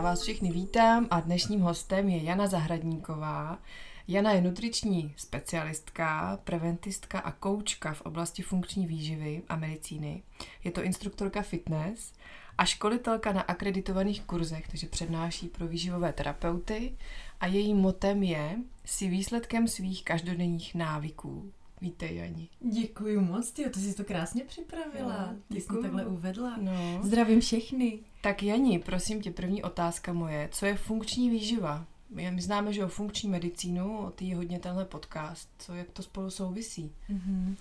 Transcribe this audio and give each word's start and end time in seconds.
Vás 0.00 0.22
všechny 0.22 0.52
vítám 0.52 1.06
a 1.10 1.20
dnešním 1.20 1.60
hostem 1.60 2.08
je 2.08 2.22
Jana 2.22 2.46
Zahradníková. 2.46 3.58
Jana 4.08 4.32
je 4.32 4.40
nutriční 4.40 5.14
specialistka, 5.16 6.38
preventistka 6.44 7.18
a 7.18 7.32
koučka 7.32 7.92
v 7.92 8.00
oblasti 8.00 8.42
funkční 8.42 8.86
výživy 8.86 9.42
a 9.48 9.56
medicíny. 9.56 10.22
Je 10.64 10.70
to 10.70 10.82
instruktorka 10.82 11.42
fitness 11.42 12.12
a 12.58 12.64
školitelka 12.64 13.32
na 13.32 13.40
akreditovaných 13.40 14.22
kurzech, 14.22 14.68
takže 14.68 14.86
přednáší 14.86 15.48
pro 15.48 15.68
výživové 15.68 16.12
terapeuty 16.12 16.96
a 17.40 17.46
jejím 17.46 17.76
motem 17.76 18.22
je 18.22 18.56
si 18.84 19.08
výsledkem 19.08 19.68
svých 19.68 20.04
každodenních 20.04 20.74
návyků. 20.74 21.52
Vítej, 21.80 22.16
Jani. 22.16 22.48
Děkuji 22.60 23.20
moc, 23.20 23.50
ty, 23.50 23.70
to 23.70 23.80
jsi 23.80 23.94
to 23.94 24.04
krásně 24.04 24.44
připravila. 24.44 25.32
No, 25.32 25.38
ty 25.48 25.60
jsi 25.60 25.68
to 25.68 25.82
takhle 25.82 26.06
uvedla. 26.06 26.56
No. 26.60 27.00
Zdravím 27.02 27.40
všechny. 27.40 27.98
Tak 28.22 28.42
Jani, 28.42 28.78
prosím 28.78 29.22
tě, 29.22 29.30
první 29.30 29.62
otázka 29.62 30.12
moje. 30.12 30.48
Co 30.52 30.66
je 30.66 30.74
funkční 30.76 31.30
výživa? 31.30 31.86
My 32.10 32.42
známe, 32.42 32.72
že 32.72 32.84
o 32.84 32.88
funkční 32.88 33.28
medicínu, 33.30 33.98
o 33.98 34.10
tý 34.10 34.34
hodně 34.34 34.58
tenhle 34.58 34.84
podcast. 34.84 35.48
Co, 35.58 35.74
jak 35.74 35.90
to 35.90 36.02
spolu 36.02 36.30
souvisí? 36.30 36.92
Mm-hmm. 37.10 37.54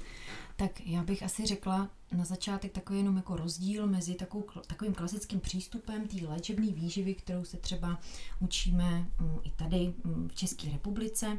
Tak 0.56 0.88
já 0.88 1.04
bych 1.04 1.24
asi 1.24 1.46
řekla 1.46 1.90
na 2.12 2.26
začátek 2.26 2.72
takový 2.72 3.00
jenom 3.00 3.16
jako 3.16 3.36
rozdíl 3.36 3.88
mezi 3.88 4.16
takovou, 4.16 4.46
takovým 4.68 4.94
klasickým 4.94 5.40
přístupem 5.40 6.08
té 6.08 6.28
léčebné 6.28 6.68
výživy, 6.72 7.16
kterou 7.16 7.44
se 7.44 7.58
třeba 7.58 8.00
učíme 8.40 9.08
um, 9.22 9.42
i 9.44 9.52
tady 9.52 9.94
um, 10.06 10.28
v 10.28 10.36
České 10.36 10.72
republice. 10.72 11.38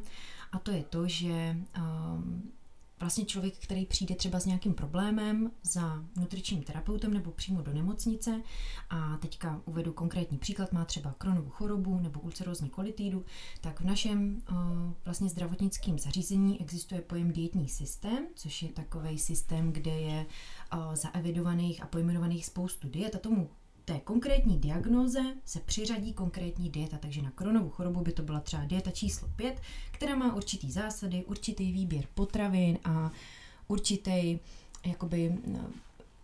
A 0.52 0.58
to 0.58 0.70
je 0.70 0.82
to, 0.82 1.08
že 1.08 1.56
um, 1.78 2.52
vlastně 3.00 3.24
člověk, 3.24 3.58
který 3.58 3.86
přijde 3.86 4.14
třeba 4.14 4.40
s 4.40 4.46
nějakým 4.46 4.74
problémem 4.74 5.50
za 5.62 6.04
nutričním 6.16 6.62
terapeutem 6.62 7.14
nebo 7.14 7.30
přímo 7.30 7.62
do 7.62 7.72
nemocnice. 7.72 8.42
A 8.90 9.16
teďka 9.16 9.62
uvedu 9.64 9.92
konkrétní 9.92 10.38
příklad, 10.38 10.72
má 10.72 10.84
třeba 10.84 11.14
kronovou 11.18 11.50
chorobu 11.50 11.98
nebo 12.00 12.20
ulcerózní 12.20 12.70
kolitídu, 12.70 13.24
tak 13.60 13.80
v 13.80 13.84
našem 13.84 14.42
uh, 14.50 14.56
vlastně 15.04 15.28
zdravotnickém 15.28 15.98
zařízení 15.98 16.60
existuje 16.60 17.00
pojem 17.00 17.32
dietní 17.32 17.68
systém, 17.68 18.26
což 18.34 18.62
je 18.62 18.68
takový 18.68 19.18
systém, 19.18 19.72
kde 19.72 19.90
je 19.90 20.26
uh, 20.74 20.94
zaevidovaných 20.94 21.82
a 21.82 21.86
pojmenovaných 21.86 22.46
spoustu 22.46 22.88
diet 22.88 23.14
a 23.14 23.18
tomu 23.18 23.50
té 23.88 24.00
konkrétní 24.00 24.58
diagnóze 24.58 25.20
se 25.44 25.60
přiřadí 25.60 26.12
konkrétní 26.12 26.70
dieta, 26.70 26.98
takže 26.98 27.22
na 27.22 27.30
kronovou 27.30 27.70
chorobu 27.70 28.00
by 28.00 28.12
to 28.12 28.22
byla 28.22 28.40
třeba 28.40 28.64
dieta 28.64 28.90
číslo 28.90 29.28
5, 29.36 29.60
která 29.90 30.16
má 30.16 30.34
určitý 30.34 30.72
zásady, 30.72 31.24
určitý 31.24 31.72
výběr 31.72 32.04
potravin 32.14 32.78
a 32.84 33.10
určitý, 33.68 34.38
jakoby, 34.86 35.38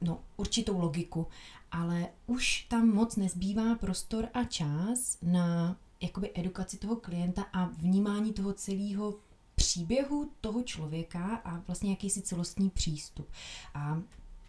no, 0.00 0.18
určitou 0.36 0.80
logiku, 0.80 1.26
ale 1.72 2.08
už 2.26 2.66
tam 2.68 2.88
moc 2.88 3.16
nezbývá 3.16 3.74
prostor 3.74 4.28
a 4.34 4.44
čas 4.44 5.18
na 5.22 5.76
jakoby 6.00 6.30
edukaci 6.34 6.76
toho 6.76 6.96
klienta 6.96 7.42
a 7.52 7.64
vnímání 7.64 8.32
toho 8.32 8.53
celého 8.53 9.14
příběhu 9.54 10.30
toho 10.41 10.62
člověka 10.62 11.41
a 11.44 11.62
vlastně 11.66 11.91
jakýsi 11.91 12.22
celostní 12.22 12.70
přístup. 12.70 13.28
A 13.74 14.03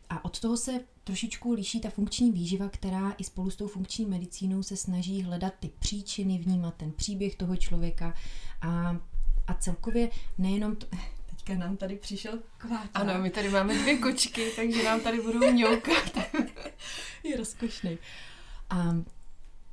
a 0.09 0.25
od 0.25 0.39
toho 0.39 0.57
se 0.57 0.79
trošičku 1.03 1.51
liší 1.51 1.81
ta 1.81 1.89
funkční 1.89 2.31
výživa, 2.31 2.69
která 2.69 3.11
i 3.11 3.23
spolu 3.23 3.49
s 3.49 3.55
tou 3.55 3.67
funkční 3.67 4.05
medicínou 4.05 4.63
se 4.63 4.77
snaží 4.77 5.23
hledat 5.23 5.53
ty 5.59 5.71
příčiny, 5.79 6.37
vnímat 6.37 6.75
ten 6.75 6.91
příběh 6.91 7.35
toho 7.35 7.57
člověka 7.57 8.13
a, 8.61 8.97
a 9.47 9.53
celkově 9.53 10.09
nejenom 10.37 10.75
to, 10.75 10.87
teďka 11.29 11.53
nám 11.53 11.77
tady 11.77 11.95
přišel 11.95 12.39
kváčák. 12.57 12.89
Ano, 12.93 13.13
my 13.21 13.29
tady 13.29 13.49
máme 13.49 13.79
dvě 13.79 13.97
kočky, 13.97 14.51
takže 14.55 14.83
nám 14.83 14.99
tady 14.99 15.21
budou 15.21 15.51
mňoukat. 15.51 16.17
je 17.23 17.37
rozkošný. 17.37 17.97
A, 18.69 18.95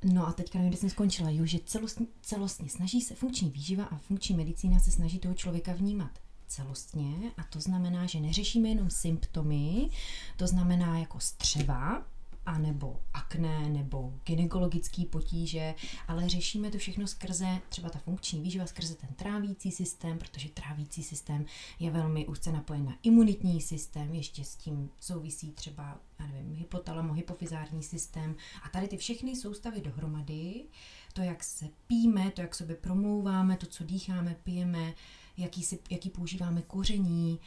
no 0.05 0.29
a 0.29 0.33
teďka 0.33 0.59
nevím, 0.59 0.71
kde 0.71 0.81
jsem 0.81 0.91
skončila. 0.91 1.31
Jo, 1.31 1.47
že 1.47 1.59
celostně, 1.65 2.07
celostně 2.23 2.69
snaží 2.69 3.01
se 3.01 3.15
funkční 3.15 3.51
výživa 3.51 3.85
a 3.85 3.97
funkční 3.97 4.37
medicína 4.37 4.79
se 4.79 4.91
snaží 4.91 5.19
toho 5.19 5.35
člověka 5.35 5.73
vnímat 5.73 6.11
celostně 6.53 7.33
a 7.37 7.43
to 7.43 7.61
znamená, 7.61 8.07
že 8.07 8.21
neřešíme 8.21 8.69
jenom 8.69 8.91
symptomy, 8.91 9.91
to 10.37 10.47
znamená 10.47 10.99
jako 10.99 11.21
střeva, 11.21 12.05
a 12.47 12.59
nebo 12.59 13.01
akné, 13.15 13.69
nebo 13.69 14.13
gynekologické 14.25 15.03
potíže, 15.11 15.75
ale 16.09 16.29
řešíme 16.29 16.71
to 16.71 16.79
všechno 16.79 17.07
skrze 17.07 17.61
třeba 17.69 17.91
ta 17.91 17.99
funkční 17.99 18.41
výživa, 18.41 18.67
skrze 18.67 18.95
ten 18.95 19.09
trávící 19.17 19.71
systém, 19.71 20.19
protože 20.19 20.49
trávící 20.49 21.03
systém 21.03 21.45
je 21.79 21.91
velmi 21.91 22.27
úzce 22.27 22.53
napojen 22.53 22.85
na 22.87 22.95
imunitní 23.03 23.61
systém, 23.61 24.15
ještě 24.15 24.45
s 24.45 24.57
tím 24.57 24.91
souvisí 25.01 25.53
třeba, 25.53 26.01
já 26.21 26.27
nevím, 26.27 26.55
hypotalamo, 26.55 27.15
hypofizární 27.15 27.83
systém. 27.83 28.37
A 28.63 28.69
tady 28.69 28.89
ty 28.89 28.97
všechny 28.97 29.37
soustavy 29.37 29.81
dohromady, 29.81 30.65
to, 31.13 31.23
jak 31.23 31.45
se 31.45 31.69
píme, 31.87 32.31
to, 32.31 32.41
jak 32.41 32.55
sobě 32.55 32.77
promlouváme, 32.77 33.57
to, 33.57 33.67
co 33.67 33.85
dýcháme, 33.85 34.37
pijeme, 34.45 34.95
jaký, 35.43 35.63
si, 35.63 35.79
jaký 35.91 36.11
používáme 36.11 36.63
koření. 36.63 37.41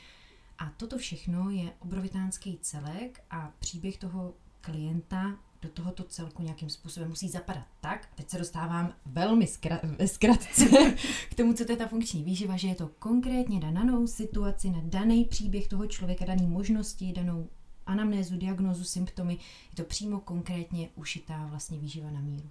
A 0.57 0.69
toto 0.77 0.97
všechno 0.97 1.49
je 1.49 1.73
obrovitánský 1.79 2.57
celek 2.61 3.23
a 3.29 3.51
příběh 3.59 3.97
toho 3.97 4.33
klienta 4.61 5.37
do 5.61 5.69
tohoto 5.69 6.03
celku 6.03 6.43
nějakým 6.43 6.69
způsobem 6.69 7.09
musí 7.09 7.29
zapadat 7.29 7.65
tak, 7.81 8.09
teď 8.15 8.29
se 8.29 8.37
dostávám 8.37 8.93
velmi 9.05 9.45
zkra- 9.45 10.07
zkratce 10.07 10.65
k 11.29 11.33
tomu, 11.35 11.53
co 11.53 11.65
to 11.65 11.71
je 11.71 11.77
ta 11.77 11.87
funkční 11.87 12.23
výživa, 12.23 12.57
že 12.57 12.67
je 12.67 12.75
to 12.75 12.87
konkrétně 12.99 13.59
na 13.59 13.71
danou 13.71 14.07
situaci, 14.07 14.69
na 14.69 14.81
daný 14.83 15.25
příběh 15.25 15.67
toho 15.67 15.87
člověka, 15.87 16.25
daný 16.25 16.47
možnosti, 16.47 17.13
danou 17.13 17.49
anamnézu, 17.85 18.37
diagnózu, 18.37 18.83
symptomy, 18.83 19.33
je 19.69 19.75
to 19.75 19.83
přímo 19.83 20.19
konkrétně 20.19 20.89
ušitá 20.95 21.45
vlastně 21.45 21.77
výživa 21.79 22.11
na 22.11 22.19
míru. 22.19 22.49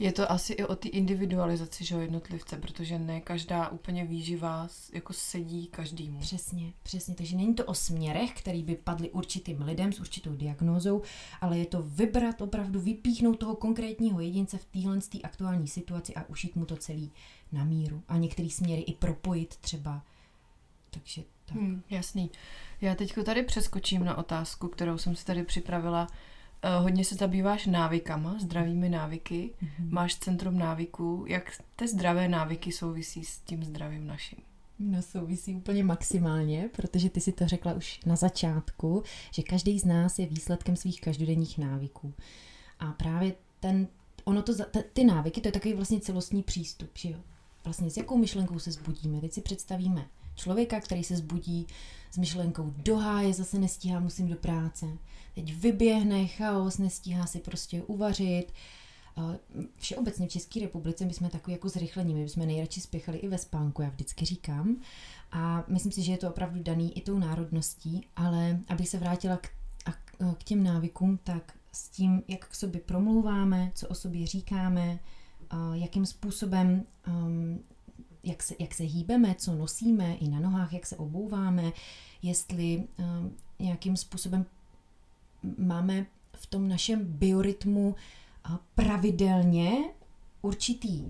Je 0.00 0.12
to 0.12 0.32
asi 0.32 0.52
i 0.52 0.64
o 0.64 0.76
té 0.76 0.88
individualizaci 0.88 1.84
že 1.84 1.94
jednotlivce, 1.94 2.56
protože 2.56 2.98
ne 2.98 3.20
každá 3.20 3.68
úplně 3.68 4.04
výživa 4.04 4.68
jako 4.92 5.12
sedí 5.12 5.66
každému. 5.66 6.20
Přesně, 6.20 6.72
přesně. 6.82 7.14
Takže 7.14 7.36
není 7.36 7.54
to 7.54 7.64
o 7.64 7.74
směrech, 7.74 8.32
který 8.32 8.62
by 8.62 8.76
padly 8.76 9.10
určitým 9.10 9.62
lidem 9.62 9.92
s 9.92 10.00
určitou 10.00 10.34
diagnózou, 10.34 11.02
ale 11.40 11.58
je 11.58 11.66
to 11.66 11.82
vybrat 11.82 12.40
opravdu, 12.40 12.80
vypíchnout 12.80 13.38
toho 13.38 13.56
konkrétního 13.56 14.20
jedince 14.20 14.58
v 14.58 14.64
téhle 14.64 14.98
aktuální 15.22 15.68
situaci 15.68 16.14
a 16.14 16.28
ušít 16.28 16.56
mu 16.56 16.64
to 16.64 16.76
celý 16.76 17.10
na 17.52 17.64
míru. 17.64 18.02
A 18.08 18.16
některé 18.16 18.50
směry 18.50 18.82
i 18.82 18.92
propojit 18.92 19.56
třeba. 19.56 20.02
Takže 20.90 21.22
tak. 21.44 21.56
Hmm, 21.56 21.82
jasný. 21.90 22.30
Já 22.80 22.94
teď 22.94 23.14
tady 23.24 23.42
přeskočím 23.42 24.04
na 24.04 24.18
otázku, 24.18 24.68
kterou 24.68 24.98
jsem 24.98 25.16
si 25.16 25.24
tady 25.24 25.42
připravila 25.42 26.06
hodně 26.78 27.04
se 27.04 27.14
zabýváš 27.14 27.66
návykama, 27.66 28.36
zdravými 28.40 28.88
návyky. 28.88 29.50
Mm-hmm. 29.62 29.90
Máš 29.90 30.14
centrum 30.14 30.58
návyků. 30.58 31.24
Jak 31.28 31.52
ty 31.76 31.88
zdravé 31.88 32.28
návyky 32.28 32.72
souvisí 32.72 33.24
s 33.24 33.38
tím 33.38 33.64
zdravím 33.64 34.06
naším? 34.06 34.38
No 34.78 35.02
souvisí 35.02 35.54
úplně 35.56 35.84
maximálně, 35.84 36.68
protože 36.76 37.10
ty 37.10 37.20
si 37.20 37.32
to 37.32 37.48
řekla 37.48 37.72
už 37.72 38.00
na 38.06 38.16
začátku, 38.16 39.02
že 39.34 39.42
každý 39.42 39.78
z 39.78 39.84
nás 39.84 40.18
je 40.18 40.26
výsledkem 40.26 40.76
svých 40.76 41.00
každodenních 41.00 41.58
návyků. 41.58 42.14
A 42.78 42.92
právě 42.92 43.34
ten, 43.60 43.88
ono 44.24 44.42
to, 44.42 44.52
ty 44.92 45.04
návyky, 45.04 45.40
to 45.40 45.48
je 45.48 45.52
takový 45.52 45.74
vlastně 45.74 46.00
celostní 46.00 46.42
přístup, 46.42 46.90
že 46.94 47.10
jo? 47.10 47.18
Vlastně 47.64 47.90
s 47.90 47.96
jakou 47.96 48.18
myšlenkou 48.18 48.58
se 48.58 48.72
zbudíme. 48.72 49.20
Teď 49.20 49.32
si 49.32 49.40
představíme 49.40 50.06
člověka, 50.40 50.80
který 50.80 51.04
se 51.04 51.16
zbudí 51.16 51.66
s 52.10 52.18
myšlenkou 52.18 52.74
do 52.76 52.96
háje, 52.96 53.34
zase 53.34 53.58
nestíhá, 53.58 54.00
musím 54.00 54.28
do 54.28 54.36
práce. 54.36 54.86
Teď 55.34 55.54
vyběhne 55.54 56.26
chaos, 56.26 56.78
nestíhá 56.78 57.26
si 57.26 57.38
prostě 57.38 57.82
uvařit. 57.82 58.52
Všeobecně 59.78 60.26
v 60.26 60.30
České 60.30 60.60
republice 60.60 61.04
my 61.04 61.14
jsme 61.14 61.30
takový 61.30 61.52
jako 61.52 61.68
zrychlení, 61.68 62.14
my 62.14 62.22
bychom 62.22 62.46
nejradši 62.46 62.80
spěchali 62.80 63.18
i 63.18 63.28
ve 63.28 63.38
spánku, 63.38 63.82
já 63.82 63.88
vždycky 63.88 64.24
říkám. 64.24 64.76
A 65.32 65.64
myslím 65.68 65.92
si, 65.92 66.02
že 66.02 66.12
je 66.12 66.18
to 66.18 66.30
opravdu 66.30 66.62
daný 66.62 66.98
i 66.98 67.00
tou 67.00 67.18
národností, 67.18 68.06
ale 68.16 68.60
abych 68.68 68.88
se 68.88 68.98
vrátila 68.98 69.36
k, 69.36 69.48
a, 69.86 69.92
k 70.34 70.42
těm 70.44 70.64
návykům, 70.64 71.18
tak 71.24 71.52
s 71.72 71.88
tím, 71.88 72.22
jak 72.28 72.48
k 72.48 72.54
sobě 72.54 72.80
promlouváme, 72.80 73.72
co 73.74 73.88
o 73.88 73.94
sobě 73.94 74.26
říkáme, 74.26 74.98
jakým 75.72 76.06
způsobem 76.06 76.84
um, 77.08 77.58
jak 78.24 78.42
se, 78.42 78.54
jak 78.58 78.74
se 78.74 78.82
hýbeme, 78.82 79.34
co 79.34 79.54
nosíme 79.54 80.14
i 80.14 80.28
na 80.28 80.40
nohách, 80.40 80.72
jak 80.72 80.86
se 80.86 80.96
obouváme, 80.96 81.72
jestli 82.22 82.76
um, 82.98 83.36
nějakým 83.58 83.96
způsobem 83.96 84.46
máme 85.58 86.06
v 86.32 86.46
tom 86.46 86.68
našem 86.68 87.04
biorytmu 87.04 87.88
uh, 87.88 88.56
pravidelně 88.74 89.72
určitý 90.42 91.04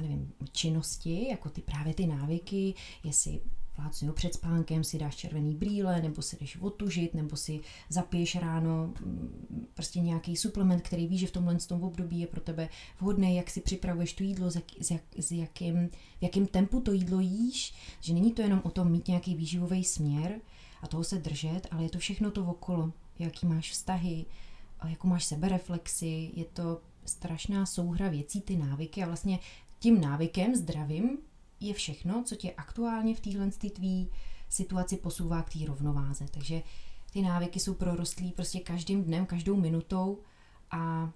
nevím, 0.00 0.32
činnosti, 0.52 1.28
jako 1.28 1.48
ty 1.48 1.60
právě 1.60 1.94
ty 1.94 2.06
návyky, 2.06 2.74
jestli 3.04 3.40
plácnu 3.82 4.12
před 4.12 4.34
spánkem 4.34 4.84
si 4.84 4.98
dáš 4.98 5.16
červený 5.16 5.54
brýle, 5.54 6.02
nebo 6.02 6.22
si 6.22 6.36
jdeš 6.40 6.56
otužit, 6.60 7.14
nebo 7.14 7.36
si 7.36 7.60
zapiješ 7.88 8.36
ráno 8.36 8.86
mm, 8.86 9.66
prostě 9.74 10.00
nějaký 10.00 10.36
suplement, 10.36 10.82
který 10.82 11.06
víš, 11.06 11.20
že 11.20 11.26
v 11.26 11.30
tomhle 11.30 11.56
tom 11.56 11.82
období 11.82 12.20
je 12.20 12.26
pro 12.26 12.40
tebe 12.40 12.68
vhodný, 13.00 13.36
jak 13.36 13.50
si 13.50 13.60
připravuješ 13.60 14.12
to 14.12 14.22
jídlo, 14.22 14.50
s, 14.50 14.54
jak, 14.54 14.64
s, 14.80 14.90
jak, 14.90 15.02
s 15.18 15.32
jakým, 15.32 15.88
v 16.18 16.22
jakém 16.22 16.46
tempu 16.46 16.80
to 16.80 16.92
jídlo 16.92 17.20
jíš, 17.20 17.74
že 18.00 18.14
není 18.14 18.32
to 18.32 18.42
jenom 18.42 18.60
o 18.64 18.70
tom 18.70 18.90
mít 18.90 19.08
nějaký 19.08 19.34
výživový 19.34 19.84
směr 19.84 20.40
a 20.82 20.86
toho 20.86 21.04
se 21.04 21.18
držet, 21.18 21.66
ale 21.70 21.82
je 21.82 21.90
to 21.90 21.98
všechno 21.98 22.30
to 22.30 22.44
okolo, 22.44 22.92
jaký 23.18 23.46
máš 23.46 23.70
vztahy, 23.70 24.26
jakou 24.88 25.08
máš 25.08 25.24
sebereflexi, 25.24 26.30
je 26.34 26.44
to 26.44 26.80
strašná 27.04 27.66
souhra 27.66 28.08
věcí, 28.08 28.40
ty 28.40 28.56
návyky 28.56 29.02
a 29.02 29.06
vlastně 29.06 29.38
tím 29.78 30.00
návykem 30.00 30.56
zdravým 30.56 31.18
je 31.62 31.74
všechno, 31.74 32.22
co 32.24 32.36
tě 32.36 32.52
aktuálně 32.52 33.14
v 33.14 33.20
téhle 33.20 33.50
tvý 33.50 34.08
situaci 34.48 34.96
posouvá 34.96 35.42
k 35.42 35.52
té 35.52 35.58
rovnováze. 35.66 36.26
Takže 36.30 36.62
ty 37.12 37.22
návyky 37.22 37.60
jsou 37.60 37.74
prorostlí 37.74 38.32
prostě 38.32 38.60
každým 38.60 39.04
dnem, 39.04 39.26
každou 39.26 39.56
minutou 39.56 40.18
a 40.70 41.10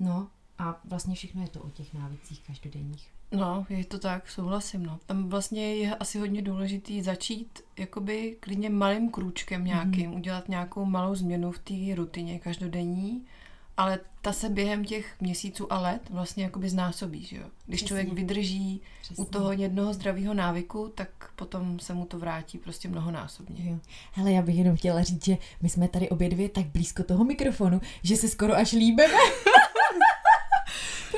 no 0.00 0.28
a 0.58 0.80
vlastně 0.84 1.14
všechno 1.14 1.42
je 1.42 1.48
to 1.48 1.60
o 1.60 1.70
těch 1.70 1.94
návicích 1.94 2.42
každodenních. 2.46 3.10
No, 3.32 3.66
je 3.68 3.84
to 3.84 3.98
tak, 3.98 4.30
souhlasím, 4.30 4.86
no. 4.86 4.98
Tam 5.06 5.28
vlastně 5.28 5.74
je 5.74 5.96
asi 5.96 6.18
hodně 6.18 6.42
důležitý 6.42 7.02
začít 7.02 7.60
jakoby 7.78 8.36
klidně 8.40 8.70
malým 8.70 9.10
krůčkem 9.10 9.64
nějakým, 9.64 10.10
mm. 10.10 10.16
udělat 10.16 10.48
nějakou 10.48 10.84
malou 10.84 11.14
změnu 11.14 11.52
v 11.52 11.58
té 11.58 11.94
rutině 11.94 12.38
každodenní, 12.38 13.26
ale 13.76 14.00
ta 14.22 14.32
se 14.32 14.48
během 14.48 14.84
těch 14.84 15.20
měsíců 15.20 15.72
a 15.72 15.80
let 15.80 16.02
vlastně 16.10 16.44
jakoby 16.44 16.68
znásobí, 16.68 17.24
že 17.24 17.36
jo. 17.36 17.42
Když 17.66 17.78
Přesně. 17.80 17.88
člověk 17.88 18.12
vydrží 18.12 18.80
Přesně. 19.02 19.24
u 19.24 19.28
toho 19.28 19.52
jednoho 19.52 19.94
zdravého 19.94 20.34
návyku, 20.34 20.92
tak 20.94 21.08
potom 21.36 21.78
se 21.78 21.94
mu 21.94 22.04
to 22.04 22.18
vrátí 22.18 22.58
prostě 22.58 22.88
mnohonásobně. 22.88 23.70
Jo. 23.70 23.78
Hele, 24.12 24.32
já 24.32 24.42
bych 24.42 24.56
jenom 24.56 24.76
chtěla 24.76 25.02
říct, 25.02 25.24
že 25.24 25.36
my 25.62 25.68
jsme 25.68 25.88
tady 25.88 26.08
obě 26.08 26.28
dvě 26.28 26.48
tak 26.48 26.66
blízko 26.66 27.02
toho 27.02 27.24
mikrofonu, 27.24 27.80
že 28.02 28.16
se 28.16 28.28
skoro 28.28 28.54
až 28.54 28.72
líbeme. 28.72 29.14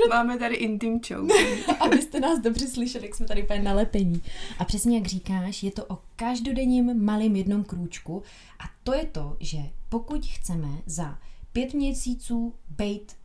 Máme 0.09 0.39
tady 0.39 0.55
intim 0.55 1.01
show. 1.09 1.31
Abyste 1.81 2.21
nás 2.21 2.39
dobře 2.39 2.69
slyšeli, 2.69 3.07
jak 3.07 3.15
jsme 3.15 3.27
tady 3.27 3.43
úplně 3.43 3.63
nalepení. 3.63 4.23
A 4.59 4.65
přesně 4.65 4.99
jak 4.99 5.07
říkáš, 5.07 5.63
je 5.63 5.71
to 5.71 5.85
o 5.85 5.99
každodenním 6.17 7.05
malým 7.05 7.37
jednom 7.37 7.65
krůčku 7.65 8.23
a 8.59 8.65
to 8.85 8.95
je 8.95 9.05
to, 9.07 9.37
že 9.41 9.59
pokud 9.89 10.27
chceme 10.27 10.69
za 10.87 11.19
pět 11.57 11.75
měsíců 11.75 12.55
být 12.69 13.17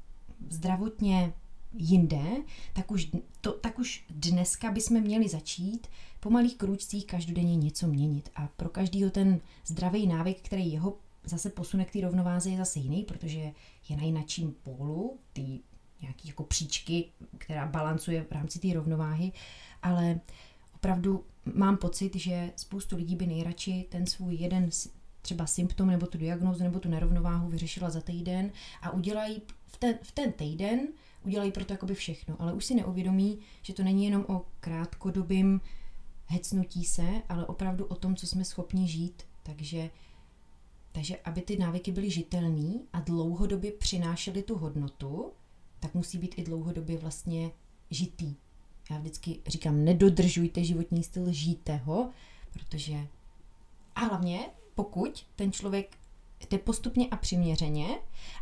zdravotně 0.49 1.33
jinde, 1.73 2.23
tak 2.73 2.91
už, 2.91 3.11
to, 3.41 3.51
tak 3.51 3.79
už 3.79 4.05
dneska 4.09 4.71
bychom 4.71 5.01
měli 5.01 5.29
začít 5.29 5.87
po 6.19 6.29
malých 6.29 6.57
krůčcích 6.57 7.05
každodenně 7.05 7.55
něco 7.55 7.87
měnit. 7.87 8.29
A 8.35 8.47
pro 8.47 8.69
každýho 8.69 9.11
ten 9.11 9.39
zdravý 9.65 10.07
návyk, 10.07 10.41
který 10.41 10.71
jeho 10.71 10.97
zase 11.23 11.49
posune 11.49 11.85
k 11.85 11.91
té 11.91 12.01
rovnováze, 12.01 12.49
je 12.49 12.57
zase 12.57 12.79
jiný, 12.79 13.03
protože 13.03 13.51
je 13.89 13.97
na 13.97 14.03
jinačím 14.03 14.55
pólu, 14.63 15.17
ty 15.33 15.59
nějaký 16.01 16.27
jako 16.27 16.43
příčky, 16.43 17.05
která 17.37 17.65
balancuje 17.65 18.23
v 18.23 18.31
rámci 18.31 18.59
té 18.59 18.73
rovnováhy, 18.73 19.31
ale 19.81 20.19
opravdu 20.75 21.25
mám 21.53 21.77
pocit, 21.77 22.15
že 22.15 22.51
spoustu 22.55 22.95
lidí 22.95 23.15
by 23.15 23.27
nejradši 23.27 23.85
ten 23.89 24.05
svůj 24.07 24.35
jeden 24.35 24.69
třeba 25.21 25.47
symptom 25.47 25.87
nebo 25.87 26.07
tu 26.07 26.17
diagnózu 26.17 26.63
nebo 26.63 26.79
tu 26.79 26.89
nerovnováhu 26.89 27.49
vyřešila 27.49 27.89
za 27.89 28.01
týden 28.01 28.51
a 28.81 28.89
udělají 28.89 29.41
v 29.67 29.77
ten, 29.77 29.99
v 30.03 30.11
ten 30.11 30.31
týden 30.31 30.87
udělají 31.23 31.51
pro 31.51 31.65
to 31.65 31.73
jakoby 31.73 31.95
všechno, 31.95 32.35
ale 32.39 32.53
už 32.53 32.65
si 32.65 32.75
neuvědomí, 32.75 33.39
že 33.61 33.73
to 33.73 33.83
není 33.83 34.05
jenom 34.05 34.25
o 34.27 34.45
krátkodobým 34.59 35.61
hecnutí 36.25 36.85
se, 36.85 37.07
ale 37.29 37.45
opravdu 37.45 37.85
o 37.85 37.95
tom, 37.95 38.15
co 38.15 38.27
jsme 38.27 38.45
schopni 38.45 38.87
žít. 38.87 39.23
Takže, 39.43 39.89
takže 40.91 41.17
aby 41.17 41.41
ty 41.41 41.57
návyky 41.57 41.91
byly 41.91 42.09
žitelné 42.09 42.73
a 42.93 42.99
dlouhodobě 42.99 43.71
přinášely 43.71 44.43
tu 44.43 44.57
hodnotu, 44.57 45.31
tak 45.79 45.93
musí 45.93 46.17
být 46.17 46.33
i 46.37 46.43
dlouhodobě 46.43 46.97
vlastně 46.97 47.51
žitý. 47.89 48.35
Já 48.89 48.97
vždycky 48.97 49.39
říkám, 49.47 49.83
nedodržujte 49.83 50.63
životní 50.63 51.03
styl, 51.03 51.33
žijte 51.33 51.75
ho, 51.75 52.09
protože 52.53 53.07
a 53.95 53.99
hlavně, 53.99 54.39
pokud 54.75 55.25
ten 55.35 55.51
člověk 55.51 55.97
jde 56.49 56.57
postupně 56.57 57.07
a 57.11 57.15
přiměřeně 57.15 57.87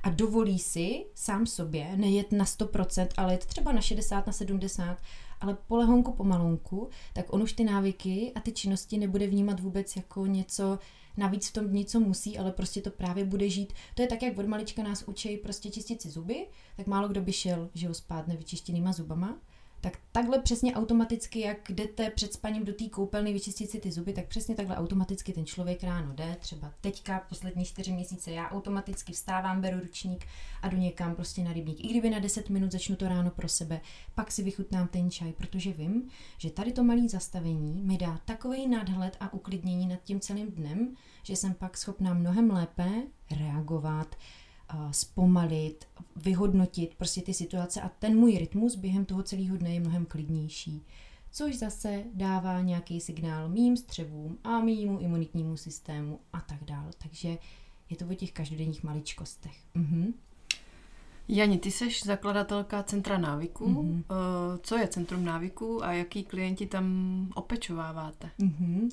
a 0.04 0.10
dovolí 0.10 0.60
si 0.60 1.06
sám 1.16 1.46
sobě 1.46 1.98
nejet 1.98 2.32
na 2.32 2.46
100%, 2.46 3.08
ale 3.18 3.34
jet 3.34 3.46
třeba 3.46 3.72
na 3.72 3.82
60, 3.82 4.28
na 4.28 4.34
70, 4.34 4.98
ale 5.42 5.58
polehonku 5.68 6.12
pomalonku, 6.12 6.90
tak 7.14 7.34
on 7.34 7.44
už 7.44 7.54
ty 7.54 7.64
návyky 7.64 8.32
a 8.36 8.40
ty 8.40 8.52
činnosti 8.52 8.98
nebude 8.98 9.28
vnímat 9.28 9.60
vůbec 9.60 9.96
jako 9.96 10.26
něco, 10.26 10.80
navíc 11.18 11.50
v 11.50 11.54
tom 11.54 11.68
dní, 11.68 11.86
co 11.86 12.00
musí, 12.00 12.38
ale 12.38 12.52
prostě 12.52 12.82
to 12.82 12.92
právě 12.92 13.26
bude 13.26 13.50
žít. 13.50 13.74
To 13.96 14.02
je 14.02 14.08
tak, 14.08 14.22
jak 14.22 14.38
od 14.38 14.46
malička 14.46 14.84
nás 14.84 15.04
učí 15.08 15.38
prostě 15.38 15.70
čistit 15.70 16.02
si 16.02 16.10
zuby, 16.10 16.48
tak 16.78 16.88
málo 16.88 17.08
kdo 17.08 17.22
by 17.22 17.34
šel, 17.34 17.70
že 17.74 17.88
ho 17.88 17.94
spát 17.94 18.28
nevyčištěnýma 18.28 18.94
zubama 18.94 19.38
tak 19.82 20.00
takhle 20.12 20.40
přesně 20.40 20.76
automaticky, 20.76 21.40
jak 21.40 21.72
jdete 21.72 22.10
před 22.10 22.34
spaním 22.34 22.66
do 22.66 22.74
té 22.74 22.90
koupelny 22.90 23.34
vyčistit 23.34 23.70
si 23.70 23.80
ty 23.80 23.92
zuby, 23.92 24.14
tak 24.14 24.28
přesně 24.28 24.56
takhle 24.56 24.78
automaticky 24.78 25.34
ten 25.34 25.46
člověk 25.46 25.84
ráno 25.84 26.14
jde. 26.14 26.38
Třeba 26.40 26.74
teďka, 26.82 27.20
poslední 27.30 27.66
čtyři 27.66 27.92
měsíce, 27.92 28.32
já 28.32 28.50
automaticky 28.50 29.14
vstávám, 29.14 29.62
beru 29.62 29.80
ručník 29.80 30.26
a 30.62 30.68
jdu 30.68 30.78
někam 30.78 31.16
prostě 31.16 31.44
na 31.44 31.54
rybník. 31.54 31.86
I 31.86 31.88
kdyby 31.88 32.10
na 32.10 32.20
10 32.20 32.50
minut 32.50 32.72
začnu 32.72 32.96
to 32.96 33.08
ráno 33.08 33.32
pro 33.32 33.50
sebe, 33.50 33.82
pak 34.16 34.32
si 34.32 34.44
vychutnám 34.44 34.88
ten 34.88 35.12
čaj, 35.12 35.34
protože 35.34 35.74
vím, 35.74 36.10
že 36.38 36.50
tady 36.50 36.72
to 36.72 36.84
malé 36.84 37.10
zastavení 37.10 37.82
mi 37.84 37.98
dá 37.98 38.20
takový 38.26 38.68
nadhled 38.68 39.18
a 39.20 39.34
uklidnění 39.34 39.88
nad 39.88 40.04
tím 40.04 40.20
celým 40.20 40.52
dnem, 40.52 40.96
že 41.24 41.36
jsem 41.36 41.54
pak 41.54 41.78
schopná 41.78 42.14
mnohem 42.14 42.52
lépe 42.52 42.90
reagovat, 43.38 44.16
zpomalit, 44.92 45.86
vyhodnotit 46.16 46.96
prostě 46.96 47.22
ty 47.22 47.34
situace 47.34 47.82
a 47.82 47.90
ten 47.90 48.16
můj 48.16 48.38
rytmus 48.38 48.76
během 48.76 49.06
toho 49.06 49.24
celého 49.24 49.58
dne 49.58 49.74
je 49.74 49.80
mnohem 49.80 50.06
klidnější. 50.06 50.86
Což 51.32 51.58
zase 51.58 52.04
dává 52.14 52.62
nějaký 52.62 53.02
signál 53.02 53.50
mým 53.50 53.78
střevům 53.78 54.38
a 54.44 54.60
mýmu 54.60 55.00
imunitnímu 55.00 55.58
systému 55.58 56.20
a 56.34 56.42
tak 56.42 56.64
dále. 56.64 56.92
Takže 56.98 57.38
je 57.90 57.96
to 57.98 58.06
o 58.06 58.14
těch 58.14 58.32
každodenních 58.32 58.84
maličkostech. 58.84 59.58
Mhm. 59.74 60.14
Jani, 61.32 61.58
ty 61.58 61.72
jsi 61.72 61.90
zakladatelka 62.06 62.84
Centra 62.84 63.18
návyků. 63.18 63.66
Mm-hmm. 63.66 64.04
Co 64.62 64.78
je 64.78 64.88
Centrum 64.88 65.26
návyků 65.26 65.84
a 65.84 65.92
jaký 65.92 66.24
klienti 66.24 66.68
tam 66.68 67.28
opečováváte? 67.36 68.30
Mm-hmm. 68.40 68.90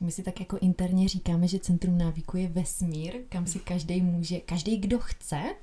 My 0.00 0.12
si 0.12 0.22
tak 0.22 0.40
jako 0.40 0.58
interně 0.58 1.08
říkáme, 1.08 1.48
že 1.48 1.58
centrum 1.58 1.98
návyku 1.98 2.36
je 2.36 2.48
vesmír, 2.48 3.14
kam 3.28 3.46
si 3.46 3.58
každý 3.58 4.00
může, 4.00 4.40
každý, 4.40 4.76
kdo 4.76 4.98
chce 4.98 5.54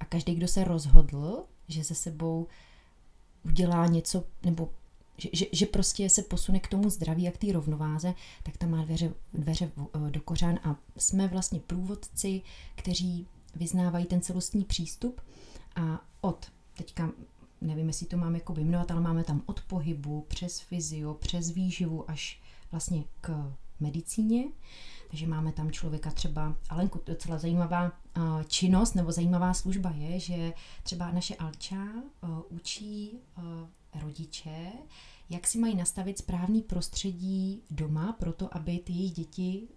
a 0.00 0.04
každý, 0.04 0.34
kdo 0.34 0.48
se 0.48 0.64
rozhodl, 0.64 1.44
že 1.68 1.84
se 1.84 1.94
sebou 1.94 2.46
udělá 3.44 3.86
něco, 3.86 4.24
nebo 4.44 4.70
že, 5.18 5.28
že, 5.32 5.46
že 5.52 5.66
prostě 5.66 6.10
se 6.10 6.22
posune 6.22 6.60
k 6.60 6.68
tomu 6.68 6.90
zdraví 6.90 7.28
a 7.28 7.32
k 7.32 7.38
té 7.38 7.52
rovnováze, 7.52 8.14
tak 8.42 8.56
tam 8.56 8.70
má 8.70 8.84
dveře, 8.84 9.14
dveře 9.34 9.70
eh, 9.78 10.10
do 10.10 10.20
kořán 10.20 10.58
a 10.64 10.76
jsme 10.96 11.28
vlastně 11.28 11.60
průvodci, 11.60 12.42
kteří 12.74 13.26
vyznávají 13.54 14.06
ten 14.06 14.20
celostní 14.20 14.64
přístup 14.64 15.20
a 15.76 16.04
od 16.20 16.46
teďka 16.76 17.10
nevím, 17.60 17.86
jestli 17.86 18.06
to 18.06 18.16
mám 18.16 18.34
jako 18.34 18.54
vyjmenovat, 18.54 18.90
ale 18.90 19.00
máme 19.00 19.24
tam 19.24 19.42
od 19.46 19.60
pohybu, 19.60 20.24
přes 20.28 20.60
fyzio, 20.60 21.14
přes 21.14 21.50
výživu 21.50 22.10
až 22.10 22.40
vlastně 22.72 23.04
k 23.20 23.52
medicíně. 23.80 24.44
Takže 25.08 25.26
máme 25.26 25.52
tam 25.52 25.70
člověka 25.70 26.10
třeba, 26.10 26.56
Alenku, 26.68 27.00
docela 27.06 27.38
zajímavá 27.38 27.84
uh, 28.16 28.42
činnost 28.42 28.94
nebo 28.94 29.12
zajímavá 29.12 29.54
služba 29.54 29.90
je, 29.90 30.20
že 30.20 30.52
třeba 30.82 31.10
naše 31.10 31.36
Alča 31.36 31.84
uh, 32.22 32.28
učí 32.48 33.18
uh, 33.38 34.02
rodiče, 34.02 34.72
jak 35.30 35.46
si 35.46 35.58
mají 35.58 35.76
nastavit 35.76 36.18
správný 36.18 36.62
prostředí 36.62 37.62
doma 37.70 38.12
pro 38.12 38.32
to, 38.32 38.56
aby 38.56 38.78
ty 38.78 38.92
jejich 38.92 39.12
děti 39.12 39.68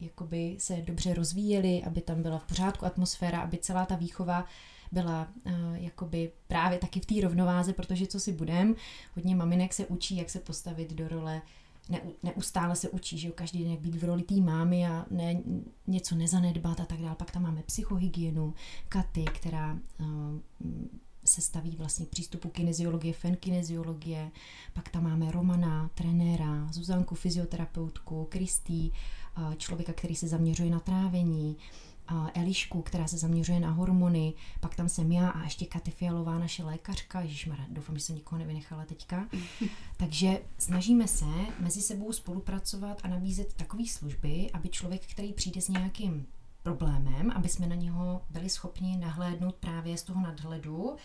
jakoby 0.00 0.56
se 0.58 0.76
dobře 0.76 1.14
rozvíjely, 1.14 1.82
aby 1.82 2.00
tam 2.00 2.22
byla 2.22 2.38
v 2.38 2.44
pořádku 2.44 2.86
atmosféra, 2.86 3.40
aby 3.40 3.58
celá 3.58 3.86
ta 3.86 3.96
výchova 3.96 4.44
byla 4.92 5.28
uh, 5.44 5.52
jakoby 5.74 6.32
právě 6.48 6.78
taky 6.78 7.00
v 7.00 7.06
té 7.06 7.14
rovnováze, 7.22 7.72
protože 7.72 8.06
co 8.06 8.20
si 8.20 8.32
budem, 8.32 8.74
hodně 9.14 9.36
maminek 9.36 9.72
se 9.74 9.86
učí, 9.86 10.16
jak 10.16 10.30
se 10.30 10.40
postavit 10.40 10.92
do 10.92 11.08
role 11.08 11.42
ne, 11.88 12.00
neustále 12.22 12.76
se 12.76 12.88
učí, 12.88 13.18
že 13.18 13.28
jo, 13.28 13.34
každý 13.36 13.58
den 13.62 13.70
jak 13.70 13.80
být 13.80 13.94
v 13.94 14.04
roli 14.04 14.22
té 14.22 14.34
mámy 14.34 14.86
a 14.86 15.06
ne, 15.10 15.42
něco 15.86 16.14
nezanedbat 16.14 16.80
a 16.80 16.84
tak 16.84 17.00
dále. 17.00 17.14
Pak 17.14 17.30
tam 17.30 17.42
máme 17.42 17.62
psychohygienu, 17.62 18.54
Katy, 18.88 19.24
která 19.24 19.78
uh, 20.00 20.06
se 21.24 21.40
staví 21.40 21.76
vlastně 21.76 22.06
k 22.06 22.08
přístupu 22.08 22.48
kineziologie, 22.48 23.12
fenkineziologie, 23.12 24.30
pak 24.72 24.88
tam 24.88 25.04
máme 25.04 25.32
Romana, 25.32 25.90
trenéra, 25.94 26.68
Zuzanku, 26.72 27.14
fyzioterapeutku, 27.14 28.26
Kristý, 28.30 28.90
uh, 28.90 29.54
člověka, 29.54 29.92
který 29.92 30.16
se 30.16 30.28
zaměřuje 30.28 30.70
na 30.70 30.80
trávení, 30.80 31.56
Elišku, 32.34 32.82
která 32.82 33.06
se 33.06 33.18
zaměřuje 33.18 33.60
na 33.60 33.70
hormony, 33.70 34.34
pak 34.60 34.74
tam 34.74 34.88
jsem 34.88 35.12
já 35.12 35.28
a 35.28 35.44
ještě 35.44 35.66
Katy 35.66 35.90
Fialová, 35.90 36.38
naše 36.38 36.64
lékařka, 36.64 37.20
Ježišmarja, 37.20 37.64
doufám, 37.68 37.96
že 37.96 38.04
jsem 38.04 38.16
nikoho 38.16 38.38
nevynechala 38.38 38.84
teďka. 38.84 39.28
Takže 39.96 40.42
snažíme 40.58 41.08
se 41.08 41.26
mezi 41.58 41.82
sebou 41.82 42.12
spolupracovat 42.12 43.00
a 43.02 43.08
nabízet 43.08 43.54
takové 43.54 43.86
služby, 43.86 44.50
aby 44.52 44.68
člověk, 44.68 45.06
který 45.06 45.32
přijde 45.32 45.60
s 45.60 45.68
nějakým 45.68 46.26
problémem, 46.62 47.30
aby 47.30 47.48
jsme 47.48 47.66
na 47.66 47.74
něho 47.74 48.22
byli 48.30 48.48
schopni 48.48 48.96
nahlédnout 48.96 49.54
právě 49.54 49.98
z 49.98 50.02
toho 50.02 50.20
nadhledu, 50.20 50.96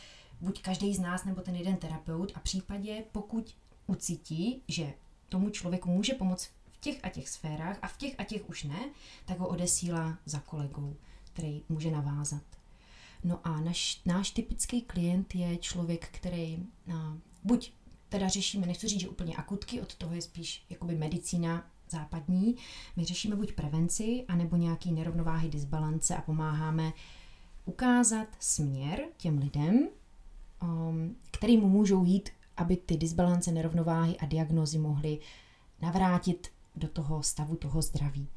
buď 0.42 0.62
každý 0.62 0.94
z 0.96 1.00
nás 1.00 1.26
nebo 1.26 1.42
ten 1.42 1.56
jeden 1.56 1.76
terapeut. 1.76 2.32
A 2.36 2.40
případě, 2.40 3.04
pokud 3.12 3.56
ucítí, 3.88 4.62
že 4.68 4.94
tomu 5.30 5.50
člověku 5.50 5.90
může 5.90 6.14
pomoct 6.14 6.50
těch 6.80 7.00
a 7.04 7.10
těch 7.10 7.30
sférách 7.30 7.78
a 7.82 7.88
v 7.88 7.98
těch 7.98 8.16
a 8.18 8.24
těch 8.24 8.50
už 8.50 8.64
ne, 8.64 8.90
tak 9.26 9.40
ho 9.40 9.48
odesílá 9.48 10.18
za 10.26 10.40
kolegou, 10.40 10.96
který 11.24 11.64
může 11.70 11.92
navázat. 11.92 12.44
No 13.24 13.40
a 13.44 13.62
naš, 13.62 14.02
náš 14.06 14.32
typický 14.32 14.82
klient 14.82 15.36
je 15.36 15.58
člověk, 15.58 16.10
který 16.12 16.58
a, 16.94 17.18
buď 17.44 17.72
teda 18.10 18.28
řešíme, 18.28 18.68
nechci 18.68 18.88
říct, 18.88 19.02
že 19.02 19.10
úplně 19.10 19.36
akutky, 19.36 19.82
od 19.82 19.96
toho 19.96 20.16
je 20.16 20.22
spíš 20.22 20.66
jakoby 20.70 20.96
medicína 20.96 21.66
západní. 21.90 22.56
My 22.96 23.06
řešíme 23.06 23.36
buď 23.36 23.54
prevenci, 23.54 24.26
anebo 24.28 24.56
nějaký 24.56 24.92
nerovnováhy, 24.92 25.50
disbalance 25.50 26.16
a 26.16 26.22
pomáháme 26.22 26.94
ukázat 27.66 28.28
směr 28.40 29.06
těm 29.18 29.38
lidem, 29.38 29.90
um, 30.64 31.16
kterým 31.32 31.62
můžou 31.62 32.06
jít, 32.06 32.30
aby 32.58 32.78
ty 32.78 32.98
disbalance, 32.98 33.52
nerovnováhy 33.52 34.18
a 34.18 34.26
diagnozy 34.26 34.78
mohly 34.78 35.20
navrátit 35.82 36.52
do 36.78 36.88
toho 36.88 37.24
stavu 37.24 37.56
toho 37.56 37.82
zdraví. 37.82 38.28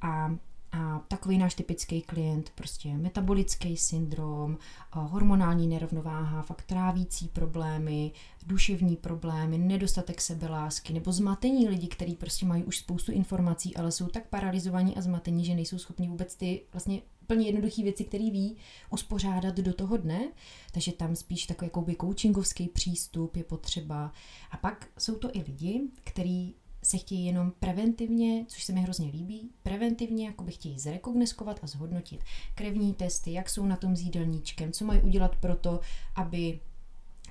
A 0.00 0.34
a 0.74 0.98
takový 1.08 1.38
náš 1.38 1.54
typický 1.54 2.02
klient, 2.02 2.50
prostě 2.54 2.88
metabolický 2.88 3.76
syndrom, 3.76 4.58
hormonální 4.92 5.66
nerovnováha, 5.66 6.42
fakt 6.42 6.62
trávící 6.62 7.28
problémy, 7.28 8.12
duševní 8.46 8.96
problémy, 8.96 9.58
nedostatek 9.58 10.20
sebelásky 10.20 10.92
nebo 10.92 11.12
zmatení 11.12 11.68
lidí, 11.68 11.88
kteří 11.88 12.16
prostě 12.16 12.46
mají 12.46 12.64
už 12.64 12.78
spoustu 12.78 13.12
informací, 13.12 13.76
ale 13.76 13.92
jsou 13.92 14.06
tak 14.06 14.28
paralizovaní 14.28 14.96
a 14.96 15.00
zmatení, 15.00 15.44
že 15.44 15.54
nejsou 15.54 15.78
schopni 15.78 16.08
vůbec 16.08 16.34
ty 16.34 16.62
vlastně 16.72 17.02
plně 17.26 17.46
jednoduché 17.46 17.82
věci, 17.82 18.04
které 18.04 18.30
ví, 18.30 18.56
uspořádat 18.90 19.56
do 19.56 19.72
toho 19.72 19.96
dne. 19.96 20.28
Takže 20.72 20.92
tam 20.92 21.16
spíš 21.16 21.46
takový 21.46 21.66
jakoby 21.66 21.96
coachingovský 22.00 22.68
přístup 22.68 23.36
je 23.36 23.44
potřeba. 23.44 24.12
A 24.50 24.56
pak 24.56 24.88
jsou 24.98 25.14
to 25.14 25.30
i 25.36 25.42
lidi, 25.42 25.82
kteří 26.04 26.54
se 26.82 26.98
chtějí 26.98 27.26
jenom 27.26 27.52
preventivně, 27.60 28.44
což 28.48 28.64
se 28.64 28.72
mi 28.72 28.80
hrozně 28.80 29.10
líbí, 29.10 29.50
preventivně 29.62 30.26
jako 30.26 30.44
by 30.44 30.52
chtějí 30.52 30.78
zrekogneskovat 30.78 31.60
a 31.62 31.66
zhodnotit 31.66 32.20
krevní 32.54 32.94
testy, 32.94 33.32
jak 33.32 33.50
jsou 33.50 33.66
na 33.66 33.76
tom 33.76 33.96
s 33.96 34.00
jídelníčkem, 34.00 34.72
co 34.72 34.84
mají 34.84 35.00
udělat 35.02 35.36
pro 35.36 35.56
to, 35.56 35.80
aby 36.14 36.60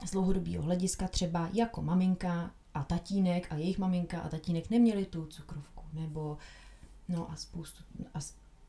z 0.06 0.12
dlouhodobého 0.12 0.64
hlediska 0.64 1.08
třeba 1.08 1.50
jako 1.54 1.82
maminka 1.82 2.52
a 2.74 2.84
tatínek 2.84 3.52
a 3.52 3.56
jejich 3.56 3.78
maminka 3.78 4.20
a 4.22 4.30
tatínek 4.30 4.70
neměli 4.70 5.06
tu 5.06 5.26
cukrovku, 5.26 5.84
nebo 5.94 6.38
no 7.10 7.32
a 7.32 7.36
spoustu, 7.36 7.84
a 8.14 8.20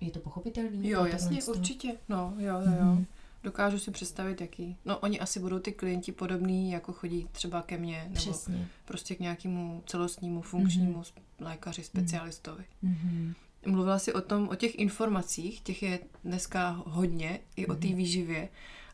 je 0.00 0.10
to 0.10 0.20
pochopitelný? 0.20 0.88
Jo, 0.88 1.04
jasně, 1.04 1.42
určitě, 1.42 1.96
no, 2.08 2.34
jo, 2.38 2.54
jo, 2.54 2.60
jo. 2.60 2.84
Mm-hmm. 2.84 3.06
Dokážu 3.44 3.78
si 3.78 3.90
představit, 3.90 4.40
jaký. 4.40 4.76
No, 4.84 4.98
oni 4.98 5.20
asi 5.20 5.40
budou 5.40 5.58
ty 5.58 5.72
klienti 5.72 6.12
podobný, 6.12 6.70
jako 6.70 6.92
chodí 6.92 7.28
třeba 7.32 7.62
ke 7.62 7.78
mně, 7.78 8.02
nebo 8.04 8.14
Přesně. 8.14 8.68
prostě 8.84 9.14
k 9.14 9.20
nějakému 9.20 9.82
celostnímu, 9.86 10.42
funkčnímu 10.42 11.00
mm-hmm. 11.00 11.22
lékaři, 11.40 11.82
specialistovi. 11.82 12.64
Mm-hmm. 12.84 13.34
Mluvila 13.66 13.98
jsi 13.98 14.12
o 14.12 14.20
tom, 14.20 14.48
o 14.48 14.54
těch 14.54 14.78
informacích, 14.78 15.60
těch 15.60 15.82
je 15.82 15.98
dneska 16.24 16.82
hodně, 16.86 17.40
i 17.56 17.64
mm-hmm. 17.64 17.72
o 17.72 17.74
té 17.74 17.86
mhm. 17.86 17.96
výživě. 17.96 18.48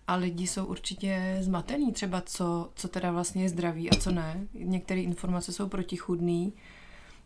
A 0.06 0.14
lidi 0.14 0.46
jsou 0.46 0.64
určitě 0.64 1.38
zmatený 1.40 1.92
třeba, 1.92 2.20
co, 2.20 2.70
co 2.74 2.88
teda 2.88 3.12
vlastně 3.12 3.42
je 3.42 3.48
zdraví 3.48 3.90
a 3.90 3.96
co 3.96 4.10
ne. 4.10 4.46
Některé 4.54 5.00
informace 5.00 5.52
jsou 5.52 5.68
protichudný. 5.68 6.52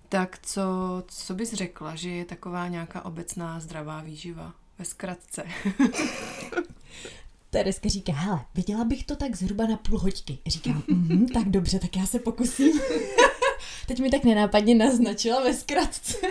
Tak 0.08 0.38
co, 0.42 0.62
co 1.06 1.34
bys 1.34 1.52
řekla, 1.52 1.94
že 1.94 2.10
je 2.10 2.24
taková 2.24 2.68
nějaká 2.68 3.04
obecná 3.04 3.60
zdravá 3.60 4.00
výživa? 4.00 4.54
Ve 4.78 4.84
zkratce. 4.84 5.44
Tereska 7.50 7.88
říká, 7.88 8.12
hele, 8.12 8.44
viděla 8.54 8.84
bych 8.84 9.04
to 9.04 9.16
tak 9.16 9.36
zhruba 9.36 9.66
na 9.66 9.76
půl 9.76 9.98
hoďky. 9.98 10.38
Říkám, 10.46 10.82
mm, 10.88 11.28
tak 11.28 11.48
dobře, 11.48 11.78
tak 11.78 11.96
já 11.96 12.06
se 12.06 12.18
pokusím. 12.18 12.80
Teď 13.86 14.00
mi 14.00 14.10
tak 14.10 14.24
nenápadně 14.24 14.74
naznačila 14.74 15.42
ve 15.42 15.54
zkratce. 15.54 16.16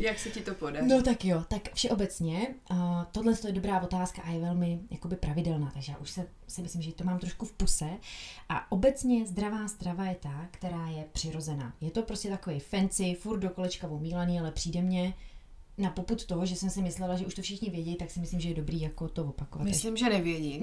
Jak 0.00 0.18
se 0.18 0.30
ti 0.30 0.40
to 0.40 0.54
podaří? 0.54 0.88
No 0.88 1.02
tak 1.02 1.24
jo, 1.24 1.44
tak 1.48 1.74
všeobecně, 1.74 2.54
uh, 2.70 2.76
tohle 3.12 3.34
je 3.46 3.52
dobrá 3.52 3.82
otázka 3.82 4.22
a 4.22 4.30
je 4.30 4.40
velmi 4.40 4.80
jakoby 4.90 5.16
pravidelná, 5.16 5.70
takže 5.74 5.92
já 5.92 5.98
už 5.98 6.10
se, 6.10 6.26
si 6.48 6.62
myslím, 6.62 6.82
že 6.82 6.92
to 6.92 7.04
mám 7.04 7.18
trošku 7.18 7.46
v 7.46 7.52
puse. 7.52 7.90
A 8.48 8.72
obecně 8.72 9.26
zdravá 9.26 9.68
strava 9.68 10.06
je 10.06 10.14
ta, 10.14 10.48
která 10.50 10.88
je 10.88 11.04
přirozená. 11.12 11.72
Je 11.80 11.90
to 11.90 12.02
prostě 12.02 12.28
takový 12.28 12.60
fancy, 12.60 13.14
furt 13.14 13.38
do 13.38 13.50
kolečka 13.50 13.88
omílaný, 13.88 14.40
ale 14.40 14.50
přijde 14.50 14.82
mně, 14.82 15.14
na 15.80 15.90
poput 15.90 16.24
toho, 16.24 16.46
že 16.46 16.56
jsem 16.56 16.70
si 16.70 16.82
myslela, 16.82 17.16
že 17.16 17.26
už 17.26 17.34
to 17.34 17.42
všichni 17.42 17.70
vědí, 17.70 17.94
tak 17.94 18.10
si 18.10 18.20
myslím, 18.20 18.40
že 18.40 18.48
je 18.48 18.54
dobrý 18.54 18.80
jako 18.80 19.08
to 19.08 19.24
opakovat. 19.24 19.64
Myslím, 19.64 19.96
že 19.96 20.08
nevědí. 20.08 20.60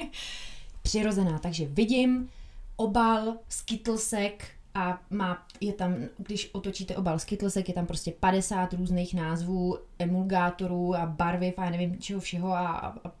Přirozená, 0.82 1.38
takže 1.38 1.66
vidím 1.66 2.28
obal, 2.76 3.36
skittlesek 3.48 4.48
a 4.74 5.02
má, 5.10 5.46
je 5.60 5.72
tam, 5.72 5.96
když 6.18 6.50
otočíte 6.52 6.96
obal 6.96 7.18
skittlesek, 7.18 7.68
je 7.68 7.74
tam 7.74 7.86
prostě 7.86 8.12
50 8.12 8.72
různých 8.72 9.14
názvů, 9.14 9.78
emulgátorů 9.98 10.94
a 10.94 11.06
barviv 11.06 11.54
a 11.56 11.70
nevím 11.70 11.98
čeho 11.98 12.20
všeho 12.20 12.52
a, 12.52 12.68
a 13.04 13.12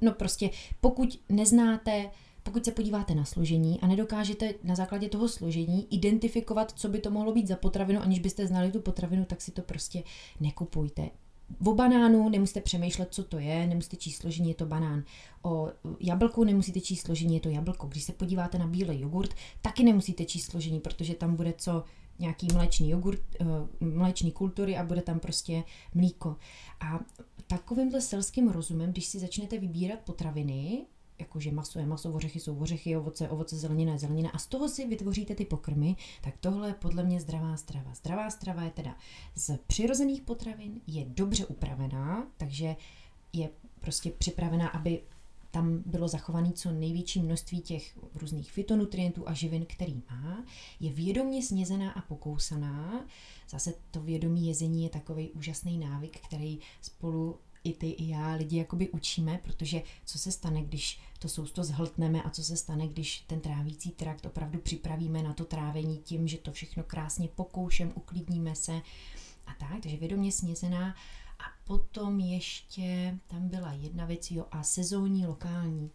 no 0.00 0.12
prostě 0.12 0.50
pokud 0.80 1.20
neznáte 1.28 2.10
pokud 2.46 2.64
se 2.64 2.72
podíváte 2.72 3.14
na 3.14 3.24
složení 3.24 3.80
a 3.80 3.86
nedokážete 3.86 4.54
na 4.62 4.74
základě 4.74 5.08
toho 5.08 5.28
složení 5.28 5.94
identifikovat, 5.94 6.72
co 6.76 6.88
by 6.88 6.98
to 6.98 7.10
mohlo 7.10 7.32
být 7.32 7.48
za 7.48 7.56
potravinu, 7.56 8.00
aniž 8.00 8.18
byste 8.18 8.46
znali 8.46 8.72
tu 8.72 8.80
potravinu, 8.80 9.24
tak 9.24 9.40
si 9.40 9.50
to 9.50 9.62
prostě 9.62 10.02
nekupujte. 10.40 11.10
O 11.64 11.74
banánu 11.74 12.28
nemusíte 12.28 12.60
přemýšlet, 12.60 13.08
co 13.10 13.24
to 13.24 13.38
je, 13.38 13.66
nemusíte 13.66 13.96
číst 13.96 14.16
složení, 14.16 14.48
je 14.48 14.54
to 14.54 14.66
banán. 14.66 15.04
O 15.42 15.68
jablku 16.00 16.44
nemusíte 16.44 16.80
číst 16.80 17.00
složení, 17.00 17.34
je 17.34 17.40
to 17.40 17.48
jablko. 17.48 17.86
Když 17.86 18.04
se 18.04 18.12
podíváte 18.12 18.58
na 18.58 18.66
bílý 18.66 19.00
jogurt, 19.00 19.34
taky 19.62 19.84
nemusíte 19.84 20.24
číst 20.24 20.44
složení, 20.44 20.80
protože 20.80 21.14
tam 21.14 21.36
bude 21.36 21.54
co 21.58 21.84
nějaký 22.18 22.48
mléčný 22.52 22.90
jogurt, 22.90 23.22
eh, 23.40 23.44
mléčný 23.80 24.32
kultury 24.32 24.76
a 24.76 24.84
bude 24.84 25.02
tam 25.02 25.20
prostě 25.20 25.64
mlíko. 25.94 26.36
A 26.80 27.00
takovýmhle 27.46 28.00
selským 28.00 28.48
rozumem, 28.48 28.92
když 28.92 29.06
si 29.06 29.18
začnete 29.18 29.58
vybírat 29.58 29.98
potraviny, 29.98 30.86
jakože 31.36 31.52
maso 31.52 31.78
je 31.78 31.86
maso, 31.86 32.12
ořechy 32.12 32.40
jsou 32.40 32.58
ořechy, 32.58 32.96
ovoce, 32.96 33.28
ovoce, 33.28 33.56
zelenina 33.56 33.92
je 33.92 33.98
zelenina 33.98 34.30
a 34.30 34.38
z 34.38 34.46
toho 34.46 34.68
si 34.68 34.86
vytvoříte 34.86 35.34
ty 35.34 35.44
pokrmy, 35.44 35.96
tak 36.22 36.34
tohle 36.40 36.68
je 36.68 36.74
podle 36.74 37.04
mě 37.04 37.20
zdravá 37.20 37.56
strava. 37.56 37.94
Zdravá 37.94 38.30
strava 38.30 38.62
je 38.62 38.70
teda 38.70 38.96
z 39.34 39.58
přirozených 39.66 40.22
potravin, 40.22 40.80
je 40.86 41.04
dobře 41.04 41.46
upravená, 41.46 42.26
takže 42.36 42.76
je 43.32 43.50
prostě 43.80 44.10
připravená, 44.10 44.68
aby 44.68 45.02
tam 45.50 45.82
bylo 45.86 46.08
zachované 46.08 46.52
co 46.52 46.72
největší 46.72 47.22
množství 47.22 47.60
těch 47.60 47.98
různých 48.14 48.52
fitonutrientů 48.52 49.28
a 49.28 49.32
živin, 49.32 49.66
který 49.68 50.02
má, 50.10 50.44
je 50.80 50.92
vědomě 50.92 51.42
snězená 51.42 51.90
a 51.90 52.00
pokousaná. 52.00 53.04
Zase 53.50 53.74
to 53.90 54.00
vědomí 54.00 54.46
jezení 54.46 54.84
je 54.84 54.90
takový 54.90 55.30
úžasný 55.30 55.78
návyk, 55.78 56.20
který 56.20 56.58
spolu 56.80 57.36
i 57.66 57.72
ty, 57.72 57.90
i 57.90 58.08
já 58.08 58.34
lidi 58.34 58.56
jakoby 58.56 58.88
učíme, 58.88 59.40
protože 59.42 59.82
co 60.04 60.18
se 60.18 60.32
stane, 60.32 60.62
když 60.62 61.00
to 61.18 61.28
sousto 61.28 61.64
zhltneme 61.64 62.22
a 62.22 62.30
co 62.30 62.44
se 62.44 62.56
stane, 62.56 62.88
když 62.88 63.20
ten 63.26 63.40
trávící 63.40 63.90
trakt 63.90 64.26
opravdu 64.26 64.58
připravíme 64.58 65.22
na 65.22 65.34
to 65.34 65.44
trávení 65.44 65.98
tím, 65.98 66.28
že 66.28 66.38
to 66.38 66.52
všechno 66.52 66.82
krásně 66.82 67.28
pokoušem, 67.28 67.92
uklidníme 67.94 68.54
se 68.54 68.72
a 69.46 69.54
tak, 69.58 69.82
takže 69.82 69.96
vědomě 69.96 70.32
snězená. 70.32 70.94
A 71.38 71.44
potom 71.64 72.20
ještě 72.20 73.18
tam 73.26 73.48
byla 73.48 73.72
jedna 73.72 74.04
věc, 74.04 74.30
jo, 74.30 74.44
a 74.50 74.62
sezónní, 74.62 75.26
lokální. 75.26 75.90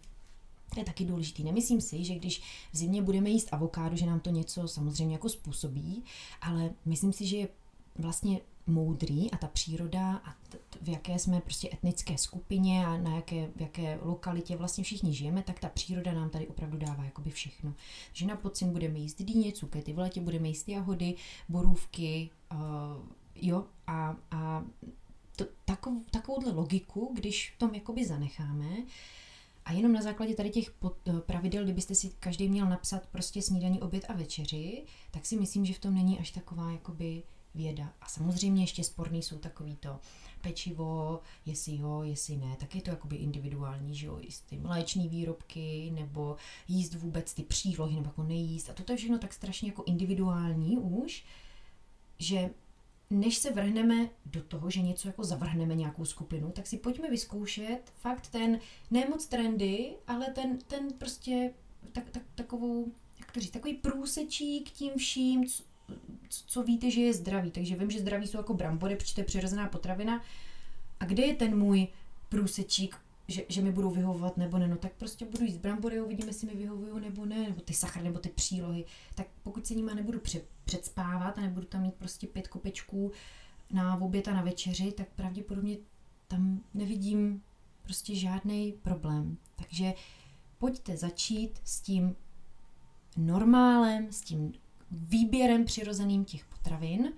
To 0.74 0.80
je 0.80 0.86
taky 0.86 1.06
důležitý. 1.06 1.44
Nemyslím 1.44 1.82
si, 1.82 2.04
že 2.04 2.16
když 2.16 2.42
v 2.72 2.78
zimě 2.78 3.02
budeme 3.02 3.30
jíst 3.30 3.48
avokádo, 3.52 3.96
že 3.96 4.06
nám 4.06 4.20
to 4.20 4.30
něco 4.30 4.68
samozřejmě 4.68 5.16
jako 5.16 5.30
způsobí, 5.30 6.04
ale 6.42 6.70
myslím 6.86 7.14
si, 7.14 7.28
že 7.28 7.38
je 7.38 7.48
vlastně 8.00 8.40
moudrý 8.68 9.32
a 9.32 9.38
ta 9.38 9.48
příroda 9.48 10.16
a 10.16 10.36
t- 10.50 10.58
v 10.82 10.90
jaké 10.90 11.20
jsme 11.20 11.42
prostě 11.42 11.70
etnické 11.74 12.18
skupině 12.18 12.86
a 12.86 12.98
na 12.98 13.16
jaké, 13.16 13.48
v 13.56 13.62
jaké 13.62 14.00
lokalitě 14.02 14.56
vlastně 14.56 14.84
všichni 14.84 15.14
žijeme, 15.14 15.44
tak 15.44 15.60
ta 15.60 15.70
příroda 15.70 16.14
nám 16.14 16.30
tady 16.30 16.48
opravdu 16.48 16.78
dává 16.78 17.04
jakoby 17.04 17.30
všechno. 17.30 17.74
Že 18.14 18.26
na 18.26 18.36
podzim 18.36 18.72
budeme 18.72 19.00
jíst 19.00 19.22
dýně, 19.22 19.52
cukety, 19.52 19.94
v 19.94 20.00
létě 20.00 20.22
budeme 20.22 20.48
jíst 20.48 20.70
jahody, 20.70 21.16
borůvky, 21.50 22.30
uh, 22.52 22.58
jo, 23.36 23.66
a, 23.88 24.16
a 24.32 24.64
to, 25.36 25.46
takov, 25.66 25.94
takovouhle 26.12 26.52
logiku, 26.52 27.12
když 27.16 27.54
v 27.56 27.58
tom 27.58 27.74
jakoby 27.76 28.06
zanecháme, 28.06 28.68
a 29.66 29.74
jenom 29.74 29.94
na 29.94 30.02
základě 30.02 30.36
tady 30.36 30.50
těch 30.50 30.72
pod, 30.72 31.08
eh, 31.08 31.22
pravidel, 31.22 31.64
kdybyste 31.64 31.96
si 31.96 32.12
každý 32.20 32.50
měl 32.50 32.70
napsat 32.70 33.08
prostě 33.12 33.42
snídaní, 33.42 33.82
oběd 33.82 34.06
a 34.10 34.14
večeři, 34.14 34.84
tak 35.12 35.26
si 35.26 35.38
myslím, 35.38 35.66
že 35.66 35.74
v 35.74 35.80
tom 35.80 35.94
není 35.94 36.20
až 36.20 36.32
taková 36.32 36.72
jakoby 36.72 37.24
věda. 37.56 37.94
A 38.02 38.08
samozřejmě 38.08 38.64
ještě 38.64 38.84
sporný 38.84 39.24
jsou 39.24 39.38
takový 39.38 39.76
to 39.76 40.00
pečivo, 40.42 41.20
jestli 41.46 41.78
jo, 41.78 42.02
jestli 42.04 42.38
ne, 42.38 42.56
tak 42.60 42.76
je 42.76 42.82
to 42.82 42.90
jakoby 42.90 43.16
individuální, 43.16 43.96
že 43.96 44.06
jo, 44.08 44.20
ty 44.50 44.58
mléčné 44.58 45.08
výrobky, 45.08 45.92
nebo 45.94 46.36
jíst 46.68 46.94
vůbec 46.94 47.34
ty 47.34 47.44
přílohy, 47.44 47.96
nebo 47.96 48.08
jako 48.08 48.24
nejíst. 48.24 48.70
A 48.70 48.74
toto 48.74 48.94
je 48.94 48.98
všechno 48.98 49.18
tak 49.18 49.34
strašně 49.34 49.70
jako 49.70 49.84
individuální 49.84 50.78
už, 50.78 51.26
že 52.20 52.50
než 53.10 53.38
se 53.38 53.52
vrhneme 53.52 54.10
do 54.26 54.44
toho, 54.44 54.70
že 54.70 54.82
něco 54.82 55.08
jako 55.08 55.24
zavrhneme 55.24 55.76
nějakou 55.76 56.06
skupinu, 56.06 56.52
tak 56.52 56.68
si 56.68 56.78
pojďme 56.78 57.10
vyzkoušet 57.10 57.94
fakt 57.96 58.28
ten, 58.28 58.60
ne 58.92 59.10
moc 59.10 59.26
trendy, 59.26 59.96
ale 60.08 60.26
ten, 60.26 60.58
ten 60.58 60.94
prostě 60.98 61.54
tak, 61.92 62.10
tak, 62.10 62.24
takovou, 62.36 62.92
jak 63.20 63.32
to 63.32 63.40
říct, 63.40 63.52
takový 63.52 63.74
průsečík 63.74 64.70
tím 64.70 64.92
vším, 64.98 65.46
co, 65.46 65.64
co 66.30 66.64
víte, 66.64 66.92
že 66.92 67.02
je 67.02 67.14
zdravý. 67.14 67.52
Takže 67.52 67.76
vím, 67.76 67.92
že 67.92 68.00
zdraví 68.00 68.28
jsou 68.28 68.38
jako 68.38 68.54
brambory, 68.54 68.96
protože 68.96 69.24
přirozená 69.24 69.68
potravina. 69.68 70.22
A 71.00 71.06
kde 71.06 71.24
je 71.24 71.36
ten 71.36 71.58
můj 71.58 71.88
průsečík, 72.30 72.96
že, 73.28 73.44
že 73.50 73.62
mi 73.62 73.72
budou 73.72 73.90
vyhovovat 73.90 74.38
nebo 74.38 74.58
ne, 74.58 74.68
no 74.68 74.78
tak 74.78 74.94
prostě 74.94 75.26
budu 75.26 75.46
jíst 75.46 75.58
brambory, 75.58 76.02
uvidíme, 76.02 76.30
jestli 76.30 76.48
mi 76.48 76.56
vyhovují 76.56 77.02
nebo 77.02 77.26
ne, 77.26 77.44
nebo 77.44 77.62
ty 77.62 77.74
sachary, 77.74 78.06
nebo 78.06 78.20
ty 78.20 78.30
přílohy. 78.30 78.86
Tak 79.16 79.28
pokud 79.44 79.68
se 79.68 79.76
nima 79.76 79.94
nebudu 79.94 80.20
pře- 80.20 80.42
předspávat 80.66 81.38
a 81.38 81.42
nebudu 81.42 81.66
tam 81.66 81.82
mít 81.82 81.94
prostě 81.94 82.28
pět 82.28 82.48
kopečků 82.48 83.12
na 83.72 84.02
oběd 84.02 84.28
a 84.28 84.34
na 84.34 84.42
večeři, 84.42 84.92
tak 84.92 85.08
pravděpodobně 85.16 85.78
tam 86.28 86.64
nevidím 86.74 87.44
prostě 87.84 88.16
žádný 88.16 88.72
problém. 88.72 89.38
Takže 89.56 89.94
pojďte 90.58 90.98
začít 90.98 91.62
s 91.64 91.82
tím 91.82 92.16
normálem, 93.18 94.12
s 94.12 94.22
tím 94.22 94.54
výběrem 94.92 95.66
přirozeným 95.66 96.26
těch 96.26 96.46
potravin 96.46 97.14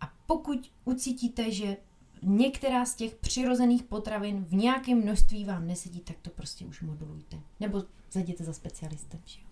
a 0.00 0.12
pokud 0.26 0.70
ucítíte, 0.84 1.52
že 1.52 1.76
některá 2.22 2.86
z 2.86 2.94
těch 2.94 3.14
přirozených 3.14 3.82
potravin 3.82 4.44
v 4.44 4.54
nějakém 4.54 5.02
množství 5.02 5.44
vám 5.44 5.66
nesedí, 5.66 6.00
tak 6.00 6.16
to 6.22 6.30
prostě 6.30 6.64
už 6.64 6.80
modulujte. 6.80 7.40
Nebo 7.60 7.84
zajděte 8.12 8.44
za 8.44 8.52
specialistem. 8.52 9.20
Že 9.24 9.40
jo? 9.40 9.46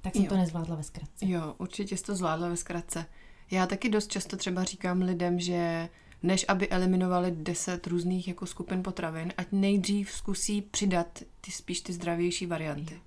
Tak 0.00 0.14
jsem 0.14 0.24
jo. 0.24 0.28
to 0.28 0.36
nezvládla 0.36 0.76
ve 0.76 0.82
zkratce. 0.82 1.26
Jo, 1.26 1.54
určitě 1.58 1.96
jsi 1.96 2.04
to 2.04 2.14
zvládla 2.14 2.48
ve 2.48 2.56
zkratce. 2.56 3.06
Já 3.50 3.66
taky 3.66 3.88
dost 3.88 4.10
často 4.10 4.36
třeba 4.36 4.64
říkám 4.64 5.02
lidem, 5.02 5.40
že 5.40 5.88
než 6.22 6.44
aby 6.48 6.68
eliminovali 6.68 7.30
deset 7.30 7.86
různých 7.86 8.28
jako 8.28 8.46
skupin 8.46 8.82
potravin, 8.82 9.32
ať 9.36 9.46
nejdřív 9.52 10.10
zkusí 10.10 10.62
přidat 10.62 11.22
ty 11.40 11.50
spíš 11.50 11.80
ty 11.80 11.92
zdravější 11.92 12.46
varianty. 12.46 12.94
Jo. 12.94 13.00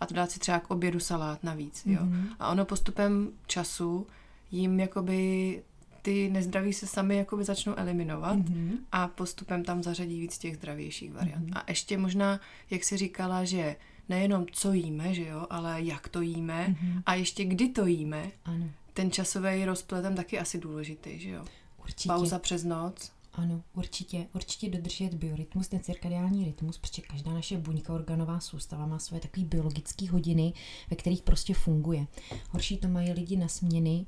A 0.00 0.06
to 0.06 0.14
dát 0.14 0.30
si 0.30 0.38
třeba 0.38 0.58
k 0.60 0.70
obědu 0.70 1.00
salát 1.00 1.44
navíc. 1.44 1.82
Jo. 1.86 2.00
Mm-hmm. 2.02 2.26
A 2.38 2.50
ono 2.50 2.64
postupem 2.64 3.28
času 3.46 4.06
jim 4.50 4.80
jakoby 4.80 5.62
ty 6.02 6.30
nezdraví 6.30 6.72
se 6.72 6.86
sami 6.86 7.16
jakoby 7.16 7.44
začnou 7.44 7.74
eliminovat 7.76 8.38
mm-hmm. 8.38 8.78
a 8.92 9.08
postupem 9.08 9.64
tam 9.64 9.82
zařadí 9.82 10.20
víc 10.20 10.38
těch 10.38 10.56
zdravějších 10.56 11.12
variant. 11.12 11.48
Mm-hmm. 11.48 11.58
A 11.58 11.64
ještě 11.68 11.98
možná, 11.98 12.40
jak 12.70 12.84
jsi 12.84 12.96
říkala, 12.96 13.44
že 13.44 13.76
nejenom 14.08 14.46
co 14.52 14.72
jíme, 14.72 15.14
že 15.14 15.26
jo, 15.26 15.46
ale 15.50 15.82
jak 15.82 16.08
to 16.08 16.20
jíme 16.20 16.66
mm-hmm. 16.68 17.02
a 17.06 17.14
ještě 17.14 17.44
kdy 17.44 17.68
to 17.68 17.86
jíme, 17.86 18.30
ano. 18.44 18.70
ten 18.94 19.10
časový 19.10 19.64
rozplet 19.64 20.02
tam 20.02 20.14
taky 20.14 20.38
asi 20.38 20.58
důležitý, 20.58 21.18
že 21.18 21.30
jo. 21.30 21.44
Určitě. 21.82 22.08
Pauza 22.08 22.38
přes 22.38 22.64
noc. 22.64 23.12
Ano, 23.36 23.62
určitě, 23.74 24.26
určitě 24.34 24.70
dodržet 24.70 25.14
biorytmus, 25.14 25.68
ten 25.68 25.80
cirkadiální 25.80 26.44
rytmus, 26.44 26.78
protože 26.78 27.02
každá 27.02 27.32
naše 27.32 27.58
buňka, 27.58 27.94
organová 27.94 28.40
soustava 28.40 28.86
má 28.86 28.98
svoje 28.98 29.20
takové 29.20 29.46
biologické 29.46 30.10
hodiny, 30.10 30.52
ve 30.90 30.96
kterých 30.96 31.22
prostě 31.22 31.54
funguje. 31.54 32.06
Horší 32.50 32.76
to 32.76 32.88
mají 32.88 33.12
lidi 33.12 33.36
na 33.36 33.48
směny, 33.48 34.06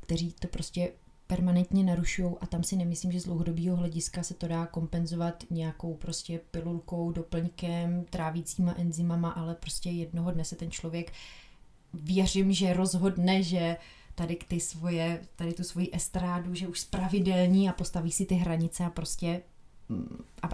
kteří 0.00 0.32
to 0.32 0.48
prostě 0.48 0.92
permanentně 1.26 1.84
narušují 1.84 2.30
a 2.40 2.46
tam 2.46 2.64
si 2.64 2.76
nemyslím, 2.76 3.12
že 3.12 3.20
z 3.20 3.24
dlouhodobého 3.24 3.76
hlediska 3.76 4.22
se 4.22 4.34
to 4.34 4.48
dá 4.48 4.66
kompenzovat 4.66 5.44
nějakou 5.50 5.94
prostě 5.94 6.40
pilulkou, 6.50 7.12
doplňkem, 7.12 8.04
trávícíma 8.10 8.74
enzymama, 8.78 9.30
ale 9.30 9.54
prostě 9.54 9.90
jednoho 9.90 10.30
dne 10.30 10.44
se 10.44 10.56
ten 10.56 10.70
člověk 10.70 11.12
věřím, 11.94 12.52
že 12.52 12.72
rozhodne, 12.72 13.42
že 13.42 13.76
tady 14.20 14.36
ty 14.48 14.60
svoje, 14.60 15.22
tady 15.36 15.52
tu 15.52 15.64
svoji 15.64 15.90
estrádu, 15.92 16.54
že 16.54 16.68
už 16.68 16.80
spravidelní 16.80 17.68
a 17.68 17.72
postaví 17.72 18.12
si 18.12 18.26
ty 18.26 18.34
hranice 18.34 18.84
a 18.84 18.90
prostě 18.90 19.42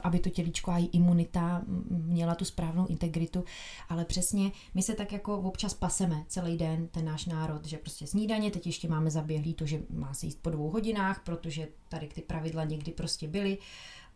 aby 0.03 0.19
to 0.19 0.31
tělíčko 0.31 0.71
a 0.71 0.89
imunita 0.93 1.63
měla 1.91 2.35
tu 2.35 2.45
správnou 2.45 2.87
integritu, 2.87 3.45
ale 3.89 4.05
přesně 4.05 4.53
my 4.75 4.83
se 4.83 4.95
tak 4.95 5.13
jako 5.13 5.39
občas 5.39 5.75
paseme 5.75 6.25
celý 6.29 6.57
den, 6.57 6.89
ten 6.89 7.05
náš 7.05 7.27
národ, 7.27 7.67
že 7.67 7.79
prostě 7.79 8.07
snídaně, 8.07 8.51
teď 8.51 8.67
ještě 8.67 8.89
máme 8.89 9.11
zaběhlý 9.11 9.55
to, 9.55 9.67
že 9.67 9.83
má 9.91 10.15
se 10.15 10.27
jíst 10.27 10.43
po 10.43 10.51
dvou 10.51 10.71
hodinách, 10.71 11.23
protože 11.25 11.69
tady 11.89 12.09
ty 12.09 12.23
pravidla 12.23 12.65
někdy 12.65 12.93
prostě 12.93 13.29
byly 13.29 13.59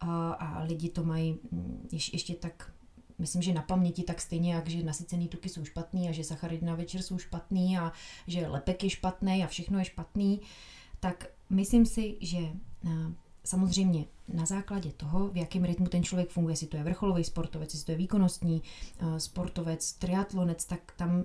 a, 0.01 0.33
a 0.33 0.63
lidi 0.63 0.89
to 0.89 1.05
mají 1.05 1.39
ještě, 1.93 2.15
ještě 2.15 2.35
tak 2.35 2.73
myslím, 3.21 3.43
že 3.43 3.53
na 3.53 3.63
paměti 3.63 4.03
tak 4.03 4.21
stejně, 4.21 4.55
jak 4.55 4.69
že 4.69 4.83
nasycený 4.83 5.29
tuky 5.29 5.49
jsou 5.49 5.65
špatný 5.65 6.09
a 6.09 6.13
že 6.13 6.25
sacharidy 6.25 6.67
na 6.67 6.75
večer 6.75 7.03
jsou 7.03 7.19
špatný 7.19 7.79
a 7.79 7.93
že 8.27 8.49
lepek 8.49 8.85
je 8.85 8.91
špatný 8.91 9.45
a 9.45 9.47
všechno 9.47 9.79
je 9.79 9.85
špatný, 9.85 10.41
tak 11.01 11.27
myslím 11.51 11.87
si, 11.87 12.17
že 12.21 12.39
samozřejmě 13.45 14.05
na 14.29 14.47
základě 14.47 14.93
toho, 14.93 15.29
v 15.29 15.37
jakém 15.37 15.65
rytmu 15.65 15.87
ten 15.87 16.03
člověk 16.05 16.31
funguje, 16.31 16.53
jestli 16.53 16.67
to 16.67 16.77
je 16.77 16.83
vrcholový 16.85 17.25
sportovec, 17.25 17.75
jestli 17.75 17.87
to 17.87 17.93
je 17.93 17.99
výkonnostní 17.99 18.63
sportovec, 19.19 19.93
triatlonec, 19.93 20.65
tak 20.65 20.93
tam 20.97 21.25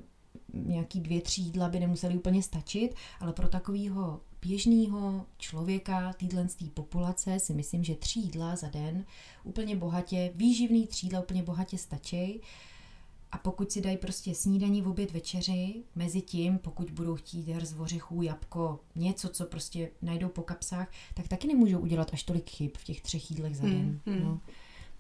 nějaký 0.54 1.00
dvě, 1.00 1.22
tři 1.22 1.42
jídla 1.42 1.70
by 1.70 1.80
nemuseli 1.80 2.16
úplně 2.16 2.44
stačit, 2.44 2.96
ale 3.20 3.34
pro 3.34 3.48
takového 3.48 4.22
běžného 4.48 5.26
člověka 5.38 6.14
týhle 6.14 6.48
populace 6.74 7.40
si 7.40 7.54
myslím, 7.54 7.84
že 7.84 7.96
tři 7.96 8.20
jídla 8.20 8.56
za 8.56 8.70
den 8.70 9.06
úplně 9.44 9.76
bohatě, 9.76 10.32
výživný 10.36 10.88
jídla 11.04 11.20
úplně 11.20 11.44
bohatě 11.44 11.78
stačí. 11.78 12.42
A 13.32 13.38
pokud 13.38 13.72
si 13.72 13.82
dají 13.82 13.98
prostě 13.98 14.36
snídaní, 14.36 14.82
v 14.82 14.88
oběd, 14.88 15.12
večeři, 15.12 15.84
mezi 15.96 16.22
tím, 16.22 16.58
pokud 16.58 16.92
budou 16.92 17.16
chtít 17.16 17.48
herz, 17.48 17.76
ořechů, 17.78 18.22
jabko, 18.22 18.80
něco, 18.96 19.30
co 19.30 19.46
prostě 19.46 19.90
najdou 20.02 20.30
po 20.30 20.42
kapsách, 20.42 20.92
tak 21.14 21.28
taky 21.28 21.48
nemůžou 21.48 21.80
udělat 21.80 22.10
až 22.14 22.24
tolik 22.24 22.50
chyb 22.50 22.72
v 22.78 22.84
těch 22.84 23.02
třech 23.02 23.32
jídlech 23.32 23.58
za 23.58 23.64
den. 23.64 24.00
Mm, 24.06 24.14
mm. 24.14 24.24
No. 24.24 24.40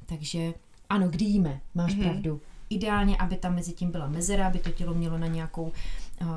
Takže 0.05 0.53
ano, 0.89 1.09
kdy 1.09 1.25
jíme, 1.25 1.61
máš 1.75 1.95
mm. 1.95 2.03
pravdu. 2.03 2.41
Ideálně, 2.69 3.17
aby 3.17 3.37
tam 3.37 3.55
mezi 3.55 3.73
tím 3.73 3.91
byla 3.91 4.07
mezera, 4.07 4.47
aby 4.47 4.59
to 4.59 4.71
tělo 4.71 4.93
mělo 4.93 5.17
na 5.17 5.27
nějakou 5.27 5.71
uh, 6.21 6.27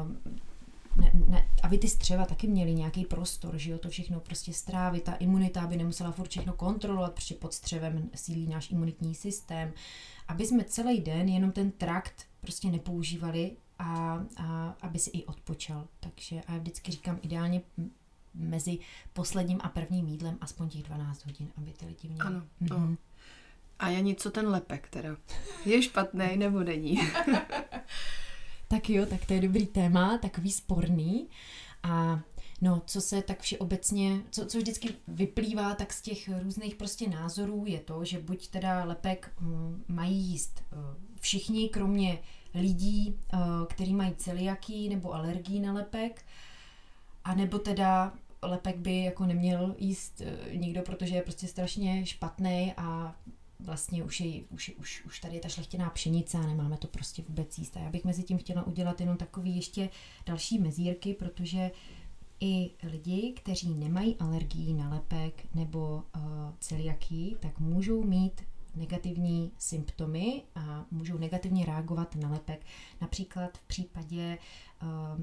ne, 0.98 1.12
ne, 1.28 1.50
aby 1.62 1.78
ty 1.78 1.88
střeva 1.88 2.24
taky 2.24 2.46
měly 2.46 2.74
nějaký 2.74 3.04
prostor, 3.04 3.58
že 3.58 3.70
jo, 3.70 3.78
to 3.78 3.88
všechno 3.88 4.20
prostě 4.20 4.52
strávit, 4.52 5.04
ta 5.04 5.14
imunita, 5.14 5.62
aby 5.62 5.76
nemusela 5.76 6.12
furt 6.12 6.28
všechno 6.30 6.52
kontrolovat, 6.52 7.14
protože 7.14 7.34
pod 7.34 7.54
střevem 7.54 8.10
sílí 8.14 8.46
náš 8.46 8.70
imunitní 8.70 9.14
systém, 9.14 9.72
aby 10.28 10.46
jsme 10.46 10.64
celý 10.64 11.00
den 11.00 11.28
jenom 11.28 11.52
ten 11.52 11.70
trakt 11.70 12.26
prostě 12.40 12.70
nepoužívali 12.70 13.56
a, 13.78 14.24
a 14.36 14.76
aby 14.80 14.98
si 14.98 15.10
i 15.10 15.24
odpočal. 15.24 15.86
Takže 16.00 16.40
a 16.46 16.52
já 16.52 16.58
vždycky 16.58 16.92
říkám 16.92 17.18
ideálně 17.22 17.62
mezi 18.34 18.78
posledním 19.12 19.58
a 19.62 19.68
prvním 19.68 20.08
jídlem 20.08 20.38
aspoň 20.40 20.68
těch 20.68 20.82
12 20.82 21.26
hodin, 21.26 21.48
aby 21.56 21.72
ty 21.72 21.86
lidi 21.86 22.08
měli. 22.08 22.20
Ano, 22.20 22.42
mm-hmm. 22.62 22.96
A 23.78 23.88
je 23.88 24.00
něco 24.00 24.30
ten 24.30 24.48
lepek 24.48 24.88
teda? 24.88 25.16
Je 25.64 25.82
špatný 25.82 26.36
nebo 26.36 26.62
není? 26.62 26.98
tak 28.68 28.90
jo, 28.90 29.06
tak 29.06 29.26
to 29.26 29.32
je 29.32 29.40
dobrý 29.40 29.66
téma, 29.66 30.18
takový 30.18 30.52
sporný. 30.52 31.28
A 31.82 32.20
no, 32.60 32.82
co 32.86 33.00
se 33.00 33.22
tak 33.22 33.40
všeobecně, 33.40 34.20
co, 34.30 34.46
co 34.46 34.58
vždycky 34.58 34.94
vyplývá 35.08 35.74
tak 35.74 35.92
z 35.92 36.02
těch 36.02 36.30
různých 36.42 36.74
prostě 36.74 37.08
názorů, 37.08 37.64
je 37.66 37.80
to, 37.80 38.04
že 38.04 38.20
buď 38.20 38.48
teda 38.48 38.84
lepek 38.84 39.30
hm, 39.40 39.84
mají 39.88 40.16
jíst 40.16 40.62
eh, 40.72 40.76
všichni, 41.20 41.68
kromě 41.68 42.18
lidí, 42.54 43.18
eh, 43.32 43.38
kteří 43.68 43.94
mají 43.94 44.14
celiaký 44.14 44.88
nebo 44.88 45.14
alergii 45.14 45.60
na 45.60 45.72
lepek, 45.72 46.24
a 47.24 47.34
nebo 47.34 47.58
teda 47.58 48.12
lepek 48.42 48.76
by 48.76 49.04
jako 49.04 49.26
neměl 49.26 49.74
jíst 49.78 50.20
eh, 50.20 50.56
nikdo, 50.56 50.82
protože 50.82 51.14
je 51.14 51.22
prostě 51.22 51.46
strašně 51.46 52.06
špatný 52.06 52.72
a 52.76 53.16
vlastně 53.60 54.04
už, 54.04 54.20
je, 54.20 54.42
už, 54.50 54.72
už, 54.78 55.04
už 55.04 55.20
tady 55.20 55.34
je 55.34 55.40
ta 55.40 55.48
šlechtěná 55.48 55.90
pšenice 55.90 56.38
a 56.38 56.46
nemáme 56.46 56.76
to 56.76 56.86
prostě 56.86 57.22
vůbec 57.28 57.58
jíst. 57.58 57.76
A 57.76 57.80
já 57.80 57.90
bych 57.90 58.04
mezi 58.04 58.22
tím 58.22 58.38
chtěla 58.38 58.66
udělat 58.66 59.00
jenom 59.00 59.16
takový 59.16 59.56
ještě 59.56 59.90
další 60.26 60.58
mezírky, 60.58 61.14
protože 61.14 61.70
i 62.40 62.70
lidi, 62.82 63.32
kteří 63.36 63.74
nemají 63.74 64.16
alergii 64.16 64.74
na 64.74 64.90
lepek 64.90 65.54
nebo 65.54 66.02
uh, 66.16 66.22
celiaký, 66.60 67.36
tak 67.40 67.58
můžou 67.58 68.02
mít 68.02 68.42
negativní 68.78 69.52
symptomy 69.58 70.42
a 70.54 70.84
můžou 70.90 71.18
negativně 71.18 71.66
reagovat 71.66 72.14
na 72.14 72.30
lepek. 72.30 72.66
Například 73.00 73.58
v 73.58 73.62
případě 73.62 74.38
uh, 74.82 75.22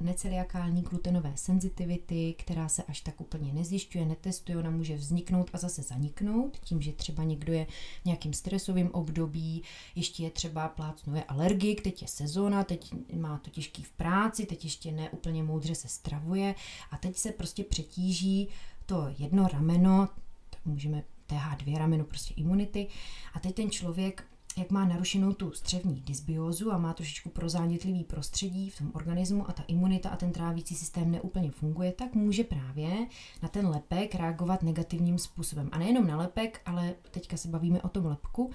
neceliakální 0.00 0.82
glutenové 0.82 1.32
senzitivity, 1.34 2.34
která 2.38 2.68
se 2.68 2.82
až 2.82 3.00
tak 3.00 3.20
úplně 3.20 3.52
nezjišťuje, 3.52 4.06
netestuje, 4.06 4.58
ona 4.58 4.70
může 4.70 4.96
vzniknout 4.96 5.50
a 5.52 5.58
zase 5.58 5.82
zaniknout, 5.82 6.58
tím, 6.58 6.82
že 6.82 6.92
třeba 6.92 7.24
někdo 7.24 7.52
je 7.52 7.66
v 8.02 8.04
nějakým 8.04 8.32
stresovým 8.32 8.90
období, 8.92 9.62
ještě 9.94 10.22
je 10.22 10.30
třeba 10.30 10.68
plácnuje 10.68 11.24
alergik, 11.24 11.82
teď 11.82 12.02
je 12.02 12.08
sezóna, 12.08 12.64
teď 12.64 12.94
má 13.14 13.38
to 13.38 13.50
těžký 13.50 13.82
v 13.82 13.92
práci, 13.92 14.46
teď 14.46 14.64
ještě 14.64 14.92
ne 14.92 15.10
úplně 15.10 15.42
moudře 15.42 15.74
se 15.74 15.88
stravuje 15.88 16.54
a 16.90 16.96
teď 16.96 17.16
se 17.16 17.32
prostě 17.32 17.64
přetíží 17.64 18.48
to 18.86 19.06
jedno 19.18 19.48
rameno, 19.48 20.08
tak 20.50 20.66
můžeme 20.66 21.02
TH2 21.28 21.78
rameno 21.78 22.04
prostě 22.04 22.34
imunity 22.34 22.86
a 23.34 23.40
teď 23.40 23.54
ten 23.54 23.70
člověk 23.70 24.24
jak 24.56 24.70
má 24.70 24.84
narušenou 24.84 25.32
tu 25.32 25.52
střevní 25.52 26.00
dysbiózu 26.00 26.72
a 26.72 26.78
má 26.78 26.92
trošičku 26.92 27.28
prozánětlivý 27.28 28.04
prostředí 28.04 28.70
v 28.70 28.78
tom 28.78 28.90
organismu 28.94 29.50
a 29.50 29.52
ta 29.52 29.62
imunita 29.62 30.10
a 30.10 30.16
ten 30.16 30.32
trávící 30.32 30.74
systém 30.74 31.10
neúplně 31.10 31.50
funguje, 31.50 31.92
tak 31.92 32.14
může 32.14 32.44
právě 32.44 33.06
na 33.42 33.48
ten 33.48 33.66
lepek 33.66 34.14
reagovat 34.14 34.62
negativním 34.62 35.18
způsobem. 35.18 35.68
A 35.72 35.78
nejenom 35.78 36.06
na 36.06 36.16
lepek, 36.16 36.60
ale 36.66 36.94
teďka 37.10 37.36
se 37.36 37.48
bavíme 37.48 37.82
o 37.82 37.88
tom 37.88 38.06
lepku 38.06 38.50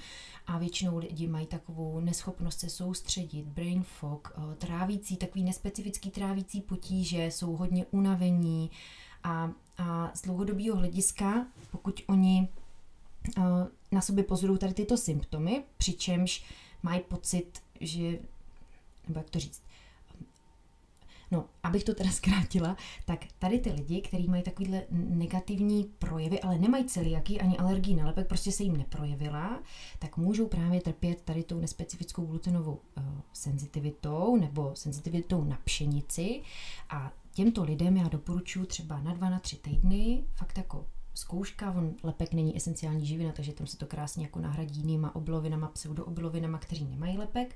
a 0.48 0.58
většinou 0.58 0.98
lidi 0.98 1.28
mají 1.28 1.46
takovou 1.46 2.00
neschopnost 2.00 2.60
se 2.60 2.70
soustředit, 2.70 3.46
brain 3.46 3.84
fog, 3.84 4.34
eh, 4.38 4.56
trávící, 4.56 5.18
takový 5.18 5.44
nespecifický 5.44 6.12
trávící 6.12 6.62
potíže, 6.62 7.26
jsou 7.26 7.56
hodně 7.56 7.86
unavení 7.92 8.72
a, 9.24 9.52
a 9.78 10.12
z 10.14 10.22
dlouhodobého 10.22 10.76
hlediska, 10.76 11.48
pokud 11.72 12.02
oni 12.08 12.48
na 13.92 14.02
sobě 14.02 14.24
pozorují 14.24 14.60
tady 14.60 14.74
tyto 14.74 14.98
symptomy, 14.98 15.64
přičemž 15.78 16.44
mají 16.84 17.02
pocit, 17.02 17.60
že, 17.82 18.20
nebo 19.08 19.20
jak 19.20 19.30
to 19.30 19.40
říct, 19.40 19.62
No, 21.32 21.46
abych 21.64 21.84
to 21.84 21.96
teda 21.96 22.10
zkrátila, 22.12 22.78
tak 23.06 23.26
tady 23.40 23.60
ty 23.60 23.72
lidi, 23.72 24.02
kteří 24.02 24.28
mají 24.28 24.44
takovýhle 24.44 24.84
negativní 24.92 25.84
projevy, 26.00 26.40
ale 26.42 26.58
nemají 26.60 26.86
celiaký 26.86 27.42
ani 27.42 27.58
alergii 27.58 27.96
na 27.96 28.06
lepek, 28.06 28.28
prostě 28.28 28.52
se 28.52 28.64
jim 28.64 28.78
neprojevila, 28.78 29.60
tak 30.00 30.18
můžou 30.18 30.48
právě 30.48 30.82
trpět 30.82 31.22
tady 31.22 31.44
tou 31.44 31.60
nespecifickou 31.60 32.26
glutenovou 32.26 32.80
uh, 32.98 33.04
senzitivitou 33.34 34.36
nebo 34.36 34.72
senzitivitou 34.76 35.44
na 35.44 35.60
pšenici. 35.64 36.42
A 36.90 37.12
těmto 37.34 37.64
lidem 37.64 37.98
já 37.98 38.08
doporučuji 38.08 38.66
třeba 38.66 39.02
na 39.02 39.14
dva, 39.14 39.30
na 39.30 39.40
tři 39.40 39.56
týdny, 39.56 40.24
fakt 40.36 40.58
jako 40.58 40.86
zkouška, 41.14 41.72
on 41.72 41.96
lepek 42.04 42.34
není 42.34 42.58
esenciální 42.58 43.06
živina, 43.06 43.32
takže 43.32 43.54
tam 43.54 43.68
se 43.68 43.78
to 43.78 43.86
krásně 43.86 44.26
jako 44.26 44.40
nahradí 44.40 44.80
jinýma 44.80 45.16
oblovinama, 45.16 45.68
pseudooblovinama, 45.68 46.58
kteří 46.58 46.86
nemají 46.86 47.18
lepek, 47.18 47.56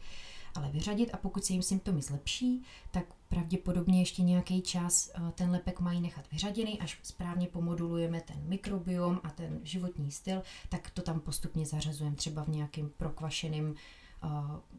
ale 0.56 0.70
vyřadit 0.70 1.10
a 1.14 1.18
pokud 1.18 1.46
se 1.46 1.54
jim 1.54 1.62
symptomy 1.62 2.02
zlepší, 2.02 2.64
tak 2.92 3.06
pravděpodobně 3.30 4.00
ještě 4.00 4.24
nějaký 4.24 4.62
čas 4.62 5.12
eh, 5.16 5.32
ten 5.36 5.52
lepek 5.52 5.80
mají 5.80 6.02
nechat 6.02 6.32
vyřaděný, 6.32 6.80
až 6.80 7.00
správně 7.04 7.48
pomodulujeme 7.48 8.22
ten 8.22 8.38
mikrobiom 8.44 9.20
a 9.24 9.30
ten 9.30 9.60
životní 9.64 10.12
styl, 10.12 10.42
tak 10.70 10.90
to 10.90 11.02
tam 11.02 11.20
postupně 11.20 11.66
zařazujeme 11.66 12.16
třeba 12.16 12.44
v 12.44 12.48
nějakým 12.48 12.92
prokvašeným 12.98 13.76
uh, 14.24 14.30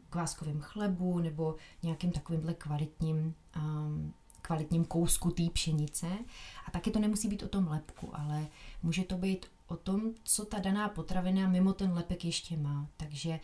kváskovém 0.09 0.61
chlebu 0.61 1.19
nebo 1.19 1.55
nějakým 1.83 2.11
takovýmhle 2.11 2.53
kvalitním 2.53 3.33
um, 3.57 4.13
kvalitním 4.47 4.85
kousku 4.85 5.31
té 5.31 5.43
pšenice. 5.53 6.07
A 6.67 6.71
taky 6.71 6.91
to 6.91 6.99
nemusí 6.99 7.27
být 7.27 7.43
o 7.43 7.47
tom 7.47 7.67
lepku, 7.67 8.17
ale 8.17 8.47
může 8.83 9.03
to 9.03 9.17
být 9.17 9.45
o 9.67 9.75
tom, 9.75 10.01
co 10.23 10.45
ta 10.45 10.59
daná 10.59 10.89
potravina 10.89 11.47
mimo 11.47 11.73
ten 11.73 11.93
lepek 11.93 12.25
ještě 12.25 12.57
má. 12.57 12.87
Takže 12.97 13.39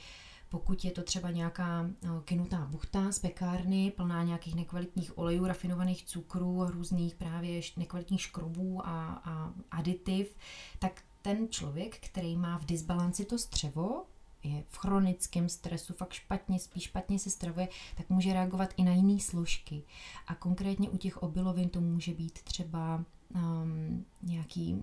pokud 0.50 0.86
je 0.86 0.92
to 0.92 1.04
třeba 1.04 1.32
nějaká 1.32 1.90
no, 2.04 2.22
kynutá 2.22 2.66
buchta 2.72 3.12
z 3.12 3.20
pekárny, 3.20 3.92
plná 3.92 4.24
nějakých 4.24 4.56
nekvalitních 4.56 5.18
olejů, 5.18 5.46
rafinovaných 5.46 6.06
cukrů, 6.06 6.66
různých 6.66 7.16
právě 7.16 7.62
nekvalitních 7.78 8.22
škrobů 8.22 8.88
a, 8.88 9.22
a 9.26 9.54
aditiv, 9.72 10.36
tak 10.80 11.02
ten 11.22 11.48
člověk, 11.50 11.98
který 12.00 12.36
má 12.36 12.58
v 12.58 12.66
disbalanci 12.66 13.26
to 13.26 13.38
střevo, 13.38 14.06
je 14.46 14.64
v 14.68 14.78
chronickém 14.78 15.50
stresu, 15.50 15.94
fakt 15.94 16.14
špatně 16.14 16.60
spí, 16.60 16.80
špatně 16.80 17.20
se 17.20 17.30
stravuje, 17.30 17.68
tak 17.98 18.10
může 18.10 18.34
reagovat 18.34 18.74
i 18.78 18.84
na 18.84 18.94
jiné 18.94 19.20
složky. 19.20 19.84
A 20.28 20.36
konkrétně 20.36 20.90
u 20.90 20.98
těch 20.98 21.24
obilovin 21.24 21.70
to 21.70 21.82
může 21.82 22.14
být 22.14 22.42
třeba 22.42 23.06
um, 23.36 24.06
nějaký 24.22 24.76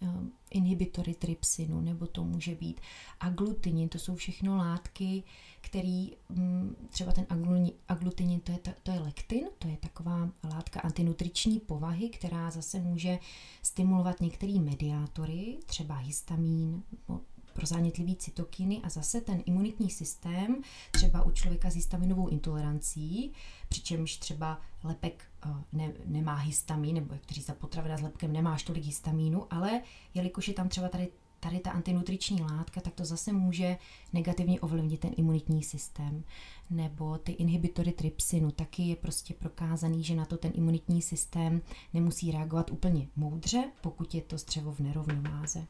um, 0.00 0.32
inhibitory 0.50 1.14
trypsinu, 1.14 1.80
nebo 1.80 2.06
to 2.06 2.24
může 2.24 2.54
být 2.54 2.80
aglutinin, 3.20 3.88
to 3.88 3.98
jsou 3.98 4.14
všechno 4.14 4.56
látky, 4.56 5.22
který 5.60 6.10
um, 6.28 6.76
třeba 6.88 7.12
ten 7.12 7.26
aglutinin, 7.88 8.40
to 8.40 8.52
je, 8.52 8.58
ta, 8.58 8.70
to 8.82 8.90
je 8.90 9.00
lektin, 9.00 9.48
to 9.58 9.68
je 9.68 9.76
taková 9.76 10.30
látka 10.44 10.80
antinutriční 10.80 11.60
povahy, 11.60 12.08
která 12.08 12.50
zase 12.50 12.80
může 12.80 13.18
stimulovat 13.62 14.20
některé 14.20 14.52
mediátory, 14.52 15.58
třeba 15.66 15.96
histamin, 15.96 16.82
pro 17.52 17.66
zánětlivý 17.66 18.16
cytokiny 18.16 18.80
a 18.82 18.88
zase 18.88 19.20
ten 19.20 19.42
imunitní 19.46 19.90
systém, 19.90 20.62
třeba 20.90 21.22
u 21.22 21.30
člověka 21.30 21.70
s 21.70 21.74
histaminovou 21.74 22.28
intolerancí, 22.28 23.32
přičemž 23.68 24.16
třeba 24.16 24.60
lepek 24.84 25.24
eh, 25.46 25.48
ne, 25.72 25.92
nemá 26.04 26.34
histamin, 26.34 26.94
nebo 26.94 27.14
jak 27.14 27.30
říct, 27.30 27.50
potravina 27.58 27.98
s 27.98 28.02
lepkem 28.02 28.32
nemáš 28.32 28.62
tolik 28.62 28.84
histamínu, 28.84 29.46
ale 29.50 29.82
jelikož 30.14 30.48
je 30.48 30.54
tam 30.54 30.68
třeba 30.68 30.88
tady 30.88 31.08
tady 31.40 31.58
ta 31.58 31.70
antinutriční 31.70 32.42
látka, 32.42 32.80
tak 32.80 32.94
to 32.94 33.04
zase 33.04 33.32
může 33.32 33.78
negativně 34.12 34.60
ovlivnit 34.60 35.00
ten 35.00 35.10
imunitní 35.16 35.62
systém. 35.62 36.24
Nebo 36.70 37.18
ty 37.18 37.32
inhibitory 37.32 37.92
trypsinu, 37.92 38.50
taky 38.50 38.82
je 38.82 38.96
prostě 38.96 39.34
prokázaný, 39.34 40.04
že 40.04 40.14
na 40.14 40.24
to 40.24 40.36
ten 40.36 40.52
imunitní 40.54 41.02
systém 41.02 41.62
nemusí 41.94 42.30
reagovat 42.30 42.70
úplně 42.70 43.08
moudře, 43.16 43.64
pokud 43.80 44.14
je 44.14 44.22
to 44.22 44.38
střevo 44.38 44.72
v 44.72 44.80
nerovnováze. 44.80 45.66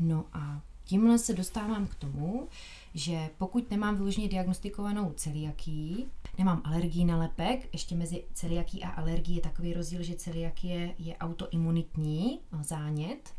No 0.00 0.24
a 0.32 0.60
Tímhle 0.84 1.18
se 1.18 1.34
dostávám 1.34 1.86
k 1.86 1.94
tomu, 1.94 2.48
že 2.94 3.30
pokud 3.38 3.70
nemám 3.70 3.96
vyloženě 3.96 4.28
diagnostikovanou 4.28 5.12
celiakii, 5.12 6.06
nemám 6.38 6.62
alergii 6.64 7.04
na 7.04 7.16
lepek, 7.16 7.68
ještě 7.72 7.94
mezi 7.94 8.24
celiakí 8.32 8.84
a 8.84 8.88
alergií 8.88 9.36
je 9.36 9.42
takový 9.42 9.74
rozdíl, 9.74 10.02
že 10.02 10.14
celiakie 10.14 10.94
je 10.98 11.16
autoimunitní 11.16 12.40
zánět, 12.62 13.34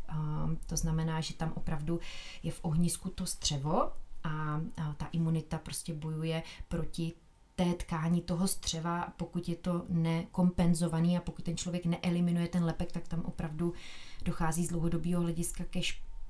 to 0.66 0.76
znamená, 0.76 1.20
že 1.20 1.34
tam 1.34 1.52
opravdu 1.56 2.00
je 2.42 2.52
v 2.52 2.60
ohnisku 2.62 3.10
to 3.10 3.26
střevo 3.26 3.92
a, 4.24 4.60
ta 4.96 5.06
imunita 5.12 5.58
prostě 5.58 5.94
bojuje 5.94 6.42
proti 6.68 7.12
té 7.56 7.74
tkání 7.74 8.20
toho 8.20 8.48
střeva, 8.48 9.12
pokud 9.16 9.48
je 9.48 9.56
to 9.56 9.84
nekompenzovaný 9.88 11.16
a 11.16 11.20
pokud 11.20 11.44
ten 11.44 11.56
člověk 11.56 11.86
neeliminuje 11.86 12.48
ten 12.48 12.64
lepek, 12.64 12.92
tak 12.92 13.08
tam 13.08 13.20
opravdu 13.20 13.72
dochází 14.24 14.66
z 14.66 14.68
dlouhodobého 14.68 15.22
hlediska 15.22 15.64
ke 15.64 15.80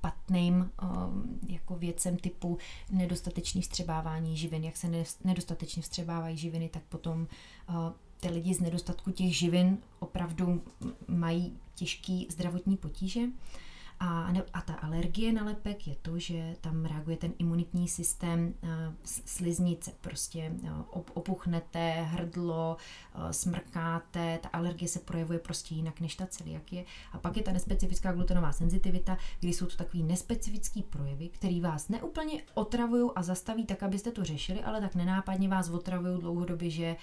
špatným 0.07 0.71
um, 0.81 1.39
jako 1.47 1.75
věcem 1.75 2.17
typu 2.17 2.57
nedostatečný 2.91 3.61
vstřebávání 3.61 4.37
živin. 4.37 4.63
Jak 4.63 4.77
se 4.77 5.05
nedostatečně 5.23 5.81
vstřebávají 5.81 6.37
živiny, 6.37 6.69
tak 6.69 6.83
potom 6.83 7.21
uh, 7.21 7.75
ty 8.19 8.29
lidi 8.29 8.53
z 8.53 8.59
nedostatku 8.59 9.11
těch 9.11 9.37
živin 9.37 9.77
opravdu 9.99 10.61
mají 11.07 11.57
těžký 11.75 12.27
zdravotní 12.31 12.77
potíže. 12.77 13.21
A, 13.99 14.33
a 14.53 14.61
ta 14.61 14.73
alergie 14.73 15.33
na 15.33 15.43
lepek 15.43 15.87
je 15.87 15.95
to, 16.01 16.19
že 16.19 16.55
tam 16.61 16.85
reaguje 16.85 17.17
ten 17.17 17.33
imunitní 17.39 17.87
systém 17.87 18.53
sliznice, 19.05 19.91
prostě 20.01 20.51
opuchnete, 21.13 22.01
hrdlo, 22.01 22.77
smrkáte, 23.31 24.39
ta 24.43 24.49
alergie 24.53 24.89
se 24.89 24.99
projevuje 24.99 25.39
prostě 25.39 25.75
jinak 25.75 25.99
než 25.99 26.15
ta 26.15 26.27
celiakie. 26.27 26.85
A 27.11 27.17
pak 27.17 27.37
je 27.37 27.43
ta 27.43 27.51
nespecifická 27.51 28.11
glutenová 28.11 28.51
senzitivita, 28.51 29.17
kdy 29.39 29.53
jsou 29.53 29.65
to 29.65 29.75
takový 29.75 30.03
nespecifický 30.03 30.83
projevy, 30.83 31.29
který 31.29 31.61
vás 31.61 31.89
neúplně 31.89 32.43
otravují 32.53 33.09
a 33.15 33.23
zastaví 33.23 33.65
tak, 33.65 33.83
abyste 33.83 34.11
to 34.11 34.23
řešili, 34.23 34.63
ale 34.63 34.81
tak 34.81 34.95
nenápadně 34.95 35.49
vás 35.49 35.69
otravují 35.69 36.21
dlouhodobě, 36.21 36.69
že 36.69 36.95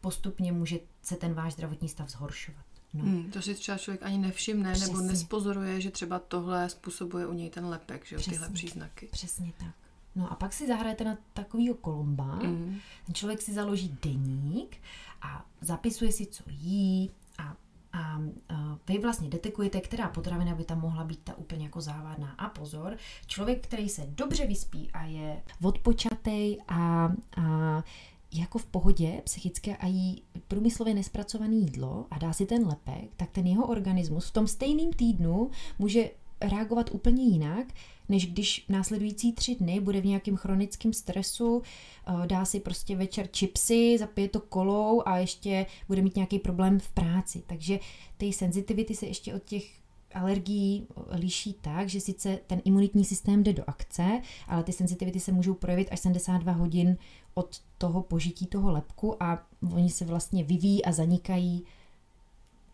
postupně 0.00 0.52
může 0.52 0.78
se 1.02 1.16
ten 1.16 1.34
váš 1.34 1.52
zdravotní 1.52 1.88
stav 1.88 2.08
zhoršovat. 2.08 2.69
No. 2.94 3.04
Hmm, 3.04 3.30
to 3.30 3.42
si 3.42 3.54
třeba 3.54 3.78
člověk 3.78 4.02
ani 4.02 4.18
nevšimne 4.18 4.72
Přesně. 4.72 4.92
nebo 4.92 5.06
nespozoruje, 5.06 5.80
že 5.80 5.90
třeba 5.90 6.18
tohle 6.18 6.68
způsobuje 6.68 7.26
u 7.26 7.32
něj 7.32 7.50
ten 7.50 7.66
lepek, 7.66 8.06
že 8.06 8.16
jo, 8.16 8.22
tyhle 8.22 8.50
příznaky. 8.50 9.08
Přesně 9.12 9.52
tak. 9.58 9.74
No 10.16 10.32
a 10.32 10.34
pak 10.34 10.52
si 10.52 10.66
zahrajete 10.66 11.04
na 11.04 11.18
takovýho 11.32 11.74
kolomba, 11.74 12.34
mm. 12.34 12.78
ten 13.06 13.14
člověk 13.14 13.42
si 13.42 13.52
založí 13.54 13.98
deník 14.02 14.76
a 15.22 15.46
zapisuje 15.60 16.12
si, 16.12 16.26
co 16.26 16.44
jí 16.46 17.10
a, 17.38 17.56
a, 17.92 18.20
a 18.48 18.78
vy 18.88 18.98
vlastně 18.98 19.28
detekujete, 19.28 19.80
která 19.80 20.08
potravina 20.08 20.54
by 20.54 20.64
tam 20.64 20.80
mohla 20.80 21.04
být 21.04 21.20
ta 21.24 21.38
úplně 21.38 21.64
jako 21.64 21.80
závadná. 21.80 22.34
A 22.38 22.48
pozor, 22.48 22.96
člověk, 23.26 23.66
který 23.66 23.88
se 23.88 24.06
dobře 24.06 24.46
vyspí 24.46 24.90
a 24.92 25.04
je 25.04 25.42
odpočatej 25.62 26.58
a, 26.68 27.12
a 27.36 27.84
jako 28.32 28.58
v 28.58 28.66
pohodě 28.66 29.20
psychické 29.24 29.76
a 29.76 29.86
jí 29.86 30.22
průmyslově 30.48 30.94
nespracované 30.94 31.54
jídlo 31.54 32.06
a 32.10 32.18
dá 32.18 32.32
si 32.32 32.46
ten 32.46 32.66
lepek, 32.66 33.10
tak 33.16 33.30
ten 33.30 33.46
jeho 33.46 33.66
organismus 33.66 34.28
v 34.28 34.32
tom 34.32 34.46
stejným 34.46 34.92
týdnu 34.92 35.50
může 35.78 36.10
reagovat 36.40 36.90
úplně 36.92 37.24
jinak, 37.24 37.66
než 38.08 38.26
když 38.26 38.64
následující 38.68 39.32
tři 39.32 39.54
dny 39.54 39.80
bude 39.80 40.00
v 40.00 40.06
nějakém 40.06 40.36
chronickém 40.36 40.92
stresu, 40.92 41.62
eh, 41.62 42.26
dá 42.26 42.44
si 42.44 42.60
prostě 42.60 42.96
večer 42.96 43.28
čipsy, 43.30 43.98
zapije 43.98 44.28
to 44.28 44.40
kolou 44.40 45.02
a 45.06 45.18
ještě 45.18 45.66
bude 45.88 46.02
mít 46.02 46.16
nějaký 46.16 46.38
problém 46.38 46.78
v 46.78 46.88
práci. 46.88 47.42
Takže 47.46 47.78
ty 48.16 48.32
senzitivity 48.32 48.94
se 48.94 49.06
ještě 49.06 49.34
od 49.34 49.44
těch 49.44 49.80
alergií 50.14 50.86
liší 51.10 51.54
tak, 51.60 51.88
že 51.88 52.00
sice 52.00 52.38
ten 52.46 52.62
imunitní 52.64 53.04
systém 53.04 53.42
jde 53.42 53.52
do 53.52 53.64
akce, 53.66 54.20
ale 54.48 54.62
ty 54.62 54.72
senzitivity 54.72 55.20
se 55.20 55.32
můžou 55.32 55.54
projevit 55.54 55.88
až 55.90 56.00
72 56.00 56.52
hodin 56.52 56.96
od 57.34 57.60
toho 57.78 58.02
požití 58.02 58.46
toho 58.46 58.72
lepku 58.72 59.22
a 59.22 59.46
oni 59.74 59.90
se 59.90 60.04
vlastně 60.04 60.44
vyvíjí 60.44 60.84
a 60.84 60.92
zanikají 60.92 61.64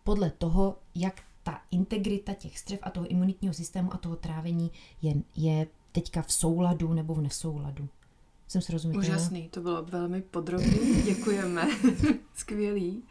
podle 0.03 0.29
toho, 0.29 0.75
jak 0.95 1.21
ta 1.43 1.61
integrita 1.71 2.33
těch 2.33 2.59
střev 2.59 2.79
a 2.83 2.89
toho 2.89 3.07
imunitního 3.07 3.53
systému 3.53 3.93
a 3.93 3.97
toho 3.97 4.15
trávení 4.15 4.71
je, 5.01 5.13
je 5.35 5.67
teďka 5.91 6.21
v 6.21 6.33
souladu 6.33 6.93
nebo 6.93 7.15
v 7.15 7.21
nesouladu. 7.21 7.89
Jsem 8.47 8.61
srozumitelná? 8.61 9.07
Úžasný, 9.07 9.49
to 9.49 9.61
bylo 9.61 9.83
velmi 9.83 10.21
podrobný, 10.21 11.01
děkujeme, 11.05 11.67
skvělý. 12.33 13.03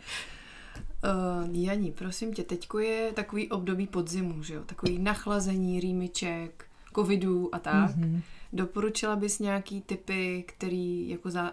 Uh, 1.04 1.56
Janí, 1.56 1.92
prosím 1.92 2.34
tě, 2.34 2.42
teďko 2.42 2.78
je 2.78 3.12
takový 3.12 3.50
období 3.50 3.86
podzimu, 3.86 4.42
že 4.42 4.54
jo? 4.54 4.62
Takový 4.66 4.98
nachlazení, 4.98 5.80
rýmiček, 5.80 6.64
covidů 6.94 7.54
a 7.54 7.58
tak. 7.58 7.96
Mm-hmm. 7.96 8.20
Doporučila 8.52 9.16
bys 9.16 9.38
nějaký 9.38 9.80
typy, 9.80 10.44
který 10.48 11.08
jako 11.08 11.30
za, 11.30 11.52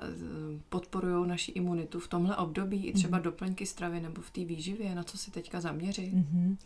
podporují 0.70 1.28
naši 1.28 1.52
imunitu 1.52 2.00
v 2.00 2.08
tomhle 2.08 2.38
období, 2.38 2.86
i 2.86 2.94
třeba 2.94 3.20
mm-hmm. 3.20 3.24
doplňky 3.24 3.66
stravy 3.66 4.02
nebo 4.02 4.22
v 4.22 4.32
té 4.32 4.46
výživě, 4.46 4.96
na 4.96 5.04
co 5.04 5.18
si 5.18 5.32
teďka 5.32 5.62
zaměřit? 5.62 6.14
Mm-hmm. 6.14 6.58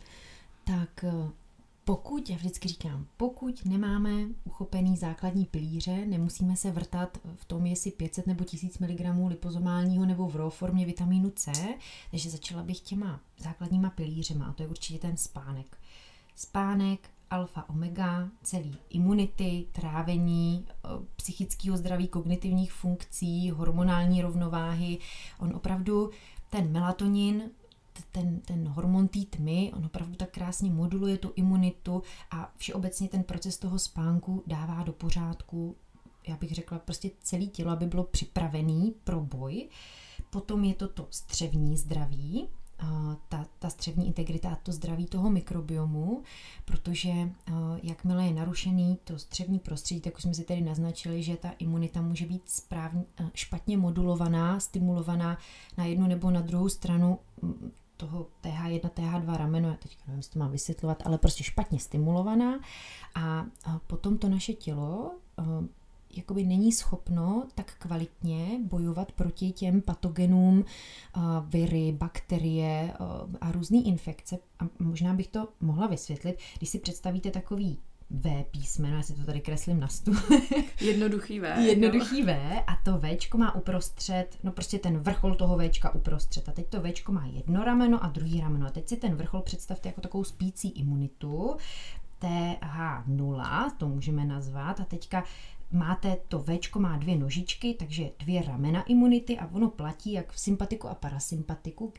Tak 0.64 1.04
eh, 1.04 1.30
pokud, 1.88 2.30
já 2.30 2.36
vždycky 2.36 2.68
říkám, 2.68 3.06
pokud 3.16 3.64
nemáme 3.64 4.10
uchopený 4.44 4.96
základní 4.96 5.46
pilíře, 5.46 6.06
nemusíme 6.06 6.56
se 6.56 6.70
vrtat 6.70 7.18
v 7.36 7.44
tom, 7.44 7.66
jestli 7.66 7.90
500 7.90 8.26
nebo 8.26 8.44
1000 8.44 8.78
mg 8.78 9.00
lipozomálního 9.28 10.06
nebo 10.06 10.28
v 10.28 10.36
raw 10.36 10.50
formě 10.50 10.86
vitamínu 10.86 11.30
C, 11.30 11.52
takže 12.10 12.30
začala 12.30 12.62
bych 12.62 12.80
těma 12.80 13.20
základníma 13.38 13.90
pilířema 13.90 14.46
a 14.46 14.52
to 14.52 14.62
je 14.62 14.68
určitě 14.68 14.98
ten 14.98 15.16
spánek. 15.16 15.78
Spánek, 16.34 17.10
alfa, 17.30 17.68
omega, 17.68 18.28
celý 18.42 18.76
imunity, 18.90 19.66
trávení, 19.72 20.66
eh, 20.68 20.88
psychického 21.16 21.76
zdraví, 21.76 22.08
kognitivních 22.08 22.72
funkcí, 22.72 23.50
hormonální 23.50 24.22
rovnováhy. 24.22 24.98
On 25.38 25.56
opravdu 25.56 26.10
ten 26.50 26.72
melatonin 26.72 27.50
ten, 28.12 28.40
ten 28.40 28.68
hormon 28.68 29.08
té 29.08 29.18
tmy, 29.30 29.72
on 29.76 29.84
opravdu 29.84 30.14
tak 30.14 30.30
krásně 30.30 30.70
moduluje 30.70 31.18
tu 31.18 31.32
imunitu 31.36 32.02
a 32.30 32.52
všeobecně 32.56 33.08
ten 33.08 33.22
proces 33.22 33.58
toho 33.58 33.78
spánku 33.78 34.42
dává 34.46 34.82
do 34.82 34.92
pořádku, 34.92 35.76
já 36.28 36.36
bych 36.36 36.54
řekla, 36.54 36.78
prostě 36.78 37.10
celé 37.22 37.46
tělo, 37.46 37.70
aby 37.70 37.86
bylo 37.86 38.04
připravený 38.04 38.94
pro 39.04 39.20
boj. 39.20 39.68
Potom 40.30 40.64
je 40.64 40.74
to 40.74 40.88
to 40.88 41.06
střevní 41.10 41.76
zdraví, 41.76 42.48
ta, 43.28 43.46
ta 43.58 43.70
střevní 43.70 44.06
integrita 44.06 44.50
a 44.50 44.56
to 44.56 44.72
zdraví 44.72 45.06
toho 45.06 45.30
mikrobiomu, 45.30 46.22
protože 46.64 47.10
jakmile 47.82 48.26
je 48.26 48.34
narušený 48.34 48.98
to 49.04 49.18
střevní 49.18 49.58
prostředí, 49.58 50.00
tak 50.00 50.16
už 50.16 50.22
jsme 50.22 50.34
si 50.34 50.44
tady 50.44 50.60
naznačili, 50.60 51.22
že 51.22 51.36
ta 51.36 51.50
imunita 51.58 52.02
může 52.02 52.26
být 52.26 52.48
správně, 52.48 53.04
špatně 53.34 53.78
modulovaná, 53.78 54.60
stimulovaná 54.60 55.38
na 55.78 55.84
jednu 55.84 56.06
nebo 56.06 56.30
na 56.30 56.40
druhou 56.40 56.68
stranu 56.68 57.18
toho 57.96 58.26
TH1, 58.42 58.80
TH2 58.80 59.36
rameno, 59.36 59.68
já 59.68 59.74
teď 59.74 59.98
nevím, 60.06 60.18
jestli 60.18 60.32
to 60.32 60.38
mám 60.38 60.50
vysvětlovat, 60.50 61.02
ale 61.06 61.18
prostě 61.18 61.44
špatně 61.44 61.78
stimulovaná. 61.78 62.60
A, 63.14 63.46
potom 63.86 64.18
to 64.18 64.28
naše 64.28 64.52
tělo 64.52 65.10
jakoby 66.18 66.44
není 66.44 66.72
schopno 66.72 67.46
tak 67.54 67.74
kvalitně 67.78 68.60
bojovat 68.62 69.12
proti 69.12 69.52
těm 69.52 69.80
patogenům, 69.80 70.64
viry, 71.48 71.92
bakterie 71.92 72.92
a 73.40 73.52
různé 73.52 73.78
infekce. 73.78 74.38
A 74.58 74.68
možná 74.78 75.14
bych 75.14 75.28
to 75.28 75.48
mohla 75.60 75.86
vysvětlit, 75.86 76.38
když 76.58 76.70
si 76.70 76.78
představíte 76.78 77.30
takový 77.30 77.78
V 78.10 78.44
písmeno, 78.50 78.96
já 78.96 79.02
si 79.02 79.14
to 79.14 79.24
tady 79.24 79.40
kreslím 79.40 79.80
na 79.80 79.88
stůl. 79.88 80.16
Jednoduchý 80.80 81.40
V. 81.40 81.58
Jednoduchý 81.58 82.22
V 82.22 82.30
a 82.66 82.76
to 82.84 83.00
Včko 83.00 83.38
má 83.38 83.54
uprostřed, 83.54 84.38
no 84.42 84.52
prostě 84.52 84.78
ten 84.78 84.98
vrchol 84.98 85.34
toho 85.34 85.58
Včka 85.58 85.94
uprostřed. 85.94 86.48
A 86.48 86.52
teď 86.52 86.66
to 86.66 86.82
Včko 86.82 87.12
má 87.12 87.26
jedno 87.26 87.64
rameno 87.64 88.04
a 88.04 88.08
druhý 88.08 88.40
rameno. 88.40 88.66
A 88.66 88.70
teď 88.70 88.88
si 88.88 88.96
ten 88.96 89.14
vrchol 89.14 89.42
představte 89.42 89.88
jako 89.88 90.00
takovou 90.00 90.24
spící 90.24 90.70
imunitu. 90.70 91.56
TH0, 92.20 93.70
to 93.78 93.88
můžeme 93.88 94.24
nazvat. 94.24 94.80
A 94.80 94.84
teďka 94.84 95.24
máte 95.72 96.16
to 96.28 96.42
Včko 96.42 96.80
má 96.80 96.96
dvě 96.96 97.16
nožičky, 97.16 97.74
takže 97.74 98.10
dvě 98.18 98.42
ramena 98.42 98.82
imunity 98.82 99.38
a 99.38 99.46
ono 99.46 99.70
platí 99.70 100.12
jak 100.12 100.32
v 100.32 100.40
sympatiku 100.40 100.88
a 100.88 100.94
parasympatiku, 100.94 101.92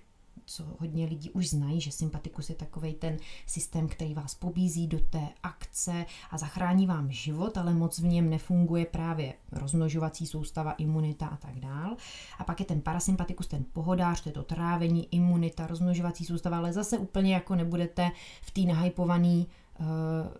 co 0.49 0.63
hodně 0.79 1.05
lidí 1.05 1.29
už 1.31 1.49
znají, 1.49 1.81
že 1.81 1.91
sympatikus 1.91 2.49
je 2.49 2.55
takový 2.55 2.93
ten 2.93 3.17
systém, 3.45 3.87
který 3.87 4.13
vás 4.13 4.35
pobízí 4.35 4.87
do 4.87 4.99
té 4.99 5.27
akce 5.43 6.05
a 6.31 6.37
zachrání 6.37 6.87
vám 6.87 7.11
život, 7.11 7.57
ale 7.57 7.73
moc 7.73 7.99
v 7.99 8.05
něm 8.05 8.29
nefunguje 8.29 8.85
právě 8.85 9.33
rozmnožovací 9.51 10.25
soustava, 10.25 10.71
imunita 10.71 11.27
a 11.27 11.37
tak 11.37 11.59
dál. 11.59 11.95
A 12.39 12.43
pak 12.43 12.59
je 12.59 12.65
ten 12.65 12.81
parasympatikus, 12.81 13.47
ten 13.47 13.65
pohodář, 13.73 14.21
to 14.21 14.29
je 14.29 14.33
to 14.33 14.43
trávení, 14.43 15.07
imunita, 15.11 15.67
rozmnožovací 15.67 16.25
soustava, 16.25 16.57
ale 16.57 16.73
zase 16.73 16.97
úplně 16.97 17.33
jako 17.33 17.55
nebudete 17.55 18.11
v 18.41 18.51
té 18.51 18.61
nahypované 18.61 19.45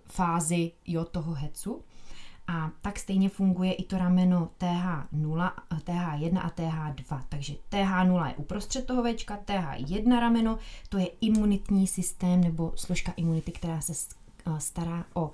fázi 0.07 0.71
jo, 0.87 1.05
toho 1.05 1.33
hecu. 1.33 1.81
A 2.51 2.71
tak 2.81 2.99
stejně 2.99 3.29
funguje 3.29 3.73
i 3.73 3.83
to 3.83 3.97
rameno 3.97 4.49
TH0, 4.59 5.51
TH1 5.85 6.39
a 6.43 6.49
TH2. 6.49 7.21
Takže 7.29 7.53
TH0 7.71 8.27
je 8.27 8.33
uprostřed 8.35 8.85
toho 8.85 9.03
Včka, 9.03 9.39
TH1 9.45 10.19
rameno, 10.19 10.57
to 10.89 10.97
je 10.97 11.07
imunitní 11.21 11.87
systém 11.87 12.41
nebo 12.41 12.73
složka 12.75 13.11
imunity, 13.11 13.51
která 13.51 13.81
se 13.81 13.93
eh, 13.93 14.59
stará 14.59 15.05
o 15.13 15.31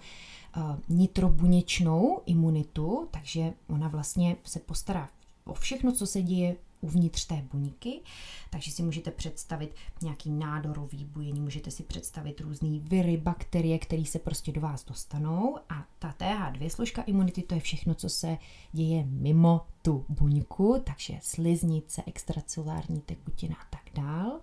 eh, 0.58 0.62
nitrobuněčnou 0.89 2.22
imunitu, 2.26 3.08
takže 3.12 3.54
ona 3.68 3.88
vlastně 3.88 4.36
se 4.44 4.60
postará 4.60 5.10
o 5.46 5.54
všechno, 5.54 5.91
co 5.91 6.08
se 6.08 6.22
děje 6.22 6.56
uvnitř 6.86 7.26
té 7.26 7.45
buňky, 7.52 8.02
takže 8.50 8.71
si 8.71 8.84
můžete 8.84 9.12
představit 9.12 9.76
nějaký 10.02 10.32
nádorový 10.32 11.06
bujení, 11.06 11.41
můžete 11.41 11.71
si 11.71 11.84
představit 11.84 12.41
různé 12.41 12.80
viry, 12.80 13.17
bakterie, 13.17 13.80
které 13.80 14.06
se 14.06 14.19
prostě 14.19 14.52
do 14.52 14.62
vás 14.62 14.86
dostanou 14.86 15.58
a 15.69 15.86
ta 16.00 16.15
TH2 16.19 16.69
složka 16.69 17.02
imunity, 17.02 17.41
to 17.41 17.56
je 17.56 17.62
všechno, 17.62 17.95
co 17.95 18.10
se 18.10 18.38
děje 18.71 19.06
mimo 19.06 19.62
tu 19.82 20.06
buňku, 20.10 20.82
takže 20.84 21.19
sliznice, 21.21 22.04
extracelulární 22.06 23.02
tekutina 23.02 23.56
a 23.56 23.65
tak 23.69 24.04
dál. 24.04 24.39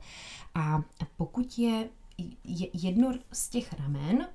A 0.55 0.83
pokud 1.17 1.59
je 1.59 1.89
jedno 2.75 3.13
z 3.33 3.49
těch 3.49 3.73
ramen 3.73 4.29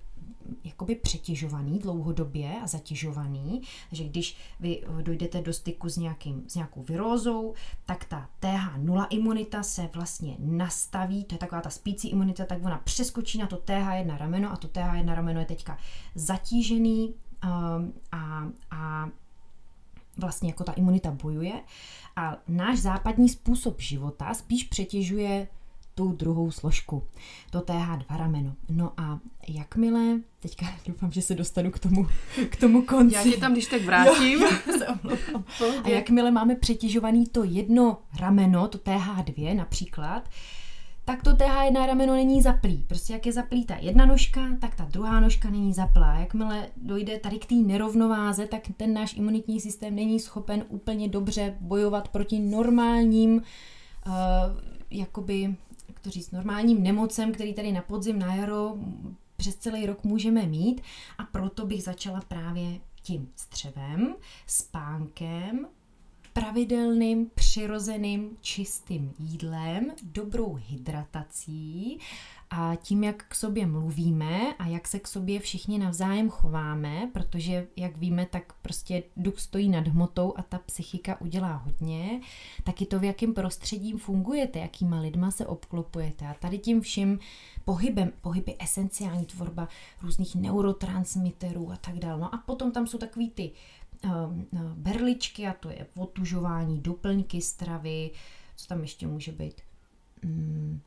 jakoby 0.63 0.95
přetěžovaný 0.95 1.79
dlouhodobě 1.79 2.55
a 2.63 2.67
zatěžovaný, 2.67 3.61
že 3.91 4.03
když 4.03 4.37
vy 4.59 4.83
dojdete 5.01 5.41
do 5.41 5.53
styku 5.53 5.89
s, 5.89 5.97
nějakým, 5.97 6.43
s 6.47 6.55
nějakou 6.55 6.83
virózou, 6.83 7.53
tak 7.85 8.05
ta 8.05 8.29
TH0 8.41 9.07
imunita 9.09 9.63
se 9.63 9.89
vlastně 9.93 10.35
nastaví, 10.39 11.23
to 11.23 11.35
je 11.35 11.39
taková 11.39 11.61
ta 11.61 11.69
spící 11.69 12.09
imunita, 12.09 12.45
tak 12.45 12.65
ona 12.65 12.77
přeskočí 12.77 13.37
na 13.37 13.47
to 13.47 13.55
TH1 13.55 14.17
rameno 14.17 14.51
a 14.51 14.57
to 14.57 14.67
TH1 14.67 15.13
rameno 15.13 15.39
je 15.39 15.45
teďka 15.45 15.77
zatížený 16.15 17.13
um, 17.43 17.93
a, 18.11 18.49
a 18.71 19.09
vlastně 20.17 20.49
jako 20.49 20.63
ta 20.63 20.71
imunita 20.71 21.11
bojuje. 21.11 21.61
A 22.15 22.37
náš 22.47 22.79
západní 22.79 23.29
způsob 23.29 23.81
života 23.81 24.33
spíš 24.33 24.63
přetěžuje 24.63 25.47
tu 25.97 26.11
druhou 26.11 26.51
složku, 26.51 27.03
to 27.51 27.59
TH2 27.59 28.17
rameno. 28.17 28.55
No 28.69 28.91
a 28.97 29.19
jakmile, 29.47 30.19
teďka 30.39 30.65
doufám, 30.87 31.11
že 31.11 31.21
se 31.21 31.35
dostanu 31.35 31.71
k 31.71 31.79
tomu, 31.79 32.07
k 32.49 32.55
tomu 32.55 32.81
konci. 32.81 33.15
Já 33.15 33.23
tě 33.23 33.37
tam 33.37 33.53
když 33.53 33.65
tak 33.65 33.81
vrátím. 33.81 34.39
Jo, 34.41 34.49
se 34.77 34.87
a 35.83 35.89
jakmile 35.89 36.31
máme 36.31 36.55
přetěžovaný 36.55 37.25
to 37.25 37.43
jedno 37.43 37.97
rameno, 38.19 38.67
to 38.67 38.77
TH2 38.77 39.55
například, 39.55 40.29
tak 41.05 41.23
to 41.23 41.31
TH1 41.31 41.85
rameno 41.85 42.13
není 42.13 42.41
zaplý. 42.41 42.83
Prostě 42.87 43.13
jak 43.13 43.25
je 43.25 43.33
zaplý 43.33 43.65
ta 43.65 43.75
jedna 43.79 44.05
nožka, 44.05 44.41
tak 44.59 44.75
ta 44.75 44.85
druhá 44.85 45.19
nožka 45.19 45.49
není 45.49 45.73
zaplá. 45.73 46.13
Jakmile 46.19 46.67
dojde 46.77 47.19
tady 47.19 47.39
k 47.39 47.45
té 47.45 47.55
nerovnováze, 47.55 48.47
tak 48.47 48.61
ten 48.77 48.93
náš 48.93 49.13
imunitní 49.13 49.59
systém 49.59 49.95
není 49.95 50.19
schopen 50.19 50.65
úplně 50.69 51.07
dobře 51.07 51.57
bojovat 51.59 52.07
proti 52.07 52.39
normálním 52.39 53.35
uh, 53.35 54.13
jakoby 54.91 55.55
to 55.99 56.09
říct, 56.09 56.31
normálním 56.31 56.83
nemocem, 56.83 57.31
který 57.31 57.53
tady 57.53 57.71
na 57.71 57.81
podzim, 57.81 58.19
na 58.19 58.35
jaro 58.35 58.75
přes 59.37 59.55
celý 59.55 59.85
rok 59.85 60.03
můžeme 60.03 60.45
mít. 60.45 60.81
A 61.17 61.23
proto 61.23 61.65
bych 61.65 61.83
začala 61.83 62.21
právě 62.27 62.79
tím 63.01 63.29
střevem, 63.35 64.15
spánkem, 64.47 65.67
pravidelným, 66.33 67.31
přirozeným, 67.35 68.37
čistým 68.41 69.13
jídlem, 69.19 69.91
dobrou 70.03 70.59
hydratací 70.67 71.99
a 72.49 72.75
tím, 72.75 73.03
jak 73.03 73.23
k 73.23 73.35
sobě 73.35 73.65
mluvíme 73.65 74.53
a 74.53 74.67
jak 74.67 74.87
se 74.87 74.99
k 74.99 75.07
sobě 75.07 75.39
všichni 75.39 75.79
navzájem 75.79 76.29
chováme, 76.29 77.09
protože, 77.13 77.67
jak 77.75 77.97
víme, 77.97 78.25
tak 78.25 78.53
prostě 78.61 79.03
duch 79.17 79.39
stojí 79.39 79.69
nad 79.69 79.87
hmotou 79.87 80.33
a 80.37 80.41
ta 80.41 80.57
psychika 80.57 81.21
udělá 81.21 81.53
hodně, 81.53 82.21
tak 82.63 82.81
i 82.81 82.85
to, 82.85 82.99
v 82.99 83.03
jakém 83.03 83.33
prostředí 83.33 83.93
fungujete, 83.93 84.59
jakýma 84.59 84.99
lidma 84.99 85.31
se 85.31 85.45
obklopujete. 85.45 86.27
A 86.27 86.33
tady 86.33 86.57
tím 86.57 86.81
vším 86.81 87.19
pohybem, 87.65 88.11
pohyb 88.21 88.47
je 88.47 88.55
esenciální 88.59 89.25
tvorba 89.25 89.67
různých 90.01 90.35
neurotransmiterů 90.35 91.71
a 91.71 91.77
tak 91.77 91.95
dále. 91.95 92.21
No 92.21 92.35
a 92.35 92.37
potom 92.37 92.71
tam 92.71 92.87
jsou 92.87 92.97
takový 92.97 93.29
ty 93.29 93.51
um, 94.03 94.47
berličky 94.75 95.47
a 95.47 95.53
to 95.53 95.69
je 95.69 95.87
otužování, 95.95 96.79
doplňky 96.79 97.41
stravy, 97.41 98.11
co 98.55 98.67
tam 98.67 98.81
ještě 98.81 99.07
může 99.07 99.31
být? 99.31 99.61
Mm, 100.23 100.81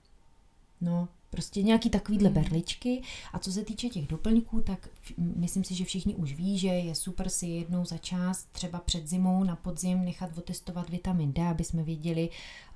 no, 0.81 1.09
Prostě 1.31 1.63
nějaký 1.63 1.91
takovýhle 1.91 2.29
hmm. 2.29 2.43
berličky. 2.43 3.03
A 3.33 3.39
co 3.39 3.53
se 3.53 3.65
týče 3.65 3.89
těch 3.89 4.07
doplňků, 4.07 4.61
tak 4.61 4.89
myslím 5.17 5.65
si, 5.65 5.75
že 5.75 5.85
všichni 5.85 6.15
už 6.15 6.33
ví, 6.33 6.59
že 6.59 6.69
je 6.69 6.95
super 6.95 7.29
si 7.29 7.47
jednou 7.47 7.85
za 7.85 7.99
čas, 7.99 8.45
třeba 8.53 8.79
před 8.79 9.09
zimou 9.09 9.45
na 9.45 9.57
podzim, 9.57 10.05
nechat 10.05 10.39
otestovat 10.39 10.91
vitamin 10.91 11.33
D, 11.33 11.43
aby 11.43 11.65
jsme 11.65 11.83
věděli, 11.83 12.29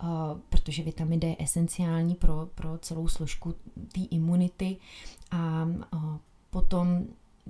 uh, 0.02 0.08
protože 0.48 0.82
vitamin 0.82 1.20
D 1.20 1.28
je 1.28 1.36
esenciální 1.38 2.14
pro, 2.14 2.48
pro 2.54 2.78
celou 2.78 3.08
složku 3.08 3.54
té 3.92 4.00
imunity. 4.10 4.76
A 5.30 5.68
uh, 5.94 6.16
potom 6.50 7.06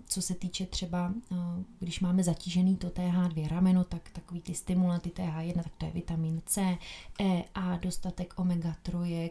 co 0.06 0.22
se 0.22 0.34
týče 0.34 0.66
třeba, 0.66 1.12
uh, 1.30 1.38
když 1.78 2.00
máme 2.00 2.22
zatížený 2.22 2.76
to 2.76 2.88
TH2 2.88 3.48
rameno, 3.48 3.84
tak 3.84 4.10
takový 4.10 4.40
ty 4.40 4.54
stimulanty 4.54 5.10
TH1, 5.10 5.62
tak 5.62 5.72
to 5.78 5.86
je 5.86 5.92
vitamin 5.92 6.42
C, 6.46 6.78
E, 7.20 7.44
A, 7.54 7.76
dostatek 7.76 8.34
omega-3, 8.36 9.30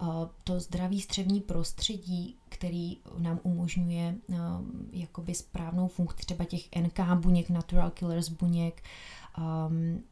uh, 0.00 0.08
to 0.44 0.60
zdravý 0.60 1.00
střevní 1.00 1.40
prostředí, 1.40 2.36
který 2.48 2.96
nám 3.18 3.40
umožňuje 3.42 4.14
uh, 4.26 4.36
jakoby 4.92 5.34
správnou 5.34 5.88
funkci 5.88 6.26
třeba 6.26 6.44
těch 6.44 6.68
NK 6.76 7.00
buněk, 7.14 7.50
natural 7.50 7.90
killers 7.90 8.28
buněk, 8.28 8.82
um, 9.38 10.02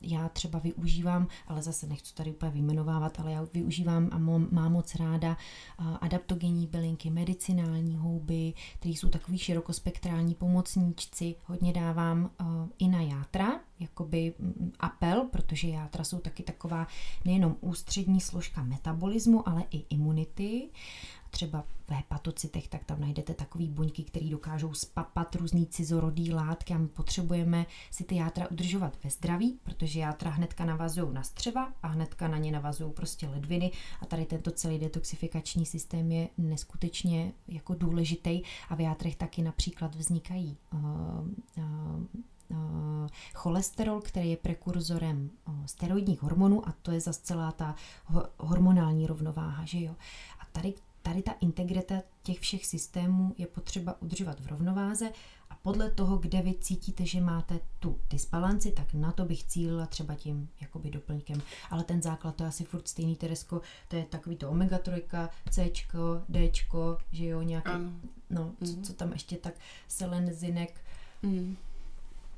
já 0.00 0.28
třeba 0.28 0.58
využívám, 0.58 1.28
ale 1.46 1.62
zase 1.62 1.86
nechci 1.86 2.14
tady 2.14 2.30
úplně 2.30 2.50
vyjmenovávat, 2.50 3.20
ale 3.20 3.32
já 3.32 3.46
využívám 3.54 4.08
a 4.12 4.18
mám 4.18 4.72
moc 4.72 4.94
ráda 4.94 5.36
adaptogenní 6.00 6.66
bylinky, 6.66 7.10
medicinální 7.10 7.96
houby, 7.96 8.52
které 8.78 8.94
jsou 8.94 9.08
takový 9.08 9.38
širokospektrální 9.38 10.34
pomocníčci. 10.34 11.34
Hodně 11.44 11.72
dávám 11.72 12.30
i 12.78 12.88
na 12.88 13.00
játra, 13.00 13.60
jakoby 13.80 14.34
apel, 14.80 15.28
protože 15.32 15.68
játra 15.68 16.04
jsou 16.04 16.18
taky 16.18 16.42
taková 16.42 16.86
nejenom 17.24 17.56
ústřední 17.60 18.20
složka 18.20 18.62
metabolismu, 18.62 19.48
ale 19.48 19.64
i 19.70 19.84
imunity 19.90 20.68
třeba 21.36 21.64
v 21.88 21.90
hepatocitech, 21.90 22.68
tak 22.68 22.84
tam 22.84 23.00
najdete 23.00 23.34
takové 23.34 23.64
buňky, 23.66 24.04
které 24.04 24.26
dokážou 24.26 24.74
spapat 24.74 25.34
různý 25.34 25.66
cizorodý 25.66 26.32
látky 26.32 26.74
a 26.74 26.78
my 26.78 26.88
potřebujeme 26.88 27.66
si 27.90 28.04
ty 28.04 28.16
játra 28.16 28.50
udržovat 28.50 28.98
ve 29.04 29.10
zdraví, 29.10 29.58
protože 29.62 30.00
játra 30.00 30.30
hnedka 30.30 30.64
navazují 30.64 31.14
na 31.14 31.22
střeva 31.22 31.72
a 31.82 31.88
hnedka 31.88 32.28
na 32.28 32.38
ně 32.38 32.52
navazují 32.52 32.92
prostě 32.92 33.28
ledviny 33.28 33.72
a 34.00 34.06
tady 34.06 34.26
tento 34.26 34.50
celý 34.50 34.78
detoxifikační 34.78 35.66
systém 35.66 36.12
je 36.12 36.28
neskutečně 36.38 37.32
jako 37.48 37.74
důležitý 37.74 38.42
a 38.68 38.74
v 38.74 38.80
játrech 38.80 39.16
taky 39.16 39.42
například 39.42 39.94
vznikají 39.94 40.56
uh, 40.72 40.80
uh, 41.56 43.06
cholesterol, 43.34 44.00
který 44.00 44.30
je 44.30 44.36
prekurzorem 44.36 45.30
steroidních 45.66 46.22
hormonů 46.22 46.68
a 46.68 46.74
to 46.82 46.90
je 46.90 47.00
zase 47.00 47.20
celá 47.22 47.52
ta 47.52 47.74
hormonální 48.38 49.06
rovnováha, 49.06 49.64
že 49.64 49.80
jo. 49.80 49.94
A 50.40 50.46
tady 50.52 50.74
tady 51.06 51.22
ta 51.22 51.32
integrita 51.32 51.94
těch 52.22 52.40
všech 52.40 52.66
systémů 52.66 53.34
je 53.38 53.46
potřeba 53.46 54.02
udržovat 54.02 54.40
v 54.40 54.46
rovnováze 54.46 55.10
a 55.50 55.54
podle 55.54 55.90
toho, 55.90 56.16
kde 56.18 56.42
vy 56.42 56.54
cítíte, 56.54 57.06
že 57.06 57.20
máte 57.20 57.60
tu 57.80 57.98
disbalanci, 58.10 58.72
tak 58.72 58.94
na 58.94 59.12
to 59.12 59.24
bych 59.24 59.44
cílila 59.44 59.86
třeba 59.86 60.14
tím 60.14 60.48
jakoby 60.60 60.90
doplňkem. 60.90 61.42
Ale 61.70 61.84
ten 61.84 62.02
základ 62.02 62.36
to 62.36 62.42
je 62.42 62.48
asi 62.48 62.64
furt 62.64 62.88
stejný, 62.88 63.16
Teresko, 63.16 63.60
to 63.88 63.96
je 63.96 64.04
takový 64.04 64.36
to 64.36 64.50
omega-3, 64.50 65.28
C, 65.50 65.70
D, 66.28 66.50
že 67.12 67.26
jo, 67.26 67.42
nějaký, 67.42 67.70
ano. 67.70 67.92
no, 68.30 68.52
co, 68.64 68.72
mm. 68.72 68.82
co 68.82 68.92
tam 68.92 69.12
ještě 69.12 69.36
tak, 69.36 69.54
selen, 69.88 70.32
zinek, 70.32 70.80
mm. 71.22 71.56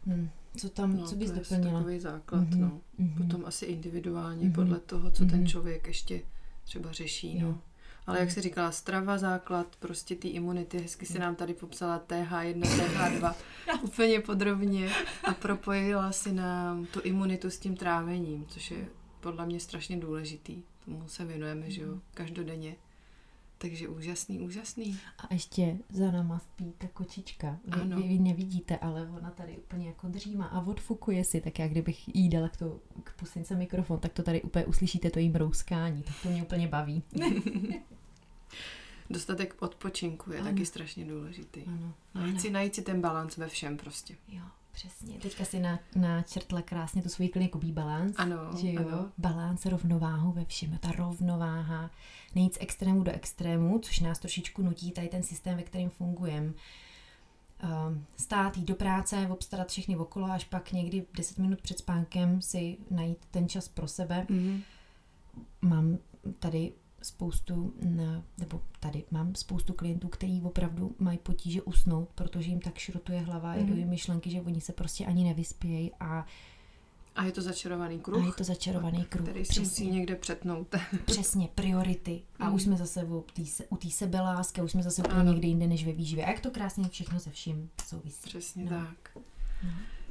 Hmm. 0.07 0.31
Co 0.57 0.69
tam, 0.69 0.97
no, 0.97 1.07
co 1.07 1.17
bys 1.17 1.31
to 1.31 1.39
doplnila? 1.39 1.79
Takový 1.79 2.01
základ, 2.01 2.43
mm-hmm. 2.43 2.59
no. 2.59 2.81
Mm-hmm. 3.01 3.17
Potom 3.17 3.47
asi 3.47 3.65
individuálně 3.67 4.49
mm-hmm. 4.49 4.55
podle 4.55 4.81
toho, 4.81 5.11
co 5.11 5.25
mm-hmm. 5.25 5.31
ten 5.31 5.47
člověk 5.47 5.87
ještě 5.87 6.23
třeba 6.65 6.93
řeší, 6.93 7.39
no. 7.39 7.61
Ale 8.09 8.21
jak 8.21 8.31
si 8.31 8.41
říkala, 8.41 8.73
strava 8.73 9.19
základ 9.19 9.77
prostě 9.77 10.15
ty 10.15 10.29
imunity, 10.29 10.79
hezky 10.79 11.07
si 11.07 11.19
nám 11.19 11.37
tady 11.37 11.55
popsala 11.55 12.05
TH1, 12.09 12.61
TH2 12.61 13.35
úplně 13.83 14.21
podrobně 14.21 14.91
a 15.25 15.35
propojila 15.35 16.13
si 16.13 16.33
nám 16.33 16.87
tu 16.87 17.01
imunitu 17.01 17.51
s 17.51 17.59
tím 17.59 17.77
trávením, 17.77 18.47
což 18.47 18.71
je 18.71 18.89
podle 19.21 19.47
mě 19.47 19.61
strašně 19.61 19.97
důležitý. 19.97 20.63
Tomu 20.85 21.09
se 21.09 21.25
věnujeme, 21.25 21.71
že 21.71 21.83
jo, 21.83 21.89
mhm. 21.89 22.01
každodenně. 22.15 22.77
Takže 23.59 23.89
úžasný, 23.89 24.41
úžasný. 24.41 24.99
A 25.19 25.35
ještě 25.35 25.79
za 25.89 26.11
náma 26.11 26.39
spí 26.39 26.73
ta 26.79 26.87
kočička. 26.89 27.59
Vy, 27.65 27.81
ano. 27.81 27.97
vy, 27.97 28.09
vy 28.09 28.19
nevidíte, 28.19 28.79
ale 28.79 29.09
ona 29.17 29.31
tady 29.31 29.59
úplně 29.59 29.87
jako 29.87 30.09
dříma 30.09 30.47
a 30.47 30.61
odfukuje 30.61 31.25
si, 31.25 31.41
tak 31.41 31.59
já 31.59 31.69
kdybych 31.69 32.17
jí 32.17 32.29
dala 32.29 32.49
k, 32.49 32.57
to, 32.57 32.81
k 33.05 33.17
pusince 33.17 33.55
mikrofon, 33.55 33.99
tak 33.99 34.13
to 34.13 34.23
tady 34.23 34.43
úplně 34.43 34.65
uslyšíte 34.65 35.11
to 35.11 35.19
jím 35.19 35.33
brouskání. 35.33 36.03
Tak 36.03 36.15
to 36.23 36.29
mě 36.29 36.43
úplně 36.43 36.69
baví. 36.69 37.03
Dostatek 39.11 39.63
odpočinku 39.63 40.33
je 40.33 40.39
ano. 40.39 40.51
taky 40.51 40.67
strašně 40.67 41.05
důležitý. 41.05 41.65
Ano. 41.67 41.95
Najít, 42.15 42.41
si, 42.41 42.51
najít 42.51 42.75
si 42.75 42.83
ten 42.83 43.01
balans 43.01 43.37
ve 43.37 43.49
všem 43.49 43.77
prostě. 43.77 44.17
Jo, 44.29 44.43
přesně. 44.73 45.19
Teďka 45.19 45.45
si 45.45 45.61
na, 45.61 45.79
načrtla 45.97 46.63
krásně 46.63 47.03
tu 47.03 47.09
svoji 47.09 47.29
klinikobý 47.29 47.73
balans. 47.73 48.15
Ano, 48.17 48.37
že 48.61 48.73
jo? 48.73 48.89
Ano. 48.89 49.13
Balans, 49.19 49.67
rovnováhu 49.67 50.33
ve 50.33 50.45
všem. 50.45 50.79
Ta 50.79 50.93
rovnováha, 50.93 51.91
nejít 52.35 52.55
z 52.55 52.59
extrému 52.61 53.03
do 53.03 53.13
extrému, 53.13 53.79
což 53.79 54.01
nás 54.01 54.19
trošičku 54.19 54.63
nutí 54.63 54.93
tady 54.93 55.09
ten 55.09 55.23
systém, 55.23 55.57
ve 55.57 55.63
kterém 55.63 55.91
fungujeme. 55.91 56.53
Um, 57.87 58.05
stát, 58.17 58.57
jít 58.57 58.69
do 58.69 58.75
práce, 58.75 59.29
obstarat 59.31 59.69
všechny 59.69 59.97
okolo, 59.97 60.31
až 60.31 60.45
pak 60.45 60.73
někdy 60.73 61.07
10 61.15 61.39
minut 61.39 61.61
před 61.61 61.79
spánkem 61.79 62.43
si 62.43 62.77
najít 62.91 63.19
ten 63.31 63.49
čas 63.49 63.69
pro 63.69 63.89
sebe. 63.89 64.27
Mm-hmm. 64.31 64.63
Mám 65.63 65.99
tady 66.39 66.73
spoustu, 67.03 67.75
nebo 68.39 68.61
tady 68.81 69.05
mám 69.11 69.35
spoustu 69.35 69.73
klientů, 69.73 70.09
kteří 70.09 70.43
opravdu 70.43 70.95
mají 70.99 71.19
potíže 71.19 71.63
usnout, 71.63 72.09
protože 72.15 72.51
jim 72.51 72.61
tak 72.61 72.79
šrotuje 72.79 73.21
hlava, 73.21 73.53
mm. 73.53 73.59
jedou 73.59 73.75
jim 73.75 73.89
myšlenky, 73.89 74.31
že 74.31 74.41
oni 74.41 74.61
se 74.61 74.73
prostě 74.73 75.07
ani 75.07 75.25
nevyspějí 75.25 75.93
a 76.01 76.27
a 77.17 77.25
je 77.25 77.33
to 77.33 77.43
začarovaný 77.43 77.99
kruh. 77.99 78.23
A 78.23 78.27
je 78.27 78.33
to 78.33 78.45
začarovaný 78.45 79.05
kruh. 79.05 79.23
Který 79.23 79.45
si 79.45 79.61
musí 79.61 79.91
někde 79.91 80.17
přetnout. 80.17 80.75
Přesně, 81.05 81.49
priority. 81.55 82.23
A 82.39 82.49
mm. 82.49 82.55
už 82.55 82.63
jsme 82.63 82.77
zase 82.77 83.05
u 83.05 83.25
té 83.33 83.43
u 83.69 83.77
tý 83.77 83.91
sebelásky, 83.91 84.63
už 84.63 84.71
jsme 84.71 84.83
zase 84.83 85.03
úplně 85.03 85.31
někde 85.31 85.49
jinde 85.49 85.67
než 85.67 85.87
ve 85.87 85.93
výživě. 85.93 86.25
A 86.25 86.31
jak 86.31 86.41
to 86.41 86.51
krásně 86.51 86.89
všechno 86.89 87.21
se 87.21 87.31
vším 87.31 87.71
souvisí. 87.89 88.23
Přesně 88.23 88.65
no. 88.65 88.71
tak. 88.71 89.11
No. 89.65 89.71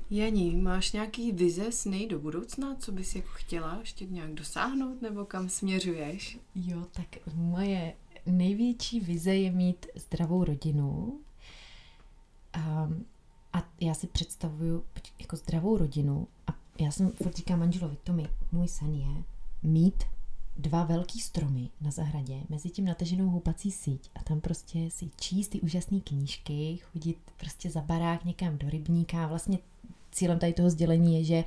Janí, 0.10 0.56
máš 0.56 0.91
nějaký 0.91 1.32
vize, 1.32 1.72
sny 1.72 2.08
do 2.08 2.20
budoucna, 2.20 2.76
co 2.76 2.91
bys 2.91 3.15
jako 3.15 3.28
chtěla 3.32 3.78
ještě 3.80 4.06
nějak 4.06 4.34
dosáhnout, 4.34 5.02
nebo 5.02 5.26
kam 5.26 5.50
směřuješ? 5.50 6.39
Jo, 6.56 6.86
tak 6.91 7.36
moje 7.36 7.93
největší 8.26 9.00
vize 9.00 9.36
je 9.36 9.52
mít 9.52 9.86
zdravou 9.96 10.43
rodinu. 10.43 11.20
Um, 12.58 13.06
a 13.54 13.70
já 13.82 13.93
si 13.93 14.08
představuju 14.08 14.84
jako 15.20 15.36
zdravou 15.36 15.78
rodinu 15.78 16.28
a 16.48 16.56
já 16.80 16.91
jsem 16.91 17.12
furt 17.12 17.36
říkám 17.36 17.60
manželovi, 17.60 17.98
to 18.04 18.13
mi, 18.13 18.30
můj 18.52 18.67
sen 18.67 18.93
je 18.93 19.24
mít 19.63 20.04
dva 20.58 20.84
velký 20.84 21.20
stromy 21.20 21.70
na 21.82 21.91
zahradě, 21.91 22.43
mezi 22.50 22.70
tím 22.70 22.86
nataženou 22.86 23.30
houpací 23.30 23.72
síť 23.72 24.10
a 24.15 24.24
tam 24.24 24.41
prostě 24.41 24.91
si 24.91 25.10
číst 25.20 25.48
ty 25.48 25.62
úžasné 25.62 26.00
knížky, 26.00 26.78
chodit 26.78 27.17
prostě 27.38 27.70
za 27.70 27.82
barák 27.82 28.26
někam 28.26 28.58
do 28.58 28.70
rybníka. 28.70 29.28
Vlastně 29.28 29.60
cílem 30.17 30.39
tady 30.39 30.53
toho 30.53 30.69
sdělení 30.69 31.17
je, 31.17 31.23
že 31.23 31.43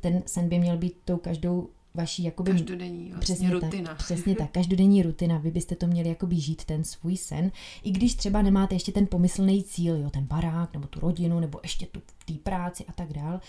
ten 0.00 0.22
sen 0.26 0.48
by 0.48 0.58
měl 0.58 0.76
být 0.76 0.94
tou 1.04 1.16
každou 1.16 1.68
vaší 1.94 2.24
jakoby... 2.24 2.50
Každodenní 2.50 3.08
vlastně 3.08 3.20
přesně 3.20 3.50
rutina. 3.50 3.88
Tak, 3.88 3.98
přesně 4.04 4.34
tak, 4.34 4.50
každodenní 4.50 5.02
rutina. 5.02 5.38
Vy 5.38 5.50
byste 5.50 5.76
to 5.76 5.86
měli 5.86 6.08
jakoby 6.08 6.40
žít 6.40 6.64
ten 6.64 6.84
svůj 6.84 7.16
sen, 7.16 7.52
i 7.82 7.90
když 7.90 8.14
třeba 8.14 8.42
nemáte 8.42 8.74
ještě 8.74 8.92
ten 8.92 9.06
pomyslný 9.06 9.64
cíl, 9.64 9.96
jo, 9.96 10.10
ten 10.10 10.24
barák, 10.24 10.72
nebo 10.72 10.86
tu 10.86 11.00
rodinu, 11.00 11.40
nebo 11.40 11.60
ještě 11.62 11.86
tu 11.86 12.02
té 12.26 12.34
práci 12.34 12.84
a 12.88 12.92
tak 12.92 13.12
dál. 13.12 13.40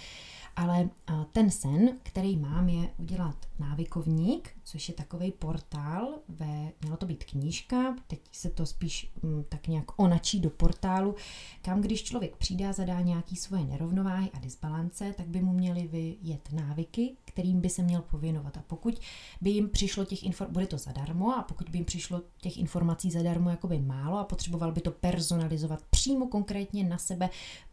Ale 0.56 0.89
ten 1.32 1.52
sen, 1.52 1.98
který 2.04 2.38
mám, 2.38 2.70
je 2.70 2.89
udělat 2.98 3.36
návykovník, 3.60 4.50
což 4.63 4.89
je 4.89 4.96
takový 4.96 5.32
portál, 5.32 6.20
ve, 6.30 6.72
měla 6.82 6.97
to 6.97 7.06
být 7.06 7.24
knížka, 7.24 7.95
teď 8.08 8.20
se 8.32 8.49
to 8.49 8.66
spíš 8.66 9.12
m, 9.24 9.30
mm, 9.30 9.43
tak 9.49 9.68
nějak 9.68 9.99
onačí 9.99 10.39
do 10.39 10.49
portálu, 10.49 11.16
kam 11.62 11.82
když 11.82 12.04
člověk 12.04 12.36
přijde 12.36 12.68
a 12.68 12.74
zadá 12.74 13.01
nějaký 13.01 13.36
svoje 13.36 13.64
nerovnováhy 13.64 14.32
a 14.34 14.39
disbalance, 14.39 15.14
tak 15.18 15.28
by 15.28 15.41
mu 15.41 15.54
měly 15.54 15.88
vyjet 15.88 16.49
návyky, 16.51 17.16
kterým 17.26 17.62
by 17.62 17.70
se 17.70 17.82
měl 17.84 18.01
pověnovat. 18.01 18.58
A 18.58 18.64
pokud 18.68 18.99
by 19.41 19.49
jim 19.49 19.70
přišlo 19.70 20.06
těch 20.06 20.24
informací, 20.24 20.54
bude 20.54 20.68
to 20.68 20.78
zadarmo, 20.78 21.38
a 21.38 21.41
pokud 21.43 21.70
by 21.70 21.78
jim 21.78 21.86
přišlo 21.86 22.22
těch 22.41 22.58
informací 22.58 23.12
zadarmo 23.12 23.49
jakoby 23.49 23.80
málo 23.80 24.18
a 24.18 24.24
potřeboval 24.24 24.72
by 24.72 24.82
to 24.82 24.91
personalizovat 24.91 25.84
přímo 25.89 26.28
konkrétně 26.28 26.84
na 26.84 26.97
sebe, 26.97 27.30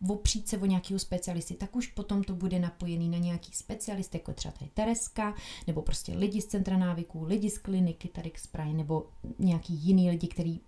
opřít 0.09 0.49
se 0.49 0.59
o 0.59 0.67
nějakého 0.67 0.99
specialisty, 0.99 1.55
tak 1.55 1.77
už 1.77 1.87
potom 1.87 2.25
to 2.25 2.35
bude 2.35 2.59
napojený 2.71 3.09
na 3.09 3.19
nějaký 3.19 3.53
specialist, 3.53 4.15
jako 4.15 4.33
třeba 4.33 4.55
tady 4.59 4.71
Tereska, 4.75 5.35
nebo 5.67 5.83
prostě 5.83 6.15
lidi 6.15 6.41
z 6.41 6.47
centra 6.47 6.79
návyků, 6.79 7.25
lidi 7.25 7.51
z 7.51 7.59
kliniky 7.59 8.09
tady 8.09 8.33
Prime, 8.53 8.73
nebo 8.73 9.07
nějaký 9.39 9.75
jiný 9.75 10.11
lidi, 10.11 10.29
který, 10.29 10.61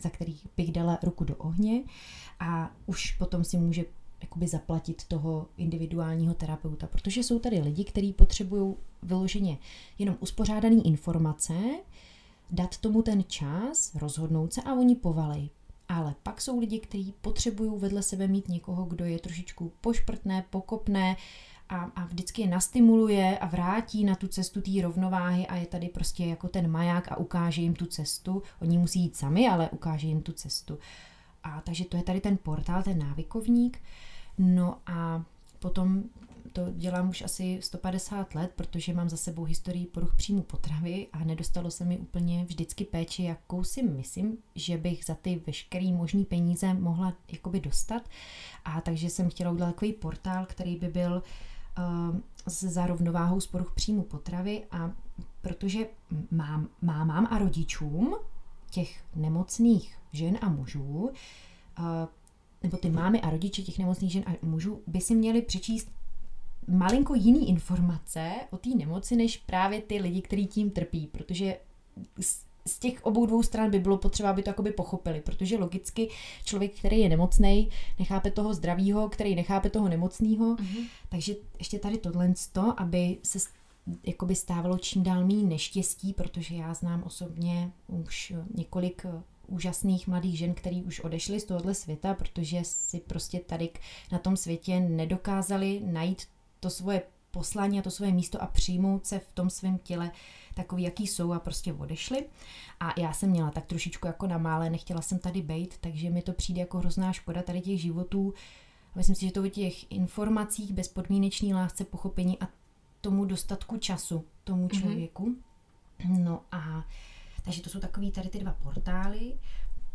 za 0.00 0.10
kterých 0.10 0.46
bych 0.56 0.72
dala 0.72 0.98
ruku 1.02 1.24
do 1.24 1.36
ohně 1.36 1.82
a 2.40 2.70
už 2.86 3.12
potom 3.12 3.44
si 3.44 3.58
může 3.58 3.84
jakoby 4.22 4.46
zaplatit 4.46 5.04
toho 5.04 5.46
individuálního 5.56 6.34
terapeuta, 6.34 6.86
protože 6.86 7.22
jsou 7.22 7.38
tady 7.38 7.60
lidi, 7.60 7.84
kteří 7.84 8.12
potřebují 8.12 8.74
vyloženě 9.02 9.58
jenom 9.98 10.16
uspořádaný 10.20 10.86
informace, 10.86 11.54
dát 12.50 12.76
tomu 12.76 13.02
ten 13.02 13.24
čas, 13.24 13.94
rozhodnout 13.94 14.52
se 14.52 14.62
a 14.62 14.74
oni 14.74 14.94
povalej. 14.94 15.50
Ale 15.88 16.14
pak 16.22 16.40
jsou 16.40 16.60
lidi, 16.60 16.80
kteří 16.80 17.14
potřebují 17.20 17.80
vedle 17.80 18.02
sebe 18.02 18.26
mít 18.26 18.48
někoho, 18.48 18.84
kdo 18.84 19.04
je 19.04 19.18
trošičku 19.18 19.72
pošprtné, 19.80 20.44
pokopné 20.50 21.16
a, 21.68 21.76
a 21.76 22.04
vždycky 22.04 22.42
je 22.42 22.48
nastimuluje 22.48 23.38
a 23.38 23.46
vrátí 23.46 24.04
na 24.04 24.14
tu 24.14 24.28
cestu 24.28 24.60
té 24.60 24.70
rovnováhy 24.82 25.46
a 25.46 25.56
je 25.56 25.66
tady 25.66 25.88
prostě 25.88 26.24
jako 26.24 26.48
ten 26.48 26.70
maják 26.70 27.12
a 27.12 27.16
ukáže 27.16 27.62
jim 27.62 27.74
tu 27.74 27.86
cestu. 27.86 28.42
Oni 28.62 28.78
musí 28.78 29.00
jít 29.00 29.16
sami, 29.16 29.48
ale 29.48 29.70
ukáže 29.70 30.06
jim 30.06 30.22
tu 30.22 30.32
cestu. 30.32 30.78
A 31.44 31.60
takže 31.60 31.84
to 31.84 31.96
je 31.96 32.02
tady 32.02 32.20
ten 32.20 32.36
portál, 32.36 32.82
ten 32.82 32.98
návykovník. 32.98 33.78
No 34.38 34.78
a 34.86 35.22
potom 35.58 36.02
to 36.52 36.70
dělám 36.70 37.08
už 37.08 37.22
asi 37.22 37.58
150 37.62 38.34
let, 38.34 38.52
protože 38.56 38.94
mám 38.94 39.08
za 39.08 39.16
sebou 39.16 39.44
historii 39.44 39.86
poruch 39.86 40.14
příjmu 40.16 40.42
potravy 40.42 41.06
a 41.12 41.24
nedostalo 41.24 41.70
se 41.70 41.84
mi 41.84 41.98
úplně 41.98 42.44
vždycky 42.44 42.84
péči, 42.84 43.22
jakou 43.22 43.64
si 43.64 43.82
myslím, 43.82 44.38
že 44.54 44.78
bych 44.78 45.04
za 45.04 45.14
ty 45.14 45.42
veškerý 45.46 45.92
možný 45.92 46.24
peníze 46.24 46.74
mohla 46.74 47.14
jakoby 47.32 47.60
dostat. 47.60 48.02
A 48.64 48.80
takže 48.80 49.10
jsem 49.10 49.30
chtěla 49.30 49.50
udělat 49.50 49.70
takový 49.70 49.92
portál, 49.92 50.46
který 50.46 50.76
by 50.76 50.88
byl 50.88 51.22
uh, 51.78 52.16
za 52.46 52.86
rovnováhou 52.86 53.40
z 53.40 53.46
poruch 53.46 53.72
příjmu 53.74 54.02
potravy 54.02 54.64
a 54.70 54.90
protože 55.40 55.86
mám, 56.30 56.68
mámám 56.82 57.28
a 57.30 57.38
rodičům 57.38 58.16
těch 58.70 59.04
nemocných 59.16 59.98
žen 60.12 60.38
a 60.40 60.48
mužů, 60.48 61.10
uh, 61.78 61.84
nebo 62.62 62.76
ty 62.76 62.90
mámy 62.90 63.20
a 63.20 63.30
rodiče 63.30 63.62
těch 63.62 63.78
nemocných 63.78 64.12
žen 64.12 64.24
a 64.26 64.46
mužů 64.46 64.82
by 64.86 65.00
si 65.00 65.14
měli 65.14 65.42
přečíst 65.42 65.97
malinko 66.68 67.14
jiný 67.14 67.48
informace 67.48 68.32
o 68.50 68.56
té 68.56 68.68
nemoci, 68.68 69.16
než 69.16 69.36
právě 69.36 69.82
ty 69.82 70.00
lidi, 70.00 70.22
kteří 70.22 70.46
tím 70.46 70.70
trpí, 70.70 71.06
protože 71.06 71.56
z 72.66 72.78
těch 72.78 73.06
obou 73.06 73.26
dvou 73.26 73.42
stran 73.42 73.70
by 73.70 73.78
bylo 73.78 73.98
potřeba, 73.98 74.30
aby 74.30 74.42
to 74.42 74.50
jakoby 74.50 74.72
pochopili, 74.72 75.20
protože 75.20 75.58
logicky 75.58 76.08
člověk, 76.44 76.78
který 76.78 77.00
je 77.00 77.08
nemocný, 77.08 77.68
nechápe 77.98 78.30
toho 78.30 78.54
zdravýho, 78.54 79.08
který 79.08 79.34
nechápe 79.34 79.70
toho 79.70 79.88
nemocného, 79.88 80.56
mm-hmm. 80.56 80.86
takže 81.08 81.34
ještě 81.58 81.78
tady 81.78 81.98
tohle 81.98 82.34
to, 82.52 82.80
aby 82.80 83.18
se 83.22 83.38
jakoby 84.06 84.34
stávalo 84.34 84.78
čím 84.78 85.02
dál 85.02 85.26
méně 85.26 85.44
neštěstí, 85.44 86.12
protože 86.12 86.54
já 86.54 86.74
znám 86.74 87.02
osobně 87.02 87.72
už 87.86 88.32
několik 88.54 89.06
úžasných 89.46 90.08
mladých 90.08 90.38
žen, 90.38 90.54
který 90.54 90.82
už 90.82 91.00
odešly 91.00 91.40
z 91.40 91.44
tohohle 91.44 91.74
světa, 91.74 92.14
protože 92.14 92.60
si 92.62 93.00
prostě 93.00 93.40
tady 93.40 93.70
na 94.12 94.18
tom 94.18 94.36
světě 94.36 94.80
nedokázali 94.80 95.80
najít 95.84 96.22
to 96.60 96.70
svoje 96.70 97.02
poslání 97.30 97.78
a 97.78 97.82
to 97.82 97.90
svoje 97.90 98.12
místo 98.12 98.42
a 98.42 98.46
přijmout 98.46 99.06
se 99.06 99.18
v 99.18 99.32
tom 99.32 99.50
svém 99.50 99.78
těle 99.78 100.10
takový, 100.54 100.82
jaký 100.82 101.06
jsou 101.06 101.32
a 101.32 101.38
prostě 101.38 101.72
odešli. 101.72 102.26
A 102.80 103.00
já 103.00 103.12
jsem 103.12 103.30
měla 103.30 103.50
tak 103.50 103.66
trošičku 103.66 104.06
jako 104.06 104.26
na 104.26 104.38
mále, 104.38 104.70
nechtěla 104.70 105.02
jsem 105.02 105.18
tady 105.18 105.42
bejt, 105.42 105.78
takže 105.78 106.10
mi 106.10 106.22
to 106.22 106.32
přijde 106.32 106.60
jako 106.60 106.78
hrozná 106.78 107.12
škoda 107.12 107.42
tady 107.42 107.60
těch 107.60 107.80
životů. 107.80 108.34
Myslím 108.94 109.14
si, 109.14 109.26
že 109.26 109.32
to 109.32 109.42
o 109.42 109.48
těch 109.48 109.92
informacích, 109.92 110.72
bezpodmínečný 110.72 111.54
lásce, 111.54 111.84
pochopení 111.84 112.38
a 112.40 112.48
tomu 113.00 113.24
dostatku 113.24 113.76
času 113.76 114.24
tomu 114.44 114.62
mhm. 114.62 114.70
člověku. 114.70 115.24
Mm-hmm. 115.24 116.18
No 116.18 116.42
a 116.52 116.84
takže 117.44 117.62
to 117.62 117.70
jsou 117.70 117.80
takový 117.80 118.10
tady 118.10 118.28
ty 118.28 118.38
dva 118.38 118.52
portály. 118.52 119.38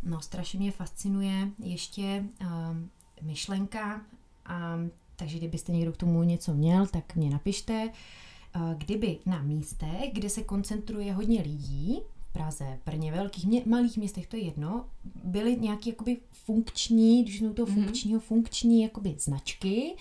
No, 0.03 0.21
strašně 0.21 0.59
mě 0.59 0.71
fascinuje 0.71 1.47
ještě 1.59 2.25
um, 2.41 2.89
myšlenka, 3.21 3.95
um, 3.95 4.91
takže 5.15 5.37
kdybyste 5.37 5.71
někdo 5.71 5.91
k 5.91 5.97
tomu 5.97 6.23
něco 6.23 6.53
měl, 6.53 6.87
tak 6.87 7.15
mě 7.15 7.29
napište. 7.29 7.89
Uh, 8.55 8.73
kdyby 8.73 9.17
na 9.25 9.41
místech, 9.41 10.13
kde 10.13 10.29
se 10.29 10.43
koncentruje 10.43 11.13
hodně 11.13 11.41
lidí, 11.41 11.99
v 12.29 12.33
Praze, 12.33 12.79
Brně, 12.85 13.11
velkých, 13.11 13.47
mě, 13.47 13.61
malých 13.65 13.97
městech, 13.97 14.27
to 14.27 14.37
je 14.37 14.43
jedno, 14.43 14.85
byly 15.23 15.57
nějaké 15.57 15.89
jakoby 15.89 16.17
funkční, 16.31 17.23
když 17.23 17.39
jsou 17.39 17.53
to 17.53 17.65
mhm. 17.65 17.73
funkčního, 17.73 18.19
funkční 18.19 18.81
jakoby 18.81 19.15
značky, 19.19 19.95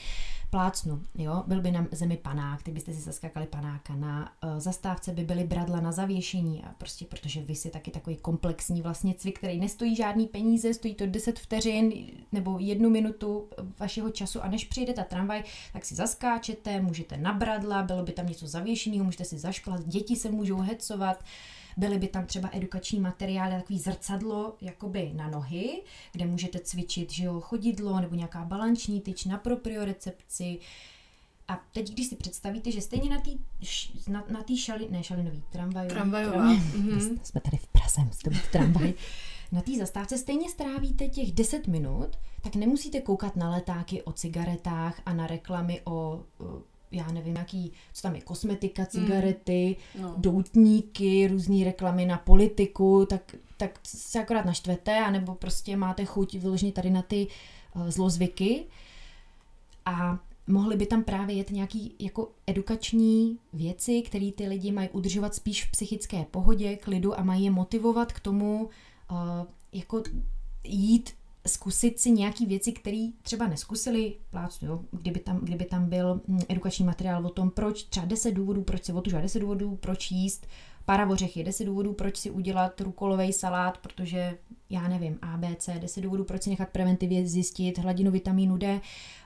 plácnu, 0.52 1.02
jo, 1.14 1.42
byl 1.46 1.60
by 1.60 1.70
na 1.70 1.86
zemi 1.92 2.16
panák, 2.16 2.62
ty 2.62 2.70
byste 2.70 2.92
si 2.92 3.00
zaskakali 3.00 3.46
panáka, 3.46 3.94
na 3.94 4.32
uh, 4.44 4.58
zastávce 4.58 5.12
by 5.12 5.24
byly 5.24 5.44
bradla 5.44 5.80
na 5.80 5.92
zavěšení. 5.92 6.64
A 6.64 6.74
prostě 6.78 7.04
protože 7.04 7.40
vy 7.40 7.54
si 7.54 7.70
taky 7.70 7.90
takový 7.90 8.16
komplexní 8.16 8.82
vlastně 8.82 9.14
cvik, 9.14 9.38
který 9.38 9.60
nestojí 9.60 9.96
žádný 9.96 10.26
peníze, 10.26 10.74
stojí 10.74 10.94
to 10.94 11.06
10 11.06 11.38
vteřin 11.38 11.92
nebo 12.32 12.58
jednu 12.58 12.90
minutu 12.90 13.48
vašeho 13.78 14.10
času. 14.10 14.44
A 14.44 14.48
než 14.48 14.64
přijde 14.64 14.92
ta 14.92 15.04
tramvaj, 15.04 15.42
tak 15.72 15.84
si 15.84 15.94
zaskáčete, 15.94 16.80
můžete 16.80 17.16
na 17.16 17.32
bradla, 17.32 17.82
bylo 17.82 18.02
by 18.02 18.12
tam 18.12 18.26
něco 18.26 18.46
zavěšeného, 18.46 19.04
můžete 19.04 19.24
si 19.24 19.38
zašplat, 19.38 19.84
děti 19.86 20.16
se 20.16 20.30
můžou 20.30 20.58
hecovat, 20.58 21.18
uh, 21.20 21.26
Byly 21.76 21.98
by 21.98 22.08
tam 22.08 22.26
třeba 22.26 22.50
edukační 22.52 23.00
materiály, 23.00 23.54
takový 23.54 23.78
zrcadlo 23.78 24.56
jakoby 24.60 25.12
na 25.14 25.28
nohy, 25.28 25.82
kde 26.12 26.26
můžete 26.26 26.60
cvičit, 26.60 27.12
že 27.12 27.24
jo, 27.24 27.40
chodidlo 27.40 28.00
nebo 28.00 28.14
nějaká 28.14 28.44
balanční 28.44 29.00
tyč 29.00 29.24
na 29.24 29.38
propriorecepci. 29.38 30.58
A 31.48 31.60
teď, 31.72 31.92
když 31.92 32.06
si 32.06 32.16
představíte, 32.16 32.70
že 32.70 32.80
stejně 32.80 33.10
na 33.10 33.20
té 33.20 33.30
na, 34.08 34.24
na 34.28 34.42
tý 34.42 34.58
šali, 34.58 34.88
ne 34.90 35.02
šalinový, 35.02 35.42
tramvajový, 35.50 35.94
tramvajová. 35.94 36.32
Tramvaj, 36.32 36.56
mm-hmm. 36.56 37.18
Jsme 37.22 37.40
tady 37.40 37.56
v 37.56 37.66
Praze, 37.66 38.00
musíte 38.04 38.30
být 38.30 38.48
tramvaj. 38.52 38.94
na 39.52 39.60
té 39.60 39.78
zastávce 39.78 40.18
stejně 40.18 40.50
strávíte 40.50 41.08
těch 41.08 41.32
10 41.32 41.66
minut, 41.66 42.18
tak 42.42 42.54
nemusíte 42.54 43.00
koukat 43.00 43.36
na 43.36 43.50
letáky 43.50 44.02
o 44.02 44.12
cigaretách 44.12 45.02
a 45.06 45.12
na 45.12 45.26
reklamy 45.26 45.80
o 45.84 46.22
já 46.92 47.12
nevím, 47.12 47.36
jaký, 47.36 47.72
co 47.92 48.02
tam 48.02 48.14
je, 48.14 48.20
kosmetika, 48.20 48.86
cigarety, 48.86 49.76
mm. 49.94 50.02
no. 50.02 50.14
doutníky, 50.16 51.28
různé 51.28 51.64
reklamy 51.64 52.06
na 52.06 52.18
politiku, 52.18 53.06
tak, 53.10 53.34
tak 53.56 53.80
se 53.82 54.20
akorát 54.20 54.44
naštvete, 54.44 54.98
anebo 54.98 55.34
prostě 55.34 55.76
máte 55.76 56.04
chuť 56.04 56.34
vyloženě 56.34 56.72
tady 56.72 56.90
na 56.90 57.02
ty 57.02 57.26
uh, 57.74 57.88
zlozvyky 57.90 58.64
a 59.86 60.18
mohly 60.46 60.76
by 60.76 60.86
tam 60.86 61.04
právě 61.04 61.36
jet 61.36 61.50
nějaký 61.50 61.94
jako 61.98 62.30
edukační 62.46 63.38
věci, 63.52 64.02
které 64.02 64.32
ty 64.32 64.48
lidi 64.48 64.72
mají 64.72 64.88
udržovat 64.88 65.34
spíš 65.34 65.64
v 65.64 65.70
psychické 65.70 66.24
pohodě, 66.30 66.76
klidu 66.76 67.18
a 67.18 67.22
mají 67.22 67.44
je 67.44 67.50
motivovat 67.50 68.12
k 68.12 68.20
tomu 68.20 68.70
uh, 69.10 69.18
jako 69.72 70.02
jít 70.64 71.14
zkusit 71.46 72.00
si 72.00 72.10
nějaký 72.10 72.46
věci, 72.46 72.72
které 72.72 73.08
třeba 73.22 73.46
neskusili, 73.46 74.14
plácnu, 74.30 74.68
jo, 74.68 74.84
kdyby, 74.90 75.20
tam, 75.20 75.38
kdyby 75.38 75.64
tam 75.64 75.88
byl 75.88 76.20
mm, 76.26 76.40
edukační 76.48 76.84
materiál 76.84 77.26
o 77.26 77.30
tom, 77.30 77.50
proč 77.50 77.82
třeba 77.82 78.06
10 78.06 78.32
důvodů, 78.32 78.62
proč 78.62 78.84
se 78.84 78.92
otužovat, 78.92 79.22
10 79.22 79.40
důvodů, 79.40 79.76
proč 79.76 80.10
jíst 80.10 80.46
paravořechy, 80.84 81.44
10 81.44 81.64
důvodů, 81.64 81.92
proč 81.92 82.16
si 82.16 82.30
udělat 82.30 82.80
rukolový 82.80 83.32
salát, 83.32 83.78
protože 83.78 84.38
já 84.70 84.88
nevím, 84.88 85.18
ABC, 85.22 85.68
10 85.78 86.00
důvodů, 86.00 86.24
proč 86.24 86.42
si 86.42 86.50
nechat 86.50 86.68
preventivně 86.68 87.26
zjistit 87.26 87.78
hladinu 87.78 88.10
vitamínu 88.10 88.56
D. 88.56 88.80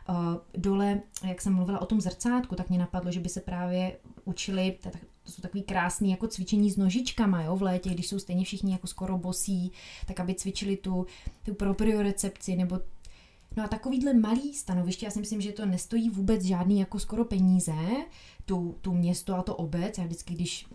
Uh, 0.08 0.14
dole, 0.56 1.00
jak 1.24 1.40
jsem 1.40 1.54
mluvila 1.54 1.82
o 1.82 1.86
tom 1.86 2.00
zrcátku, 2.00 2.54
tak 2.54 2.68
mě 2.68 2.78
napadlo, 2.78 3.12
že 3.12 3.20
by 3.20 3.28
se 3.28 3.40
právě 3.40 3.96
učili, 4.24 4.78
to 5.26 5.32
jsou 5.32 5.42
takový 5.42 5.62
krásný 5.62 6.10
jako 6.10 6.28
cvičení 6.28 6.70
s 6.70 6.76
nožičkama, 6.76 7.42
jo, 7.42 7.56
v 7.56 7.62
létě, 7.62 7.90
když 7.90 8.08
jsou 8.08 8.18
stejně 8.18 8.44
všichni 8.44 8.72
jako 8.72 8.86
skoro 8.86 9.18
bosí, 9.18 9.72
tak 10.06 10.20
aby 10.20 10.34
cvičili 10.34 10.76
tu, 10.76 11.06
tu 11.44 11.54
propriorecepci 11.54 12.56
nebo 12.56 12.80
No 13.56 13.64
a 13.64 13.68
takovýhle 13.68 14.14
malý 14.14 14.54
stanoviště, 14.54 15.06
já 15.06 15.10
si 15.10 15.20
myslím, 15.20 15.40
že 15.40 15.52
to 15.52 15.66
nestojí 15.66 16.10
vůbec 16.10 16.42
žádný 16.42 16.80
jako 16.80 16.98
skoro 16.98 17.24
peníze, 17.24 17.72
tu, 18.44 18.74
tu 18.80 18.94
město 18.94 19.34
a 19.34 19.42
to 19.42 19.56
obec. 19.56 19.98
Já 19.98 20.04
vždycky, 20.04 20.34
když 20.34 20.66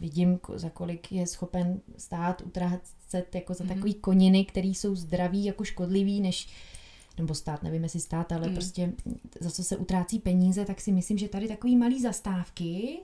vidím, 0.00 0.38
za 0.54 0.70
kolik 0.70 1.12
je 1.12 1.26
schopen 1.26 1.80
stát 1.96 2.42
utrácet 2.46 3.34
jako 3.34 3.54
za 3.54 3.64
mm-hmm. 3.64 3.68
takový 3.68 3.94
koniny, 3.94 4.44
které 4.44 4.68
jsou 4.68 4.94
zdraví 4.94 5.44
jako 5.44 5.64
škodlivý, 5.64 6.20
než 6.20 6.48
nebo 7.18 7.34
stát, 7.34 7.62
nevím 7.62 7.82
jestli 7.82 8.00
stát, 8.00 8.32
ale 8.32 8.48
mm. 8.48 8.54
prostě 8.54 8.92
za 9.40 9.50
co 9.50 9.64
se 9.64 9.76
utrácí 9.76 10.18
peníze, 10.18 10.64
tak 10.64 10.80
si 10.80 10.92
myslím, 10.92 11.18
že 11.18 11.28
tady 11.28 11.48
takový 11.48 11.76
malý 11.76 12.00
zastávky 12.00 12.98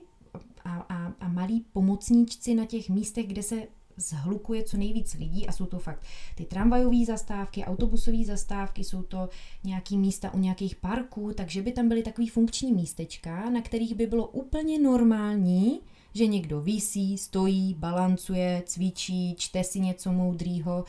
a, 0.63 0.85
a, 0.89 1.13
a 1.19 1.27
malí 1.27 1.65
pomocníčci 1.73 2.55
na 2.55 2.65
těch 2.65 2.89
místech, 2.89 3.27
kde 3.27 3.43
se 3.43 3.67
zhlukuje 3.99 4.63
co 4.63 4.77
nejvíc 4.77 5.13
lidí 5.13 5.47
a 5.47 5.51
jsou 5.51 5.65
to 5.65 5.79
fakt 5.79 6.03
ty 6.35 6.45
tramvajové 6.45 7.05
zastávky, 7.05 7.65
autobusové 7.65 8.25
zastávky, 8.25 8.83
jsou 8.83 9.01
to 9.01 9.29
nějaký 9.63 9.97
místa 9.97 10.33
u 10.33 10.39
nějakých 10.39 10.75
parků, 10.75 11.33
takže 11.33 11.61
by 11.61 11.71
tam 11.71 11.87
byly 11.87 12.03
takový 12.03 12.27
funkční 12.27 12.73
místečka, 12.73 13.49
na 13.49 13.61
kterých 13.61 13.95
by 13.95 14.07
bylo 14.07 14.27
úplně 14.27 14.79
normální, 14.79 15.79
že 16.13 16.27
někdo 16.27 16.61
visí, 16.61 17.17
stojí, 17.17 17.73
balancuje, 17.73 18.63
cvičí, 18.65 19.35
čte 19.37 19.63
si 19.63 19.79
něco 19.79 20.11
moudrýho. 20.11 20.85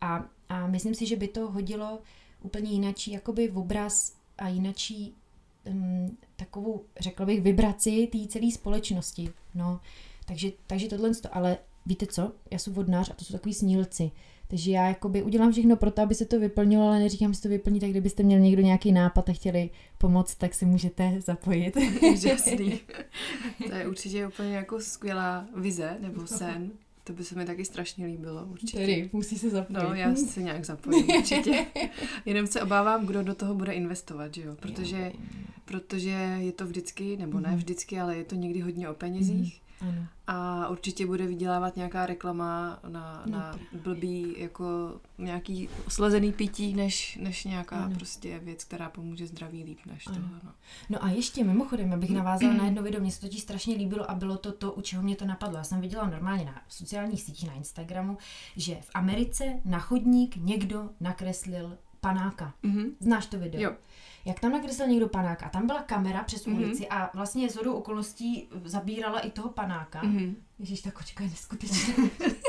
A, 0.00 0.24
a 0.48 0.66
myslím 0.66 0.94
si, 0.94 1.06
že 1.06 1.16
by 1.16 1.28
to 1.28 1.50
hodilo 1.50 1.98
úplně 2.42 2.70
jinačí 2.70 3.12
jakoby 3.12 3.48
v 3.48 3.58
obraz 3.58 4.16
a 4.38 4.48
jinačí 4.48 5.14
um, 5.66 6.16
takovou, 6.36 6.84
řekla 7.00 7.26
bych, 7.26 7.40
vibraci 7.40 8.08
té 8.12 8.18
celé 8.28 8.50
společnosti. 8.50 9.30
No, 9.54 9.80
takže, 10.26 10.50
takže 10.66 10.88
tohle, 10.88 11.10
ale 11.32 11.58
víte 11.86 12.06
co, 12.06 12.32
já 12.50 12.58
jsem 12.58 12.72
vodnář 12.72 13.10
a 13.10 13.14
to 13.14 13.24
jsou 13.24 13.32
takový 13.32 13.54
snílci. 13.54 14.10
Takže 14.48 14.70
já 14.70 14.88
jakoby 14.88 15.22
udělám 15.22 15.52
všechno 15.52 15.76
pro 15.76 15.90
to, 15.90 16.02
aby 16.02 16.14
se 16.14 16.24
to 16.24 16.40
vyplnilo, 16.40 16.86
ale 16.86 16.98
neříkám, 16.98 17.34
že 17.34 17.40
to 17.40 17.48
vyplní, 17.48 17.80
tak 17.80 17.90
kdybyste 17.90 18.22
měli 18.22 18.42
někdo 18.42 18.62
nějaký 18.62 18.92
nápad 18.92 19.28
a 19.28 19.32
chtěli 19.32 19.70
pomoct, 19.98 20.34
tak 20.34 20.54
si 20.54 20.66
můžete 20.66 21.20
zapojit. 21.20 21.76
Jasný. 22.26 22.80
To 23.68 23.74
je 23.74 23.88
určitě 23.88 24.26
úplně 24.26 24.56
jako 24.56 24.80
skvělá 24.80 25.46
vize 25.56 25.96
nebo 26.00 26.26
sen. 26.26 26.70
To 27.04 27.12
by 27.12 27.24
se 27.24 27.34
mi 27.34 27.46
taky 27.46 27.64
strašně 27.64 28.06
líbilo, 28.06 28.46
určitě. 28.50 28.78
Tedy, 28.78 29.10
musí 29.12 29.38
se 29.38 29.50
zapojit. 29.50 29.82
No, 29.82 29.94
já 29.94 30.14
se 30.14 30.42
nějak 30.42 30.64
zapojím, 30.64 31.10
určitě. 31.18 31.66
Jenom 32.26 32.46
se 32.46 32.62
obávám, 32.62 33.06
kdo 33.06 33.22
do 33.22 33.34
toho 33.34 33.54
bude 33.54 33.72
investovat, 33.72 34.34
že 34.34 34.42
jo? 34.42 34.56
Protože, 34.60 35.12
protože 35.64 36.10
je 36.40 36.52
to 36.52 36.66
vždycky, 36.66 37.16
nebo 37.16 37.40
ne 37.40 37.48
mhm. 37.48 37.58
vždycky, 37.58 38.00
ale 38.00 38.16
je 38.16 38.24
to 38.24 38.34
někdy 38.34 38.60
hodně 38.60 38.88
o 38.88 38.94
penězích. 38.94 39.62
Ano. 39.82 40.06
A 40.26 40.68
určitě 40.68 41.06
bude 41.06 41.26
vydělávat 41.26 41.76
nějaká 41.76 42.06
reklama 42.06 42.78
na, 42.88 43.22
No 43.26 43.32
na 43.38 43.58
blbý, 43.82 44.34
jako 44.38 44.94
nějaký 45.18 45.68
slezený 45.88 46.32
pití, 46.32 46.74
než, 46.74 47.16
než 47.22 47.44
nějaká 47.44 47.76
Ano. 47.76 47.94
prostě 47.94 48.38
věc, 48.38 48.64
která 48.64 48.90
pomůže 48.90 49.26
zdraví 49.26 49.64
líp 49.64 49.78
než 49.86 50.06
Ano. 50.06 50.16
tohle. 50.16 50.40
No. 50.44 50.52
No 50.90 51.04
a 51.04 51.08
ještě 51.10 51.44
mimochodem, 51.44 51.92
abych 51.92 52.10
navázala 52.10 52.54
na 52.54 52.64
jedno 52.64 52.82
video, 52.82 53.00
mně 53.00 53.10
se 53.10 53.28
to 53.28 53.36
strašně 53.36 53.76
líbilo 53.76 54.10
a 54.10 54.14
bylo 54.14 54.36
to 54.36 54.52
to, 54.52 54.72
u 54.72 54.80
čeho 54.80 55.02
mě 55.02 55.16
to 55.16 55.24
napadlo. 55.24 55.58
Já 55.58 55.64
jsem 55.64 55.80
viděla 55.80 56.06
normálně 56.10 56.44
na 56.44 56.62
sociálních 56.68 57.22
sítích, 57.22 57.48
na 57.48 57.54
Instagramu, 57.54 58.18
že 58.56 58.74
v 58.74 58.90
Americe 58.94 59.60
na 59.64 59.78
chodník 59.78 60.36
někdo 60.36 60.90
nakreslil 61.00 61.78
panáka. 62.00 62.54
Mhm. 62.62 62.84
Znáš 63.00 63.26
to 63.26 63.38
video? 63.38 63.60
Jo. 63.62 63.76
Jak 64.24 64.40
tam 64.40 64.52
nakreslil 64.52 64.88
někdo 64.88 65.08
panáka, 65.08 65.48
tam 65.48 65.66
byla 65.66 65.82
kamera 65.82 66.22
přes 66.24 66.46
Mhm. 66.46 66.56
ulici 66.56 66.88
a 66.88 67.10
vlastně 67.14 67.48
z 67.50 67.56
okolností 67.66 68.48
zabírala 68.64 69.20
i 69.20 69.30
toho 69.30 69.48
panáka. 69.48 70.02
Mhm. 70.02 70.36
Ježíš, 70.58 70.80
ta 70.80 70.90
kočka 70.90 71.24
je 71.24 71.30
neskutečná. 71.30 71.94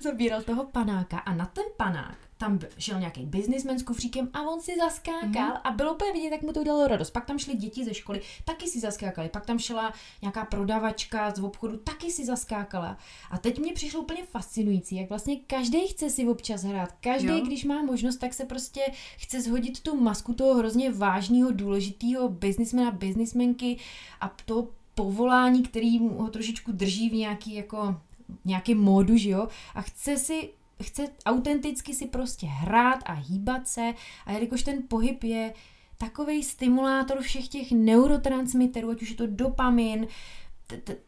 Zabíral 0.00 0.42
toho 0.42 0.64
panáka 0.64 1.18
a 1.18 1.34
na 1.34 1.46
ten 1.46 1.64
panák 1.76 2.16
tam 2.38 2.58
šel 2.78 2.98
nějaký 3.00 3.26
biznismen 3.26 3.78
s 3.78 3.82
kufříkem 3.82 4.28
a 4.32 4.42
on 4.42 4.60
si 4.60 4.72
zaskákal 4.78 5.48
Mhm. 5.48 5.56
a 5.64 5.70
bylo 5.70 5.94
úplně 5.94 6.12
vidět, 6.12 6.28
jak 6.32 6.42
mu 6.42 6.52
to 6.52 6.60
udělalo 6.60 6.86
radost. 6.88 7.10
Pak 7.10 7.24
tam 7.24 7.38
šly 7.38 7.54
děti 7.54 7.84
ze 7.84 7.94
školy, 7.94 8.20
taky 8.44 8.66
si 8.68 8.80
zaskákali. 8.80 9.28
Pak 9.28 9.46
tam 9.46 9.58
šla 9.58 9.92
nějaká 10.22 10.44
prodavačka 10.44 11.30
z 11.30 11.38
obchodu, 11.38 11.76
taky 11.76 12.10
si 12.10 12.24
zaskákala. 12.24 12.98
A 13.30 13.38
teď 13.38 13.58
mě 13.58 13.72
přišlo 13.72 14.00
úplně 14.00 14.22
fascinující, 14.24 14.96
jak 14.96 15.08
vlastně 15.08 15.36
každý 15.36 15.86
chce 15.86 16.10
si 16.10 16.26
občas 16.28 16.62
hrát. 16.62 16.92
Každý, 17.00 17.28
když 17.40 17.64
má 17.64 17.82
možnost, 17.82 18.16
tak 18.16 18.34
se 18.34 18.44
prostě 18.44 18.80
chce 19.16 19.40
zhodit 19.40 19.80
tu 19.80 20.00
masku 20.00 20.34
toho 20.34 20.54
hrozně 20.54 20.92
vážného, 20.92 21.50
důležitého 21.50 22.28
biznismena, 22.28 22.90
biznismenky 22.90 23.76
a 24.20 24.28
to 24.44 24.68
povolání, 24.94 25.62
který 25.62 25.98
mu 25.98 26.22
ho 26.22 26.28
trošičku 26.28 26.72
drží 26.72 27.10
v 27.10 27.14
nějaký 27.14 27.54
jako 27.54 28.00
nějaký 28.44 28.74
módu, 28.74 29.16
že 29.16 29.30
jo, 29.30 29.48
a 29.74 29.82
chce 29.82 30.16
si 30.16 30.50
chce 30.82 31.08
autenticky 31.26 31.94
si 31.94 32.06
prostě 32.06 32.46
hrát 32.46 32.98
a 33.06 33.12
hýbat 33.12 33.68
se. 33.68 33.94
A 34.26 34.32
jelikož 34.32 34.62
ten 34.62 34.82
pohyb 34.88 35.24
je 35.24 35.54
takový 35.98 36.42
stimulátor 36.42 37.20
všech 37.20 37.48
těch 37.48 37.72
neurotransmiterů, 37.72 38.90
ať 38.90 39.02
už 39.02 39.10
je 39.10 39.16
to 39.16 39.26
dopamin, 39.26 40.06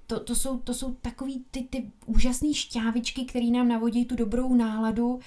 to, 0.06 0.20
to, 0.20 0.34
jsou, 0.34 0.58
to 0.58 0.74
jsou 0.74 0.94
takový 0.94 1.44
ty, 1.50 1.62
ty 1.62 1.90
úžasné 2.06 2.54
šťávičky, 2.54 3.24
které 3.24 3.46
nám 3.46 3.68
navodí 3.68 4.04
tu 4.04 4.16
dobrou 4.16 4.54
náladu. 4.54 5.20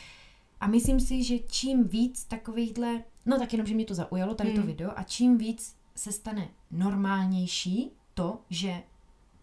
A 0.59 0.67
myslím 0.67 0.99
si, 0.99 1.23
že 1.23 1.39
čím 1.39 1.83
víc 1.83 2.25
takovýchhle, 2.25 3.03
no 3.25 3.39
tak 3.39 3.53
jenom, 3.53 3.67
že 3.67 3.75
mě 3.75 3.85
to 3.85 3.93
zaujalo, 3.93 4.35
tady 4.35 4.51
to 4.51 4.57
Hmm. 4.57 4.67
video, 4.67 4.91
a 4.95 5.03
čím 5.03 5.37
víc 5.37 5.75
se 5.95 6.11
stane 6.11 6.47
normálnější 6.71 7.91
to, 8.13 8.39
že 8.49 8.83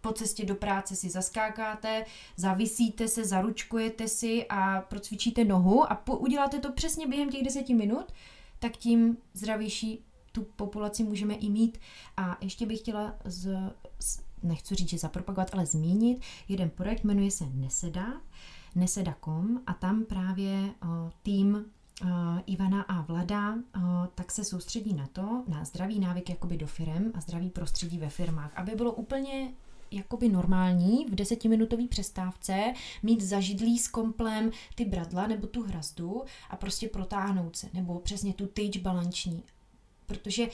po 0.03 0.13
cestě 0.13 0.45
do 0.45 0.55
práce 0.55 0.97
si 0.97 1.11
zaskákáte, 1.11 2.05
zavisíte 2.37 3.09
se, 3.09 3.25
zaručkujete 3.25 4.09
si 4.09 4.47
a 4.49 4.81
procvičíte 4.81 5.45
nohu 5.45 5.93
a 5.93 5.95
po, 5.95 6.17
uděláte 6.17 6.59
to 6.59 6.73
přesně 6.73 7.07
během 7.07 7.31
těch 7.31 7.43
deseti 7.43 7.75
minut, 7.75 8.13
tak 8.59 8.77
tím 8.77 9.17
zdravější 9.35 10.05
tu 10.33 10.43
populaci 10.43 11.05
můžeme 11.05 11.35
i 11.35 11.51
mít. 11.51 11.79
A 12.17 12.39
ještě 12.41 12.67
bych 12.67 12.79
chtěla, 12.79 13.15
z, 13.25 13.73
z, 14.01 14.21
nechci 14.43 14.75
říct, 14.75 14.89
že 14.89 14.99
zapropagovat, 14.99 15.51
ale 15.55 15.67
zmínit, 15.67 16.23
jeden 16.49 16.71
projekt 16.71 17.05
jmenuje 17.05 17.31
se 17.31 17.45
Neseda, 17.47 18.21
neseda.com 18.75 19.61
a 19.67 19.75
tam 19.75 20.05
právě 20.05 20.71
o, 20.83 21.11
tým 21.23 21.65
Ivana 22.47 22.83
a 22.83 23.01
Vlada, 23.01 23.55
tak 24.15 24.33
se 24.33 24.45
soustředí 24.45 24.95
na 24.95 25.07
to, 25.07 25.45
na 25.49 25.65
zdravý 25.65 26.01
návyk 26.01 26.29
jakoby 26.31 26.57
do 26.57 26.67
firem 26.67 27.13
a 27.15 27.21
zdravý 27.21 27.51
prostředí 27.51 27.99
ve 27.99 28.09
firmách, 28.09 28.53
aby 28.57 28.73
bylo 28.75 28.93
úplně 28.93 29.53
jakoby 29.93 30.29
normální 30.29 31.05
v 31.05 31.15
desetiminutové 31.15 31.89
přestávce 31.89 32.75
mít 33.03 33.21
zažidlý 33.21 33.79
s 33.79 33.89
komplem 33.89 34.51
ty 34.75 34.85
bradla 34.85 35.27
nebo 35.27 35.47
tu 35.47 35.63
hrazdu 35.63 36.23
a 36.51 36.57
prostě 36.57 36.89
protáhnout 36.89 37.57
se, 37.57 37.69
nebo 37.75 37.99
přesně 37.99 38.35
tu 38.35 38.47
tyč 38.47 38.77
balanční. 38.77 39.43
Protože, 40.07 40.49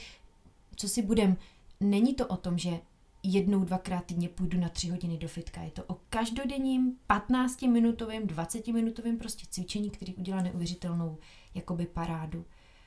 co 0.75 0.89
si 0.89 1.01
budem, 1.01 1.37
není 1.79 2.13
to 2.13 2.27
o 2.27 2.37
tom, 2.37 2.57
že 2.57 2.79
jednou, 3.23 3.63
dvakrát 3.63 4.05
týdně 4.05 4.29
půjdu 4.29 4.59
na 4.59 4.69
tři 4.69 4.89
hodiny 4.89 5.17
do 5.17 5.27
fitka. 5.27 5.61
Je 5.61 5.71
to 5.71 5.83
o 5.83 5.97
každodenním 6.09 6.97
15-minutovém, 7.09 8.25
20-minutovém 8.25 9.17
prostě 9.17 9.45
cvičení, 9.49 9.89
který 9.89 10.15
udělá 10.15 10.41
neuvěřitelnou 10.41 11.17
jakoby 11.55 11.85
parádu. 11.85 12.45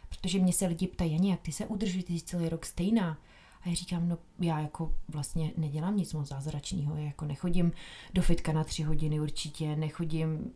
Protože 0.09 0.39
mě 0.39 0.53
se 0.53 0.67
lidi 0.67 0.87
ptají, 0.87 1.13
Jani, 1.13 1.31
jak 1.31 1.41
ty 1.41 1.53
se 1.53 1.67
udržíš, 1.67 2.05
ty 2.05 2.13
jsi 2.13 2.25
celý 2.25 2.49
rok 2.49 2.67
stejná. 2.67 3.19
A 3.65 3.69
já 3.69 3.75
říkám, 3.75 4.09
no 4.09 4.19
já 4.41 4.61
jako 4.61 4.95
vlastně 5.09 5.53
nedělám 5.57 5.97
nic 5.97 6.13
moc 6.13 6.29
zázračného, 6.29 6.97
já 6.97 7.03
jako 7.03 7.25
nechodím 7.25 7.73
do 8.15 8.23
fitka 8.23 8.53
na 8.53 8.65
tři 8.65 8.83
hodiny 8.83 9.21
určitě, 9.21 9.77
nechodím 9.77 10.51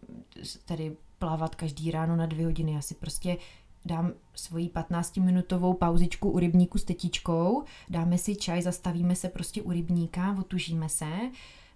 tady 0.64 0.96
plavat 1.18 1.54
každý 1.54 1.90
ráno 1.90 2.16
na 2.16 2.26
dvě 2.26 2.44
hodiny, 2.44 2.72
já 2.72 2.80
si 2.80 2.94
prostě 2.94 3.36
dám 3.84 4.12
svoji 4.34 4.68
15-minutovou 4.68 5.74
pauzičku 5.74 6.30
u 6.30 6.38
rybníku 6.38 6.78
s 6.78 6.84
tetičkou, 6.84 7.64
dáme 7.88 8.18
si 8.18 8.36
čaj, 8.36 8.62
zastavíme 8.62 9.16
se 9.16 9.28
prostě 9.28 9.62
u 9.62 9.70
rybníka, 9.70 10.36
otužíme 10.38 10.88
se, 10.88 11.12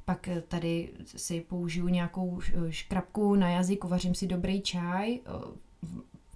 pak 0.05 0.28
tady 0.49 0.93
si 1.05 1.41
použiju 1.41 1.89
nějakou 1.89 2.41
škrabku 2.70 3.35
na 3.35 3.51
jazyk, 3.51 3.85
uvařím 3.85 4.14
si 4.14 4.26
dobrý 4.26 4.62
čaj, 4.62 5.20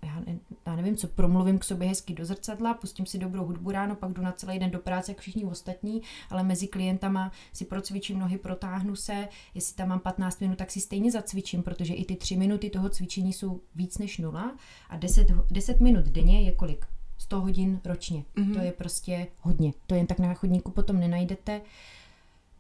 já, 0.05 0.21
ne, 0.21 0.39
já 0.67 0.77
nevím, 0.77 0.97
co 0.97 1.09
promluvím 1.09 1.59
k 1.59 1.65
sobě 1.65 1.89
hezky 1.89 2.15
do 2.15 2.25
zrcadla, 2.25 2.75
pustím 2.75 3.07
si 3.07 3.19
dobrou 3.19 3.45
hudbu 3.45 3.71
ráno, 3.71 3.97
pak 3.97 4.13
jdu 4.13 4.23
na 4.23 4.33
celý 4.33 4.59
den 4.59 4.71
do 4.71 4.79
práce, 4.79 5.11
jak 5.11 5.21
všichni 5.21 5.45
ostatní, 5.45 6.03
ale 6.31 6.43
mezi 6.43 6.67
klientama 6.67 7.33
si 7.53 7.65
procvičím 7.65 8.19
nohy, 8.19 8.39
protáhnu 8.39 8.97
se, 8.97 9.29
jestli 9.55 9.77
tam 9.77 9.89
mám 9.89 10.01
15 10.01 10.41
minut, 10.41 10.59
tak 10.59 10.71
si 10.71 10.81
stejně 10.81 11.11
zacvičím, 11.11 11.63
protože 11.63 11.95
i 11.95 12.05
ty 12.05 12.17
3 12.17 12.37
minuty 12.37 12.71
toho 12.71 12.89
cvičení 12.89 13.33
jsou 13.33 13.61
víc 13.75 13.99
než 13.99 14.19
nula 14.19 14.57
a 14.89 14.97
10, 14.97 15.27
10 15.51 15.81
minut 15.81 16.05
denně 16.05 16.43
je 16.43 16.53
kolik? 16.53 16.87
100 17.19 17.41
hodin 17.41 17.81
ročně. 17.85 18.25
Mm-hmm. 18.37 18.55
To 18.55 18.61
je 18.61 18.73
prostě 18.73 19.27
hodně. 19.41 19.73
To 19.87 19.95
jen 19.95 20.07
tak 20.07 20.19
na 20.19 20.35
chodníku 20.35 20.71
potom 20.71 21.01
nenajdete. 21.01 21.61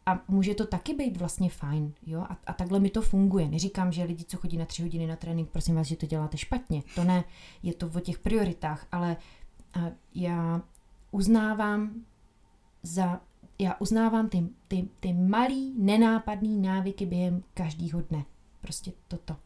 A 0.07 0.21
může 0.29 0.55
to 0.55 0.67
taky 0.67 0.95
být 0.95 1.17
vlastně 1.17 1.51
fajn, 1.51 1.93
jo? 2.07 2.21
A, 2.21 2.39
a 2.47 2.53
takhle 2.53 2.81
mi 2.81 2.91
to 2.91 3.03
funguje. 3.03 3.49
Neříkám, 3.49 3.93
že 3.93 4.05
lidi, 4.05 4.25
co 4.25 4.37
chodí 4.37 4.57
na 4.57 4.65
tři 4.65 4.83
hodiny 4.83 5.07
na 5.07 5.17
trénink, 5.17 5.51
prosím 5.51 5.75
vás, 5.75 5.87
že 5.87 5.97
to 5.97 6.07
děláte 6.07 6.37
špatně. 6.37 6.83
To 6.95 7.05
ne, 7.05 7.25
je 7.63 7.75
to 7.75 7.91
o 7.95 8.01
těch 8.01 8.19
prioritách, 8.19 8.87
ale 8.93 9.17
já 10.15 10.63
uznávám 11.11 12.05
za, 12.83 13.21
já 13.59 13.77
uznávám 13.79 14.29
ty, 14.29 14.49
ty, 14.69 14.89
ty 15.01 15.13
malý, 15.13 15.75
nenápadný 15.79 16.59
návyky 16.59 17.07
během 17.07 17.43
každého 17.55 18.01
dne. 18.01 18.25
Prostě 18.61 18.93
toto. 19.09 19.37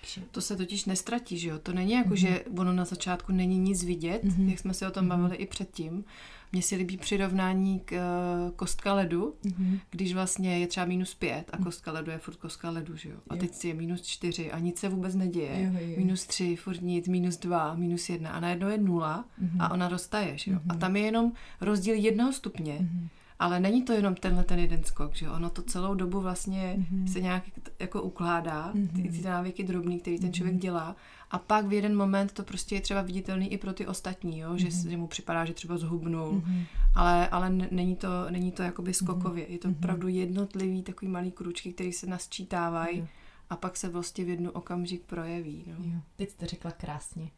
Takže. 0.00 0.20
To 0.30 0.40
se 0.40 0.56
totiž 0.56 0.84
nestratí, 0.84 1.38
že 1.38 1.48
jo? 1.48 1.58
To 1.58 1.72
není 1.72 1.92
jako, 1.92 2.10
mm-hmm. 2.10 2.14
že 2.14 2.44
ono 2.58 2.72
na 2.72 2.84
začátku 2.84 3.32
není 3.32 3.58
nic 3.58 3.84
vidět, 3.84 4.24
mm-hmm. 4.24 4.48
jak 4.48 4.58
jsme 4.58 4.74
se 4.74 4.88
o 4.88 4.90
tom 4.90 5.08
bavili 5.08 5.36
mm-hmm. 5.36 5.42
i 5.42 5.46
předtím. 5.46 6.04
Mně 6.52 6.62
se 6.62 6.76
líbí 6.76 6.96
přirovnání 6.96 7.80
k 7.80 7.92
uh, 7.92 8.50
kostka 8.56 8.94
ledu, 8.94 9.34
mm-hmm. 9.44 9.80
když 9.90 10.14
vlastně 10.14 10.58
je 10.58 10.66
třeba 10.66 10.86
minus 10.86 11.14
pět 11.14 11.50
a 11.52 11.56
kostka 11.56 11.92
ledu 11.92 12.10
je 12.10 12.18
furt 12.18 12.36
kostka 12.36 12.70
ledu, 12.70 12.96
že 12.96 13.08
jo? 13.08 13.16
A 13.28 13.34
jo. 13.34 13.40
teď 13.40 13.64
je 13.64 13.74
minus 13.74 14.02
čtyři 14.02 14.52
a 14.52 14.58
nic 14.58 14.78
se 14.78 14.88
vůbec 14.88 15.14
neděje. 15.14 15.62
Jo, 15.62 15.80
jo. 15.80 15.94
Minus 15.96 16.26
tři, 16.26 16.56
furt 16.56 16.80
nic, 16.80 17.08
minus 17.08 17.36
dva, 17.36 17.74
minus 17.74 18.08
jedna 18.08 18.30
a 18.30 18.40
najednou 18.40 18.68
je 18.68 18.78
nula 18.78 19.24
mm-hmm. 19.42 19.56
a 19.60 19.70
ona 19.70 19.88
roztaje, 19.88 20.38
že 20.38 20.50
jo? 20.50 20.58
Mm-hmm. 20.58 20.74
A 20.74 20.78
tam 20.78 20.96
je 20.96 21.02
jenom 21.02 21.32
rozdíl 21.60 21.94
jednoho 21.94 22.32
stupně. 22.32 22.78
Mm-hmm. 22.80 23.08
Ale 23.40 23.60
není 23.60 23.82
to 23.82 23.92
jenom 23.92 24.14
tenhle 24.14 24.44
ten 24.44 24.58
jeden 24.58 24.84
skok, 24.84 25.14
že 25.14 25.30
ono 25.30 25.50
to 25.50 25.62
celou 25.62 25.94
dobu 25.94 26.20
vlastně 26.20 26.76
mm-hmm. 26.78 27.12
se 27.12 27.20
nějak 27.20 27.44
jako 27.78 28.02
ukládá, 28.02 28.72
ty, 28.96 29.02
ty 29.02 29.22
návyky 29.22 29.64
drobný, 29.64 30.00
který 30.00 30.18
ten 30.18 30.32
člověk 30.32 30.56
dělá 30.56 30.96
a 31.30 31.38
pak 31.38 31.66
v 31.66 31.72
jeden 31.72 31.96
moment 31.96 32.32
to 32.32 32.42
prostě 32.42 32.74
je 32.74 32.80
třeba 32.80 33.02
viditelný 33.02 33.52
i 33.52 33.58
pro 33.58 33.72
ty 33.72 33.86
ostatní, 33.86 34.38
jo? 34.38 34.56
Že, 34.56 34.68
mm-hmm. 34.68 34.88
že 34.88 34.96
mu 34.96 35.06
připadá, 35.06 35.44
že 35.44 35.54
třeba 35.54 35.78
zhubnou, 35.78 36.32
mm-hmm. 36.32 36.64
ale, 36.94 37.28
ale 37.28 37.50
není 37.50 37.96
to, 37.96 38.08
není 38.30 38.52
to 38.52 38.62
jakoby 38.62 38.94
skokově, 38.94 39.52
je 39.52 39.58
to 39.58 39.68
mm-hmm. 39.68 39.76
opravdu 39.78 40.08
jednotlivý 40.08 40.82
takový 40.82 41.10
malý 41.10 41.30
kručky, 41.30 41.72
který 41.72 41.92
se 41.92 42.06
nasčítávají 42.06 43.00
mm-hmm. 43.00 43.08
a 43.50 43.56
pak 43.56 43.76
se 43.76 43.88
vlastně 43.88 44.24
v 44.24 44.28
jednu 44.28 44.50
okamžik 44.50 45.02
projeví. 45.02 45.64
No. 45.66 45.74
Jo, 45.84 46.00
teď 46.16 46.30
jsi 46.30 46.36
to 46.36 46.46
řekla 46.46 46.70
krásně. 46.70 47.30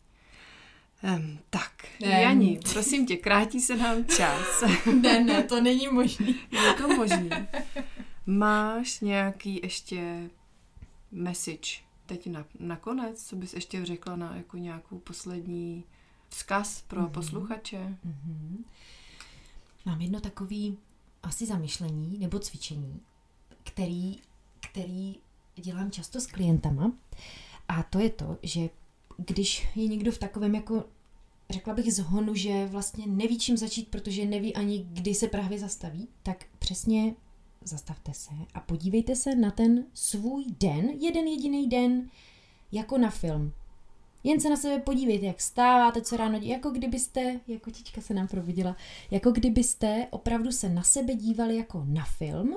Um, 1.03 1.38
tak, 1.50 1.72
um. 2.03 2.09
Jani, 2.11 2.61
prosím 2.72 3.07
tě, 3.07 3.16
krátí 3.16 3.61
se 3.61 3.76
nám 3.76 4.05
čas. 4.05 4.64
ne, 5.00 5.24
ne, 5.24 5.42
to 5.42 5.61
není 5.61 5.88
možný. 5.88 6.40
Je 6.50 6.74
to 6.78 6.88
možný. 6.88 7.30
Máš 8.26 9.00
nějaký 9.00 9.61
ještě 9.62 10.30
message 11.11 11.82
teď 12.07 12.26
na, 12.26 12.44
nakonec, 12.59 13.26
co 13.26 13.36
bys 13.36 13.55
ještě 13.55 13.84
řekla 13.84 14.16
na 14.16 14.36
jako 14.36 14.57
nějakou 14.57 14.98
poslední 14.98 15.84
vzkaz 16.28 16.82
pro 16.88 17.00
mm-hmm. 17.00 17.11
posluchače? 17.11 17.98
Mm-hmm. 18.07 18.64
Mám 19.86 20.00
jedno 20.00 20.20
takový 20.20 20.78
asi 21.22 21.46
zamyšlení 21.46 22.18
nebo 22.18 22.38
cvičení, 22.38 23.00
který, 23.64 24.18
který 24.61 25.16
dělám 25.57 25.90
často 25.90 26.20
s 26.20 26.26
klientama 26.26 26.92
a 27.68 27.82
to 27.82 27.98
je 27.98 28.11
to, 28.11 28.38
že 28.42 28.68
když 29.16 29.68
je 29.76 29.86
někdo 29.86 30.12
v 30.12 30.18
takovém 30.18 30.54
jako 30.54 30.84
řekla 31.50 31.74
bych 31.74 31.92
zhonu, 31.92 32.34
že 32.34 32.66
vlastně 32.66 33.06
neví 33.06 33.38
čím 33.38 33.56
začít, 33.56 33.88
protože 33.88 34.26
neví 34.26 34.54
ani 34.54 34.86
kdy 34.92 35.14
se 35.14 35.28
právě 35.28 35.58
zastaví, 35.58 36.08
tak 36.22 36.44
přesně 36.58 37.14
zastavte 37.64 38.14
se 38.14 38.30
a 38.54 38.60
podívejte 38.60 39.16
se 39.16 39.34
na 39.34 39.50
ten 39.50 39.84
svůj 39.94 40.44
den, 40.60 40.88
jeden 40.88 41.26
jediný 41.26 41.68
den, 41.68 42.10
jako 42.72 42.98
na 42.98 43.10
film. 43.10 43.52
Jen 44.24 44.40
se 44.40 44.50
na 44.50 44.56
sebe 44.56 44.78
podívejte, 44.78 45.26
jak 45.26 45.40
stáváte, 45.40 46.02
co 46.02 46.16
ráno, 46.16 46.38
jako 46.42 46.70
kdybyste, 46.70 47.40
jako 47.48 47.70
čička 47.70 48.00
se 48.00 48.14
nám 48.14 48.28
probudila, 48.28 48.76
jako 49.10 49.30
kdybyste 49.30 50.06
opravdu 50.10 50.52
se 50.52 50.68
na 50.68 50.82
sebe 50.82 51.14
dívali 51.14 51.56
jako 51.56 51.84
na 51.86 52.04
film, 52.04 52.56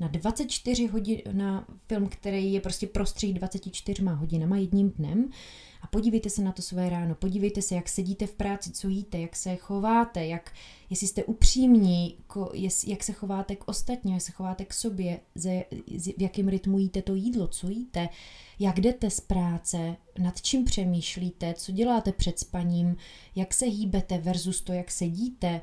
na 0.00 0.08
24 0.08 0.86
hodin, 0.86 1.20
na 1.32 1.66
film, 1.88 2.08
který 2.08 2.52
je 2.52 2.60
prostě 2.60 2.86
prostřih 2.86 3.34
24 3.34 4.02
hodinama 4.04 4.56
jedním 4.56 4.90
dnem. 4.90 5.30
A 5.82 5.86
podívejte 5.86 6.30
se 6.30 6.42
na 6.42 6.52
to 6.52 6.62
své 6.62 6.88
ráno, 6.88 7.14
podívejte 7.14 7.62
se, 7.62 7.74
jak 7.74 7.88
sedíte 7.88 8.26
v 8.26 8.34
práci, 8.34 8.70
co 8.72 8.88
jíte, 8.88 9.18
jak 9.18 9.36
se 9.36 9.56
chováte, 9.56 10.26
jak, 10.26 10.52
jestli 10.90 11.06
jste 11.06 11.24
upřímní, 11.24 12.18
jak 12.86 13.04
se 13.04 13.12
chováte 13.12 13.56
k 13.56 13.68
ostatním, 13.68 14.14
jak 14.14 14.22
se 14.22 14.32
chováte 14.32 14.64
k 14.64 14.74
sobě, 14.74 15.20
ze, 15.34 15.64
v 16.16 16.22
jakém 16.22 16.48
rytmu 16.48 16.78
jíte 16.78 17.02
to 17.02 17.14
jídlo, 17.14 17.48
co 17.48 17.68
jíte, 17.68 18.08
jak 18.58 18.80
jdete 18.80 19.10
z 19.10 19.20
práce, 19.20 19.96
nad 20.18 20.42
čím 20.42 20.64
přemýšlíte, 20.64 21.54
co 21.54 21.72
děláte 21.72 22.12
před 22.12 22.38
spaním, 22.38 22.96
jak 23.36 23.54
se 23.54 23.66
hýbete 23.66 24.18
versus 24.18 24.60
to, 24.60 24.72
jak 24.72 24.90
sedíte. 24.90 25.60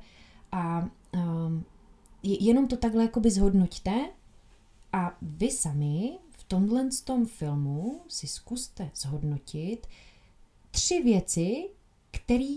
A 0.52 0.90
um, 1.14 1.66
jenom 2.24 2.68
to 2.68 2.78
takhle 2.78 3.04
jakoby 3.04 3.32
zhodnoťte 3.32 4.10
a 4.94 5.18
vy 5.22 5.52
sami 5.52 6.18
v 6.32 6.44
tomhle 6.44 6.90
tom 7.04 7.26
filmu 7.26 8.02
si 8.08 8.28
zkuste 8.28 8.92
zhodnotit 8.96 9.88
tři 10.72 11.02
věci, 11.04 11.70
které 12.12 12.56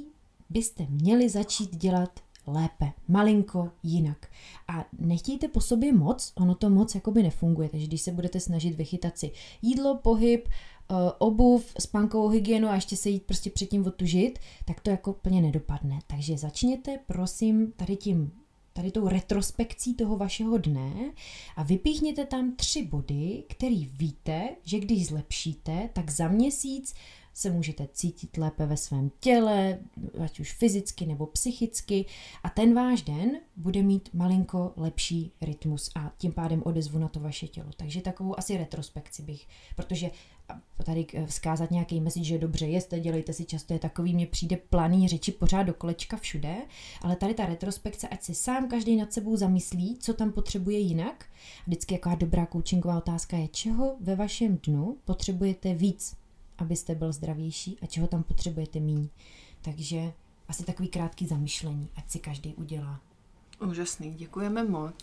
byste 0.51 0.87
měli 0.91 1.29
začít 1.29 1.77
dělat 1.77 2.21
lépe, 2.47 2.93
malinko 3.09 3.71
jinak. 3.83 4.27
A 4.69 4.85
nechtějte 4.99 5.49
po 5.49 5.61
sobě 5.61 5.93
moc, 5.93 6.33
ono 6.37 6.55
to 6.55 6.71
moc 6.71 6.95
jakoby 6.95 7.23
nefunguje, 7.23 7.69
takže 7.69 7.87
když 7.87 8.03
se 8.03 8.13
budete 8.13 8.41
snažit 8.41 8.75
vychytat 8.77 9.19
si 9.19 9.33
jídlo, 9.63 9.97
pohyb, 9.97 10.49
eh, 10.49 10.95
obuv, 11.19 11.75
spánkovou 11.81 12.29
hygienu 12.29 12.69
a 12.69 12.75
ještě 12.75 12.97
se 12.97 13.11
jít 13.11 13.23
prostě 13.23 13.51
předtím 13.51 13.87
otužit, 13.87 14.39
tak 14.65 14.81
to 14.81 14.91
jako 14.91 15.13
plně 15.13 15.43
nedopadne. 15.43 15.99
Takže 16.07 16.39
začněte 16.39 16.99
prosím 17.07 17.73
tady 17.73 17.97
tím 17.97 18.33
tady 18.77 18.91
tou 18.91 19.09
retrospekcí 19.09 19.95
toho 19.95 20.17
vašeho 20.17 20.59
dne 20.59 20.93
a 21.57 21.63
vypíchněte 21.63 22.25
tam 22.25 22.57
tři 22.57 22.83
body, 22.83 23.45
který 23.49 23.87
víte, 23.87 24.49
že 24.65 24.79
když 24.79 25.07
zlepšíte, 25.07 25.91
tak 25.93 26.11
za 26.11 26.29
měsíc 26.29 26.95
se 27.35 27.51
můžete 27.51 27.89
cítit 27.93 28.37
lépe 28.37 28.67
ve 28.67 28.77
svém 28.77 29.11
těle, 29.21 29.79
ať 30.25 30.41
už 30.41 30.53
fyzicky 30.53 31.07
nebo 31.07 31.27
psychicky 31.27 32.07
a 32.43 32.51
ten 32.51 32.75
váš 32.75 33.03
den 33.03 33.31
bude 33.57 33.83
mít 33.83 34.09
malinko 34.13 34.73
lepší 34.77 35.33
rytmus 35.41 35.91
a 35.95 36.13
tím 36.19 36.33
pádem 36.33 36.63
odezvu 36.65 36.99
na 36.99 37.09
to 37.09 37.21
vaše 37.21 37.49
tělo. 37.49 37.71
Takže 37.77 38.01
takovou 38.01 38.39
asi 38.39 38.57
retrospekci 38.57 39.23
bych, 39.23 39.47
protože 39.77 40.11
tady 40.85 41.07
vzkázat 41.27 41.71
nějaký 41.71 42.01
message, 42.01 42.27
že 42.27 42.39
dobře 42.39 42.67
jeste, 42.67 43.01
dělejte 43.01 43.33
si 43.33 43.45
často, 43.45 43.73
je 43.73 43.79
takový, 43.79 44.15
mně 44.15 44.27
přijde 44.27 44.57
planý 44.57 45.09
řeči 45.09 45.33
pořád 45.33 45.63
do 45.63 45.75
kolečka 45.75 46.17
všude, 46.17 46.57
ale 47.03 47.17
tady 47.17 47.35
ta 47.35 47.47
retrospekce, 47.47 48.09
ať 48.09 48.23
si 48.23 48.35
sám 48.35 48.69
každý 48.69 48.97
nad 48.97 49.13
sebou 49.13 49.37
zamyslí, 49.37 49.97
co 50.01 50.15
tam 50.15 50.33
potřebuje 50.33 50.79
jinak. 50.79 51.25
Vždycky 51.67 51.95
jaká 51.95 52.15
dobrá 52.15 52.47
coachingová 52.47 52.99
otázka 52.99 53.37
je, 53.37 53.49
čeho 53.49 53.97
ve 54.01 54.17
vašem 54.17 54.59
dnu 54.67 54.97
potřebujete 55.05 55.75
víc, 55.75 56.17
abyste 56.59 56.95
byl 56.95 57.13
zdravější 57.13 57.79
a 57.83 57.87
čeho 57.87 58.07
tam 58.07 58.23
potřebujete 58.23 58.81
míň. 58.81 59.09
Takže 59.63 60.13
asi 60.49 60.65
takový 60.65 60.89
krátký 60.89 61.27
zamyšlení, 61.27 61.89
ať 61.97 62.11
si 62.11 62.19
každý 62.19 62.55
udělá. 62.55 63.01
Úžasný, 63.61 64.15
děkujeme 64.15 64.65
moc. 64.65 64.95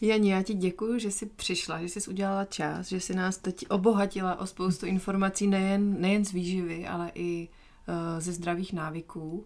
Jani, 0.00 0.30
já 0.30 0.42
ti 0.42 0.54
děkuji, 0.54 0.98
že 1.00 1.10
jsi 1.10 1.26
přišla, 1.26 1.82
že 1.82 1.88
jsi 1.88 2.10
udělala 2.10 2.44
čas, 2.44 2.88
že 2.88 3.00
jsi 3.00 3.14
nás 3.14 3.38
teď 3.38 3.70
obohatila 3.70 4.40
o 4.40 4.46
spoustu 4.46 4.86
informací 4.86 5.46
nejen, 5.46 6.00
nejen 6.00 6.24
z 6.24 6.32
výživy, 6.32 6.86
ale 6.86 7.10
i 7.14 7.48
uh, 7.88 8.20
ze 8.20 8.32
zdravých 8.32 8.72
návyků 8.72 9.44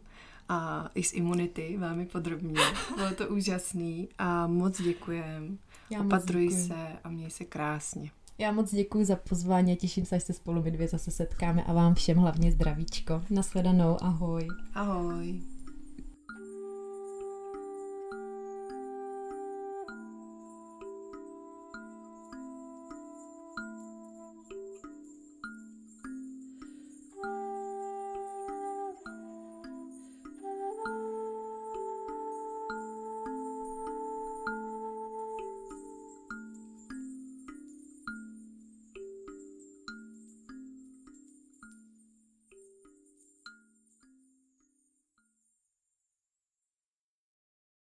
a 0.48 0.90
i 0.94 1.02
z 1.02 1.12
imunity 1.12 1.76
velmi 1.78 2.06
podrobně. 2.06 2.60
Bylo 2.96 3.10
to 3.10 3.28
úžasný 3.28 4.08
a 4.18 4.46
moc 4.46 4.82
děkujem. 4.82 5.58
Opatruj 6.00 6.50
se 6.50 6.88
a 7.04 7.08
měj 7.08 7.30
se 7.30 7.44
krásně. 7.44 8.10
Já 8.40 8.52
moc 8.52 8.74
děkuji 8.74 9.04
za 9.04 9.16
pozvání 9.16 9.72
a 9.72 9.76
těším 9.76 10.04
se, 10.04 10.16
až 10.16 10.22
se 10.22 10.32
spolu 10.32 10.62
my 10.62 10.70
dvě 10.70 10.88
zase 10.88 11.10
setkáme 11.10 11.64
a 11.64 11.72
vám 11.72 11.94
všem 11.94 12.18
hlavně 12.18 12.52
zdravíčko. 12.52 13.22
Nasledanou, 13.30 13.96
ahoj. 14.02 14.48
Ahoj. 14.74 15.40